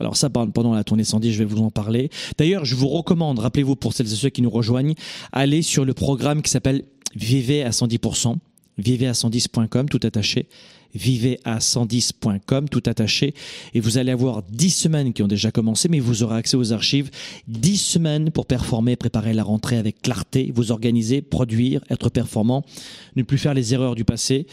Alors 0.00 0.16
ça, 0.16 0.28
pendant 0.30 0.74
la 0.74 0.82
tournée 0.82 1.04
110, 1.04 1.32
je 1.32 1.38
vais 1.38 1.44
vous 1.44 1.62
en 1.62 1.70
parler. 1.70 2.10
D'ailleurs, 2.36 2.64
je 2.64 2.74
vous 2.74 2.88
recommande, 2.88 3.38
rappelez-vous 3.38 3.76
pour 3.76 3.92
celles 3.92 4.12
et 4.12 4.16
ceux 4.16 4.30
qui 4.30 4.42
nous 4.42 4.50
rejoignent, 4.50 4.94
allez 5.30 5.62
sur 5.62 5.84
le 5.84 5.94
programme 5.94 6.42
qui 6.42 6.50
s'appelle 6.50 6.84
Vivez 7.14 7.62
à 7.62 7.70
110%, 7.70 8.36
vivez 8.78 9.06
à 9.06 9.12
110.com, 9.12 9.88
tout 9.88 10.00
attaché, 10.02 10.48
vivez 10.94 11.38
à 11.44 11.58
110.com, 11.58 12.68
tout 12.68 12.82
attaché, 12.86 13.34
et 13.74 13.80
vous 13.80 13.98
allez 13.98 14.12
avoir 14.12 14.42
10 14.42 14.70
semaines 14.70 15.12
qui 15.12 15.22
ont 15.22 15.28
déjà 15.28 15.50
commencé, 15.50 15.88
mais 15.88 16.00
vous 16.00 16.22
aurez 16.22 16.36
accès 16.36 16.56
aux 16.56 16.72
archives, 16.72 17.10
10 17.48 17.76
semaines 17.76 18.30
pour 18.30 18.46
performer, 18.46 18.96
préparer 18.96 19.32
la 19.32 19.44
rentrée 19.44 19.78
avec 19.78 20.02
clarté, 20.02 20.52
vous 20.54 20.72
organiser, 20.72 21.22
produire, 21.22 21.82
être 21.90 22.10
performant, 22.10 22.64
ne 23.16 23.22
plus 23.22 23.38
faire 23.38 23.54
les 23.54 23.74
erreurs 23.74 23.94
du 23.94 24.04
passé. 24.04 24.46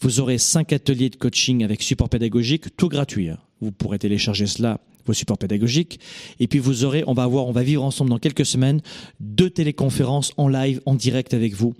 Vous 0.00 0.20
aurez 0.20 0.38
5 0.38 0.72
ateliers 0.72 1.10
de 1.10 1.16
coaching 1.16 1.64
avec 1.64 1.82
support 1.82 2.08
pédagogique, 2.08 2.76
tout 2.76 2.88
gratuit. 2.88 3.28
Hein. 3.28 3.38
Vous 3.60 3.72
pourrez 3.72 3.98
télécharger 3.98 4.46
cela 4.46 4.80
vos 5.06 5.12
supports 5.12 5.38
pédagogiques. 5.38 6.00
Et 6.40 6.46
puis 6.46 6.58
vous 6.58 6.84
aurez, 6.84 7.04
on 7.06 7.14
va 7.14 7.26
voir, 7.26 7.46
on 7.46 7.52
va 7.52 7.62
vivre 7.62 7.84
ensemble 7.84 8.10
dans 8.10 8.18
quelques 8.18 8.46
semaines, 8.46 8.80
deux 9.20 9.50
téléconférences 9.50 10.32
en 10.36 10.48
live, 10.48 10.80
en 10.86 10.94
direct 10.94 11.34
avec 11.34 11.54
vous 11.54 11.74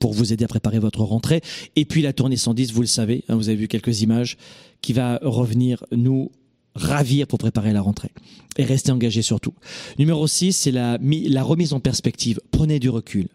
pour 0.00 0.12
vous 0.12 0.32
aider 0.32 0.44
à 0.44 0.48
préparer 0.48 0.80
votre 0.80 1.02
rentrée. 1.02 1.42
Et 1.76 1.84
puis 1.84 2.02
la 2.02 2.12
tournée 2.12 2.36
110, 2.36 2.72
vous 2.72 2.80
le 2.80 2.88
savez, 2.88 3.22
hein, 3.28 3.36
vous 3.36 3.48
avez 3.48 3.56
vu 3.56 3.68
quelques 3.68 4.00
images, 4.00 4.36
qui 4.80 4.92
va 4.92 5.20
revenir 5.22 5.84
nous 5.92 6.32
ravir 6.74 7.26
pour 7.26 7.38
préparer 7.38 7.72
la 7.72 7.82
rentrée. 7.82 8.10
Et 8.56 8.64
rester 8.64 8.90
engagé 8.90 9.22
surtout. 9.22 9.54
Numéro 9.98 10.26
6, 10.26 10.52
c'est 10.52 10.72
la, 10.72 10.98
remise 11.42 11.72
en 11.72 11.80
perspective. 11.80 12.40
Prenez 12.50 12.80
du 12.80 12.88
recul. 12.88 13.28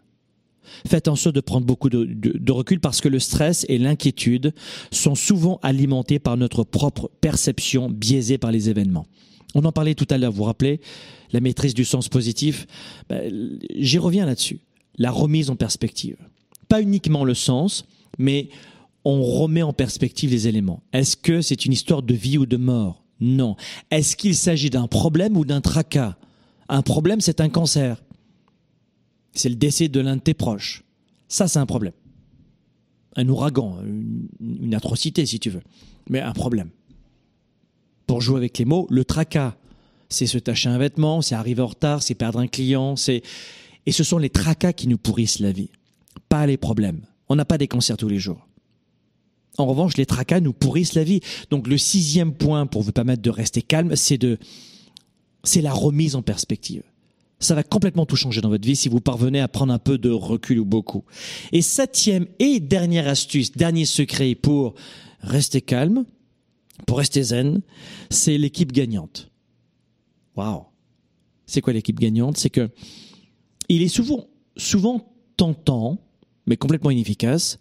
Faites 0.87 1.07
en 1.07 1.15
sorte 1.15 1.35
de 1.35 1.41
prendre 1.41 1.65
beaucoup 1.65 1.89
de, 1.89 2.51
recul 2.51 2.79
parce 2.79 2.99
que 2.99 3.07
le 3.07 3.19
stress 3.19 3.65
et 3.69 3.77
l'inquiétude 3.77 4.53
sont 4.91 5.15
souvent 5.15 5.59
alimentés 5.61 6.17
par 6.19 6.37
notre 6.37 6.63
propre 6.63 7.11
perception 7.21 7.89
biaisée 7.89 8.37
par 8.39 8.51
les 8.51 8.69
événements. 8.69 9.05
On 9.53 9.63
en 9.63 9.71
parlait 9.71 9.95
tout 9.95 10.07
à 10.09 10.17
l'heure, 10.17 10.31
vous 10.31 10.39
vous 10.39 10.43
rappelez, 10.43 10.81
la 11.31 11.39
maîtrise 11.39 11.75
du 11.75 11.85
sens 11.85 12.09
positif. 12.09 12.65
Ben, 13.07 13.59
j'y 13.75 13.99
reviens 13.99 14.25
là-dessus. 14.25 14.59
La 14.97 15.11
remise 15.11 15.49
en 15.49 15.55
perspective. 15.55 16.17
Pas 16.67 16.81
uniquement 16.81 17.23
le 17.23 17.33
sens, 17.33 17.85
mais 18.17 18.49
on 19.03 19.23
remet 19.23 19.63
en 19.63 19.73
perspective 19.73 20.31
les 20.31 20.47
éléments. 20.47 20.81
Est-ce 20.93 21.15
que 21.15 21.41
c'est 21.41 21.65
une 21.65 21.73
histoire 21.73 22.01
de 22.01 22.13
vie 22.13 22.37
ou 22.37 22.45
de 22.45 22.57
mort? 22.57 23.03
Non. 23.19 23.55
Est-ce 23.91 24.15
qu'il 24.15 24.35
s'agit 24.35 24.69
d'un 24.69 24.87
problème 24.87 25.37
ou 25.37 25.45
d'un 25.45 25.61
tracas? 25.61 26.17
Un 26.67 26.81
problème, 26.81 27.21
c'est 27.21 27.41
un 27.41 27.49
cancer 27.49 28.01
c'est 29.35 29.49
le 29.49 29.55
décès 29.55 29.89
de 29.89 29.99
l'un 29.99 30.15
de 30.15 30.21
tes 30.21 30.33
proches. 30.33 30.83
Ça, 31.27 31.47
c'est 31.47 31.59
un 31.59 31.65
problème. 31.65 31.93
Un 33.17 33.27
ouragan, 33.29 33.77
une, 34.39 34.73
atrocité, 34.73 35.25
si 35.25 35.39
tu 35.39 35.49
veux. 35.49 35.61
Mais 36.09 36.21
un 36.21 36.33
problème. 36.33 36.69
Pour 38.07 38.21
jouer 38.21 38.37
avec 38.37 38.57
les 38.57 38.65
mots, 38.65 38.87
le 38.89 39.05
tracas, 39.05 39.55
c'est 40.09 40.27
se 40.27 40.37
tâcher 40.37 40.69
un 40.69 40.77
vêtement, 40.77 41.21
c'est 41.21 41.35
arriver 41.35 41.61
en 41.61 41.67
retard, 41.67 42.03
c'est 42.03 42.15
perdre 42.15 42.39
un 42.39 42.47
client, 42.47 42.95
c'est 42.95 43.23
et 43.87 43.91
ce 43.91 44.03
sont 44.03 44.17
les 44.17 44.29
tracas 44.29 44.73
qui 44.73 44.87
nous 44.87 44.97
pourrissent 44.97 45.39
la 45.39 45.51
vie, 45.51 45.69
pas 46.29 46.45
les 46.47 46.57
problèmes. 46.57 47.01
On 47.29 47.35
n'a 47.35 47.45
pas 47.45 47.57
des 47.57 47.67
cancers 47.67 47.97
tous 47.97 48.09
les 48.09 48.19
jours. 48.19 48.47
En 49.57 49.65
revanche, 49.65 49.97
les 49.97 50.05
tracas 50.05 50.41
nous 50.41 50.53
pourrissent 50.53 50.95
la 50.95 51.03
vie. 51.03 51.21
Donc 51.49 51.67
le 51.67 51.77
sixième 51.77 52.33
point 52.33 52.65
pour 52.65 52.81
vous 52.81 52.91
permettre 52.91 53.21
de 53.21 53.29
rester 53.29 53.61
calme, 53.61 53.95
c'est 53.95 54.17
de 54.17 54.37
c'est 55.43 55.61
la 55.61 55.73
remise 55.73 56.15
en 56.15 56.21
perspective 56.21 56.83
ça 57.39 57.55
va 57.55 57.63
complètement 57.63 58.05
tout 58.05 58.15
changer 58.15 58.41
dans 58.41 58.49
votre 58.49 58.65
vie 58.65 58.75
si 58.75 58.89
vous 58.89 59.01
parvenez 59.01 59.39
à 59.39 59.47
prendre 59.47 59.73
un 59.73 59.79
peu 59.79 59.97
de 59.97 60.09
recul 60.09 60.59
ou 60.59 60.65
beaucoup. 60.65 61.03
Et 61.51 61.61
septième 61.61 62.27
et 62.39 62.59
dernière 62.59 63.07
astuce, 63.07 63.51
dernier 63.51 63.85
secret 63.85 64.35
pour 64.35 64.75
rester 65.21 65.61
calme, 65.61 66.05
pour 66.87 66.97
rester 66.97 67.23
zen, 67.23 67.61
c'est 68.09 68.37
l'équipe 68.37 68.71
gagnante. 68.71 69.29
Waouh. 70.35 70.63
C'est 71.45 71.61
quoi 71.61 71.73
l'équipe 71.73 71.99
gagnante? 71.99 72.37
C'est 72.37 72.49
que 72.49 72.69
il 73.69 73.81
est 73.81 73.87
souvent, 73.87 74.27
souvent 74.57 75.13
tentant, 75.37 75.99
mais 76.45 76.57
complètement 76.57 76.91
inefficace, 76.91 77.59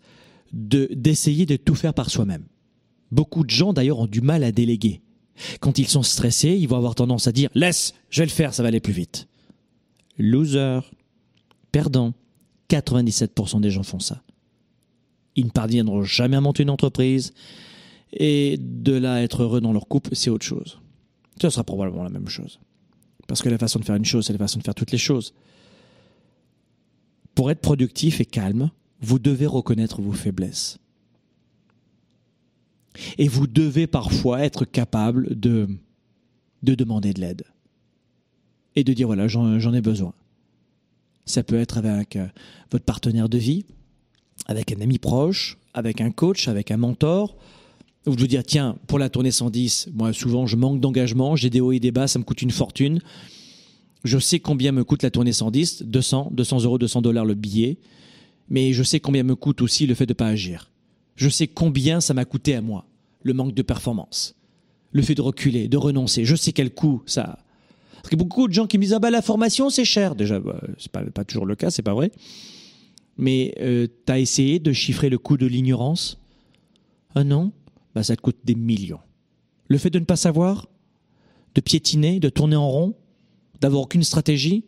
de, 0.53 0.89
d'essayer 0.93 1.47
de 1.47 1.57
tout 1.57 1.75
faire 1.75 1.95
par 1.95 2.11
soi-même. 2.11 2.45
Beaucoup 3.11 3.45
de 3.45 3.51
gens 3.51 3.73
d'ailleurs 3.73 3.99
ont 3.99 4.07
du 4.07 4.21
mal 4.21 4.45
à 4.45 4.53
déléguer. 4.53 5.01
Quand 5.61 5.79
ils 5.79 5.89
sont 5.89 6.03
stressés, 6.03 6.57
ils 6.57 6.69
vont 6.69 6.77
avoir 6.77 6.95
tendance 6.95 7.27
à 7.27 7.33
dire 7.33 7.51
laisse, 7.55 7.93
je 8.11 8.21
vais 8.21 8.27
le 8.27 8.31
faire, 8.31 8.55
ça 8.55 8.63
va 8.63 8.69
aller 8.69 8.81
plus 8.81 8.93
vite 8.93 9.29
loser, 10.19 10.81
perdant. 11.73 12.15
97% 12.71 13.61
des 13.61 13.71
gens 13.71 13.83
font 13.83 13.99
ça. 13.99 14.23
Ils 15.37 15.47
ne 15.47 15.51
parviendront 15.51 16.03
jamais 16.03 16.37
à 16.37 16.41
monter 16.41 16.63
une 16.63 16.71
entreprise 16.71 17.35
et 18.13 18.57
de 18.59 18.93
là 18.93 19.23
être 19.23 19.43
heureux 19.43 19.61
dans 19.61 19.73
leur 19.73 19.87
couple, 19.87 20.15
c'est 20.15 20.31
autre 20.31 20.47
chose. 20.47 20.81
Ce 21.41 21.51
sera 21.51 21.63
probablement 21.63 22.05
la 22.05 22.11
même 22.11 22.29
chose. 22.29 22.61
Parce 23.27 23.43
que 23.43 23.49
la 23.49 23.59
façon 23.59 23.81
de 23.81 23.85
faire 23.85 23.97
une 23.97 24.05
chose, 24.05 24.27
c'est 24.27 24.33
la 24.33 24.39
façon 24.39 24.59
de 24.59 24.65
faire 24.65 24.75
toutes 24.75 24.93
les 24.93 24.99
choses. 24.99 25.35
Pour 27.35 27.51
être 27.51 27.61
productif 27.61 28.21
et 28.21 28.25
calme, 28.25 28.71
vous 29.01 29.19
devez 29.19 29.47
reconnaître 29.47 30.01
vos 30.01 30.13
faiblesses. 30.13 30.79
Et 33.19 33.27
vous 33.27 33.47
devez 33.47 33.87
parfois 33.87 34.45
être 34.45 34.65
capable 34.65 35.39
de, 35.39 35.69
de 36.63 36.75
demander 36.75 37.13
de 37.13 37.21
l'aide 37.21 37.45
et 38.77 38.85
de 38.85 38.93
dire 38.93 39.07
voilà, 39.07 39.29
j'en 39.29 39.75
ai 39.75 39.81
besoin. 39.81 40.13
Ça 41.27 41.43
peut 41.43 41.59
être 41.59 41.79
avec 41.79 42.17
euh, 42.17 42.27
votre 42.71 42.85
partenaire 42.85 43.29
de 43.29 43.39
vie, 43.39 43.65
avec 44.47 44.73
un 44.73 44.81
ami 44.81 44.99
proche, 44.99 45.59
avec 45.73 46.01
un 46.01 46.11
coach, 46.11 46.49
avec 46.49 46.71
un 46.71 46.77
mentor. 46.77 47.37
Ou 48.07 48.13
vous 48.13 48.27
dire 48.27 48.43
tiens, 48.45 48.77
pour 48.87 48.99
la 48.99 49.09
tournée 49.09 49.31
110, 49.31 49.89
moi 49.95 50.13
souvent 50.13 50.47
je 50.47 50.57
manque 50.57 50.81
d'engagement, 50.81 51.37
j'ai 51.37 51.49
des 51.49 51.61
hauts 51.61 51.73
et 51.73 51.81
des 51.81 51.91
bas, 51.91 52.07
ça 52.07 52.19
me 52.19 52.25
coûte 52.25 52.43
une 52.43 52.51
fortune. 52.51 53.01
Je 54.05 54.19
sais 54.19 54.39
combien 54.39 54.73
me 54.73 54.85
coûte 54.85 55.03
la 55.03 55.11
tournée 55.11 55.33
110, 55.33 55.83
200, 55.83 56.31
200 56.33 56.63
euros, 56.65 56.79
200 56.79 57.03
dollars 57.03 57.25
le 57.25 57.35
billet, 57.35 57.79
mais 58.49 58.73
je 58.73 58.83
sais 58.83 59.01
combien 59.01 59.23
me 59.23 59.35
coûte 59.35 59.63
aussi 59.63 59.87
le 59.87 59.95
fait 59.95 60.07
de 60.07 60.13
ne 60.13 60.17
pas 60.17 60.29
agir. 60.29 60.71
Je 61.17 61.29
sais 61.29 61.47
combien 61.47 62.01
ça 62.01 62.13
m'a 62.13 62.25
coûté 62.25 62.55
à 62.55 62.61
moi, 62.61 62.87
le 63.23 63.33
manque 63.33 63.55
de 63.55 63.63
performance 63.63 64.35
le 64.95 65.03
fait 65.03 65.15
de 65.15 65.21
reculer, 65.21 65.69
de 65.69 65.77
renoncer. 65.77 66.25
Je 66.25 66.37
sais 66.37 66.53
quel 66.53 66.73
coût 66.73 67.03
ça. 67.05 67.41
Parce 67.97 68.09
qu'il 68.09 68.19
y 68.19 68.23
a 68.23 68.25
beaucoup 68.25 68.49
de 68.49 68.55
gens 68.55 68.67
qui 68.67 68.79
me 68.79 68.85
disent 68.85 68.95
ah 68.95 69.01
bah 69.01 69.11
la 69.11 69.23
formation 69.23 69.69
c'est 69.69 69.85
cher. 69.85 70.15
Déjà, 70.15 70.39
bah, 70.39 70.61
c'est 70.79 70.91
pas, 70.91 71.03
pas 71.03 71.25
toujours 71.25 71.47
le 71.47 71.57
cas, 71.57 71.71
c'est 71.71 71.83
pas 71.83 71.95
vrai. 71.95 72.11
Mais 73.19 73.55
euh, 73.61 73.89
tu 74.07 74.13
as 74.13 74.19
essayé 74.21 74.61
de 74.61 74.73
chiffrer 74.73 75.11
le 75.11 75.19
coût 75.19 75.37
de 75.37 75.47
l'ignorance? 75.47 76.19
Ah 77.15 77.25
non? 77.25 77.53
Bah, 77.95 78.03
Ça 78.03 78.17
te 78.17 78.23
coûte 78.23 78.39
des 78.45 78.55
millions. 78.55 79.01
Le 79.69 79.79
fait 79.79 79.91
de 79.91 79.99
ne 79.99 80.05
pas 80.05 80.17
savoir, 80.17 80.69
de 81.55 81.61
piétiner, 81.61 82.21
de 82.21 82.29
tourner 82.29 82.57
en 82.57 82.69
rond, 82.69 82.95
d'avoir 83.65 83.83
aucune 83.83 84.03
stratégie, 84.03 84.65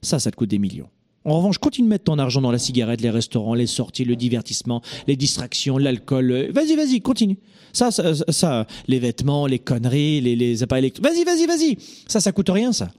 ça, 0.00 0.20
ça 0.20 0.30
te 0.30 0.36
coûte 0.36 0.48
des 0.48 0.60
millions. 0.60 0.88
En 1.24 1.38
revanche, 1.38 1.58
continue 1.58 1.88
de 1.88 1.90
mettre 1.90 2.04
ton 2.04 2.20
argent 2.20 2.40
dans 2.40 2.52
la 2.52 2.58
cigarette, 2.60 3.00
les 3.00 3.10
restaurants, 3.10 3.54
les 3.54 3.66
sorties, 3.66 4.04
le 4.04 4.14
divertissement, 4.14 4.80
les 5.08 5.16
distractions, 5.16 5.76
l'alcool. 5.76 6.30
Euh, 6.30 6.52
vas-y, 6.52 6.76
vas-y, 6.76 7.00
continue. 7.00 7.36
Ça, 7.72 7.90
ça, 7.90 8.66
les 8.86 9.00
vêtements, 9.00 9.48
les 9.48 9.58
conneries, 9.58 10.20
les, 10.20 10.62
appareils 10.62 10.84
électriques. 10.84 11.04
Vas-y, 11.04 11.24
vas-y, 11.24 11.46
vas-y. 11.46 11.78
Ça, 12.06 12.20
ça 12.20 12.30
coûte 12.30 12.48
rien, 12.48 12.72
ça. 12.72 12.92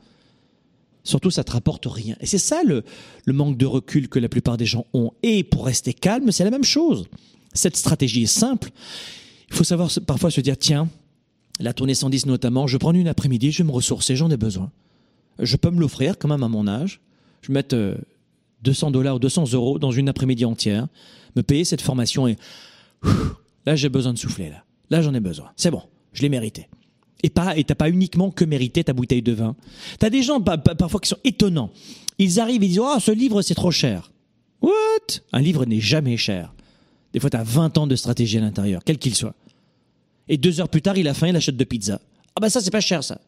Surtout, 1.06 1.32
ça 1.32 1.46
te 1.46 1.54
rapporte 1.54 1.86
rien. 1.86 2.18
Et 2.20 2.26
c'est 2.26 2.38
ça 2.38 2.62
le, 2.66 2.84
le 3.24 3.34
manque 3.34 3.56
de 3.56 3.66
recul 3.66 4.10
que 4.10 4.20
la 4.20 4.28
plupart 4.28 4.58
des 4.58 4.66
gens 4.66 4.86
ont. 4.94 5.12
Et 5.24 5.46
pour 5.46 5.66
rester 5.66 5.94
calme, 5.94 6.34
c'est 6.34 6.44
la 6.44 6.52
même 6.52 6.66
chose. 6.66 7.08
Cette 7.54 7.78
stratégie 7.78 8.24
est 8.24 8.28
simple. 8.28 8.72
Il 9.50 9.56
faut 9.56 9.64
savoir 9.64 9.90
parfois 10.06 10.32
se 10.32 10.42
dire, 10.42 10.58
tiens, 10.58 10.90
la 11.62 11.72
tournée 11.72 11.96
110 11.96 12.26
notamment, 12.26 12.68
je 12.68 12.78
prends 12.78 12.92
une 12.92 13.08
après-midi, 13.08 13.52
je 13.52 13.64
vais 13.64 13.68
me 13.68 13.74
ressourcer, 13.74 14.18
j'en 14.18 14.30
ai 14.30 14.38
besoin. 14.38 14.70
Je 15.40 15.56
peux 15.56 15.72
me 15.72 15.80
l'offrir 15.80 16.18
quand 16.18 16.28
même 16.28 16.44
à 16.44 16.48
mon 16.48 16.68
âge. 16.68 17.00
Je 17.42 17.48
vais 17.48 17.54
mettre 17.54 17.98
200 18.64 18.92
dollars 18.92 19.16
ou 19.16 19.20
200 19.20 19.54
euros 19.54 19.80
dans 19.80 19.92
une 19.92 20.10
après-midi 20.10 20.46
entière, 20.46 20.88
me 21.36 21.42
payer 21.42 21.64
cette 21.64 21.82
formation 21.82 22.28
et 22.28 22.38
là 23.66 23.76
j'ai 23.76 23.90
besoin 23.90 24.14
de 24.14 24.18
souffler 24.18 24.50
là. 24.50 24.64
Là 24.90 25.02
j'en 25.02 25.14
ai 25.14 25.20
besoin. 25.20 25.52
C'est 25.56 25.72
bon, 25.72 25.84
je 26.14 26.22
l'ai 26.22 26.30
mérité. 26.30 26.68
Et 27.24 27.30
pas 27.30 27.58
et 27.58 27.64
t'as 27.64 27.76
pas 27.76 27.90
uniquement 27.90 28.32
que 28.32 28.46
mérité 28.46 28.84
ta 28.84 28.94
bouteille 28.94 29.22
de 29.22 29.34
vin. 29.34 29.56
T'as 30.00 30.10
des 30.10 30.24
gens 30.24 30.42
parfois 30.42 31.00
qui 31.00 31.10
sont 31.10 31.18
étonnants. 31.24 31.72
Ils 32.18 32.40
arrivent 32.40 32.64
et 32.64 32.68
disent 32.68 32.80
oh 32.80 33.00
ce 33.00 33.12
livre 33.12 33.42
c'est 33.42 33.56
trop 33.56 33.72
cher. 33.72 34.12
What? 34.62 35.22
Un 35.32 35.42
livre 35.42 35.66
n'est 35.66 35.80
jamais 35.80 36.18
cher. 36.18 36.54
Des 37.14 37.20
fois 37.20 37.30
t'as 37.30 37.44
20 37.44 37.78
ans 37.78 37.88
de 37.88 37.96
stratégie 37.96 38.38
à 38.38 38.42
l'intérieur, 38.42 38.82
quel 38.86 38.98
qu'il 38.98 39.16
soit. 39.16 39.36
Et 40.28 40.38
deux 40.38 40.60
heures 40.60 40.70
plus 40.70 40.82
tard 40.82 40.98
il 40.98 41.08
a 41.08 41.14
faim, 41.14 41.28
il 41.28 41.36
achète 41.36 41.58
de 41.58 41.64
pizza. 41.64 42.02
Ah 42.36 42.42
bah 42.42 42.50
ça 42.50 42.62
c'est 42.62 42.72
pas 42.72 42.82
cher 42.82 43.04
ça. 43.04 43.20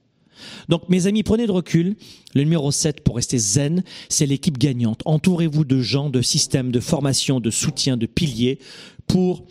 Donc 0.69 0.89
mes 0.89 1.07
amis, 1.07 1.23
prenez 1.23 1.47
de 1.47 1.51
recul. 1.51 1.95
Le 2.33 2.43
numéro 2.43 2.71
7 2.71 3.01
pour 3.01 3.15
rester 3.15 3.37
zen, 3.37 3.83
c'est 4.09 4.25
l'équipe 4.25 4.57
gagnante. 4.57 5.01
Entourez-vous 5.05 5.65
de 5.65 5.81
gens, 5.81 6.09
de 6.09 6.21
systèmes, 6.21 6.71
de 6.71 6.79
formation, 6.79 7.39
de 7.39 7.49
soutien, 7.49 7.97
de 7.97 8.05
piliers 8.05 8.59
pour 9.07 9.45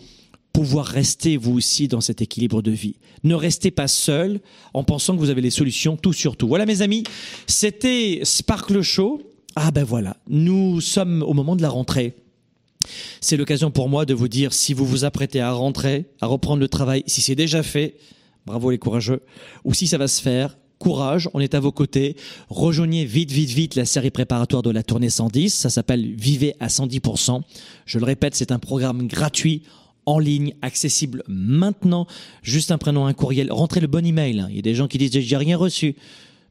pouvoir 0.52 0.86
rester 0.86 1.36
vous 1.36 1.52
aussi 1.52 1.88
dans 1.88 2.00
cet 2.00 2.22
équilibre 2.22 2.62
de 2.62 2.70
vie. 2.70 2.96
Ne 3.22 3.34
restez 3.34 3.70
pas 3.70 3.88
seul 3.88 4.40
en 4.74 4.84
pensant 4.84 5.14
que 5.14 5.20
vous 5.20 5.30
avez 5.30 5.40
les 5.40 5.50
solutions 5.50 5.96
tout 5.96 6.12
sur 6.12 6.36
tout. 6.36 6.48
Voilà 6.48 6.66
mes 6.66 6.82
amis, 6.82 7.04
c'était 7.46 8.20
Sparkle 8.24 8.82
Show. 8.82 9.22
Ah 9.56 9.70
ben 9.70 9.84
voilà, 9.84 10.16
nous 10.28 10.80
sommes 10.80 11.22
au 11.22 11.34
moment 11.34 11.56
de 11.56 11.62
la 11.62 11.68
rentrée. 11.68 12.14
C'est 13.20 13.36
l'occasion 13.36 13.70
pour 13.70 13.88
moi 13.88 14.06
de 14.06 14.14
vous 14.14 14.28
dire 14.28 14.52
si 14.52 14.74
vous 14.74 14.86
vous 14.86 15.04
apprêtez 15.04 15.40
à 15.40 15.52
rentrer, 15.52 16.06
à 16.20 16.26
reprendre 16.26 16.60
le 16.60 16.68
travail, 16.68 17.02
si 17.06 17.20
c'est 17.20 17.34
déjà 17.34 17.62
fait, 17.62 17.96
bravo 18.46 18.70
les 18.70 18.78
courageux, 18.78 19.22
ou 19.64 19.74
si 19.74 19.86
ça 19.86 19.98
va 19.98 20.08
se 20.08 20.22
faire, 20.22 20.56
courage, 20.80 21.28
on 21.34 21.40
est 21.40 21.54
à 21.54 21.60
vos 21.60 21.70
côtés. 21.70 22.16
Rejoignez 22.48 23.04
vite, 23.04 23.30
vite, 23.30 23.50
vite 23.50 23.76
la 23.76 23.84
série 23.84 24.10
préparatoire 24.10 24.62
de 24.62 24.70
la 24.70 24.82
tournée 24.82 25.10
110. 25.10 25.54
Ça 25.54 25.70
s'appelle 25.70 26.14
Vivez 26.16 26.54
à 26.58 26.66
110%. 26.66 27.42
Je 27.86 27.98
le 27.98 28.04
répète, 28.04 28.34
c'est 28.34 28.50
un 28.50 28.58
programme 28.58 29.06
gratuit 29.06 29.62
en 30.06 30.18
ligne, 30.18 30.54
accessible 30.62 31.22
maintenant. 31.28 32.06
Juste 32.42 32.72
un 32.72 32.78
prénom, 32.78 33.06
un 33.06 33.12
courriel. 33.12 33.52
Rentrez 33.52 33.80
le 33.80 33.86
bon 33.86 34.04
email. 34.04 34.46
Il 34.48 34.56
y 34.56 34.58
a 34.58 34.62
des 34.62 34.74
gens 34.74 34.88
qui 34.88 34.98
disent 34.98 35.12
j'ai 35.12 35.36
rien 35.36 35.56
reçu. 35.56 35.94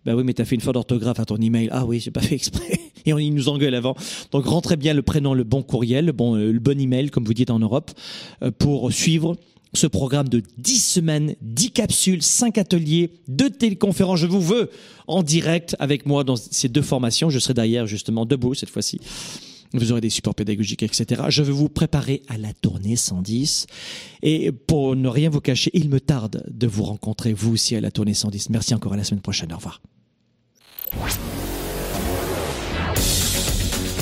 Ben 0.05 0.15
oui, 0.15 0.23
mais 0.23 0.33
t'as 0.33 0.45
fait 0.45 0.55
une 0.55 0.61
faute 0.61 0.75
d'orthographe 0.75 1.19
à 1.19 1.25
ton 1.25 1.37
email. 1.37 1.67
Ah 1.71 1.85
oui, 1.85 1.99
j'ai 1.99 2.11
pas 2.11 2.21
fait 2.21 2.35
exprès. 2.35 2.79
Et 3.05 3.13
on, 3.13 3.17
ils 3.17 3.33
nous 3.33 3.49
engueule 3.49 3.75
avant. 3.75 3.95
Donc 4.31 4.45
rentrez 4.45 4.77
bien 4.77 4.93
le 4.93 5.01
prénom, 5.01 5.33
le 5.33 5.43
bon 5.43 5.63
courriel, 5.63 6.05
le 6.05 6.11
bon, 6.11 6.35
euh, 6.35 6.51
le 6.51 6.59
bon 6.59 6.79
email, 6.79 7.09
comme 7.09 7.25
vous 7.25 7.33
dites 7.33 7.49
en 7.49 7.59
Europe, 7.59 7.91
euh, 8.43 8.51
pour 8.51 8.93
suivre 8.93 9.35
ce 9.73 9.87
programme 9.87 10.29
de 10.29 10.41
10 10.57 10.79
semaines, 10.79 11.35
10 11.41 11.71
capsules, 11.71 12.21
5 12.21 12.57
ateliers, 12.57 13.11
2 13.27 13.49
téléconférences. 13.49 14.19
Je 14.19 14.27
vous 14.27 14.41
veux 14.41 14.69
en 15.07 15.23
direct 15.23 15.75
avec 15.79 16.05
moi 16.05 16.23
dans 16.23 16.35
ces 16.35 16.69
deux 16.69 16.81
formations. 16.81 17.29
Je 17.29 17.39
serai 17.39 17.53
derrière 17.53 17.85
justement 17.85 18.25
debout 18.25 18.53
cette 18.53 18.69
fois-ci. 18.69 18.99
Vous 19.73 19.91
aurez 19.91 20.01
des 20.01 20.09
supports 20.09 20.33
pédagogiques, 20.33 20.81
etc. 20.81 21.23
Je 21.29 21.43
vais 21.43 21.51
vous 21.51 21.69
préparer 21.69 22.23
à 22.27 22.37
la 22.37 22.53
tournée 22.53 22.95
110. 22.95 23.67
Et 24.23 24.51
pour 24.51 24.95
ne 24.95 25.07
rien 25.07 25.29
vous 25.29 25.41
cacher, 25.41 25.69
il 25.75 25.89
me 25.89 25.99
tarde 25.99 26.43
de 26.49 26.65
vous 26.65 26.83
rencontrer, 26.83 27.33
vous 27.33 27.53
aussi, 27.53 27.75
à 27.75 27.81
la 27.81 27.91
tournée 27.91 28.15
110. 28.15 28.49
Merci 28.49 28.73
encore 28.73 28.93
à 28.93 28.97
la 28.97 29.03
semaine 29.03 29.21
prochaine. 29.21 29.53
Au 29.53 29.57
revoir. 29.57 29.81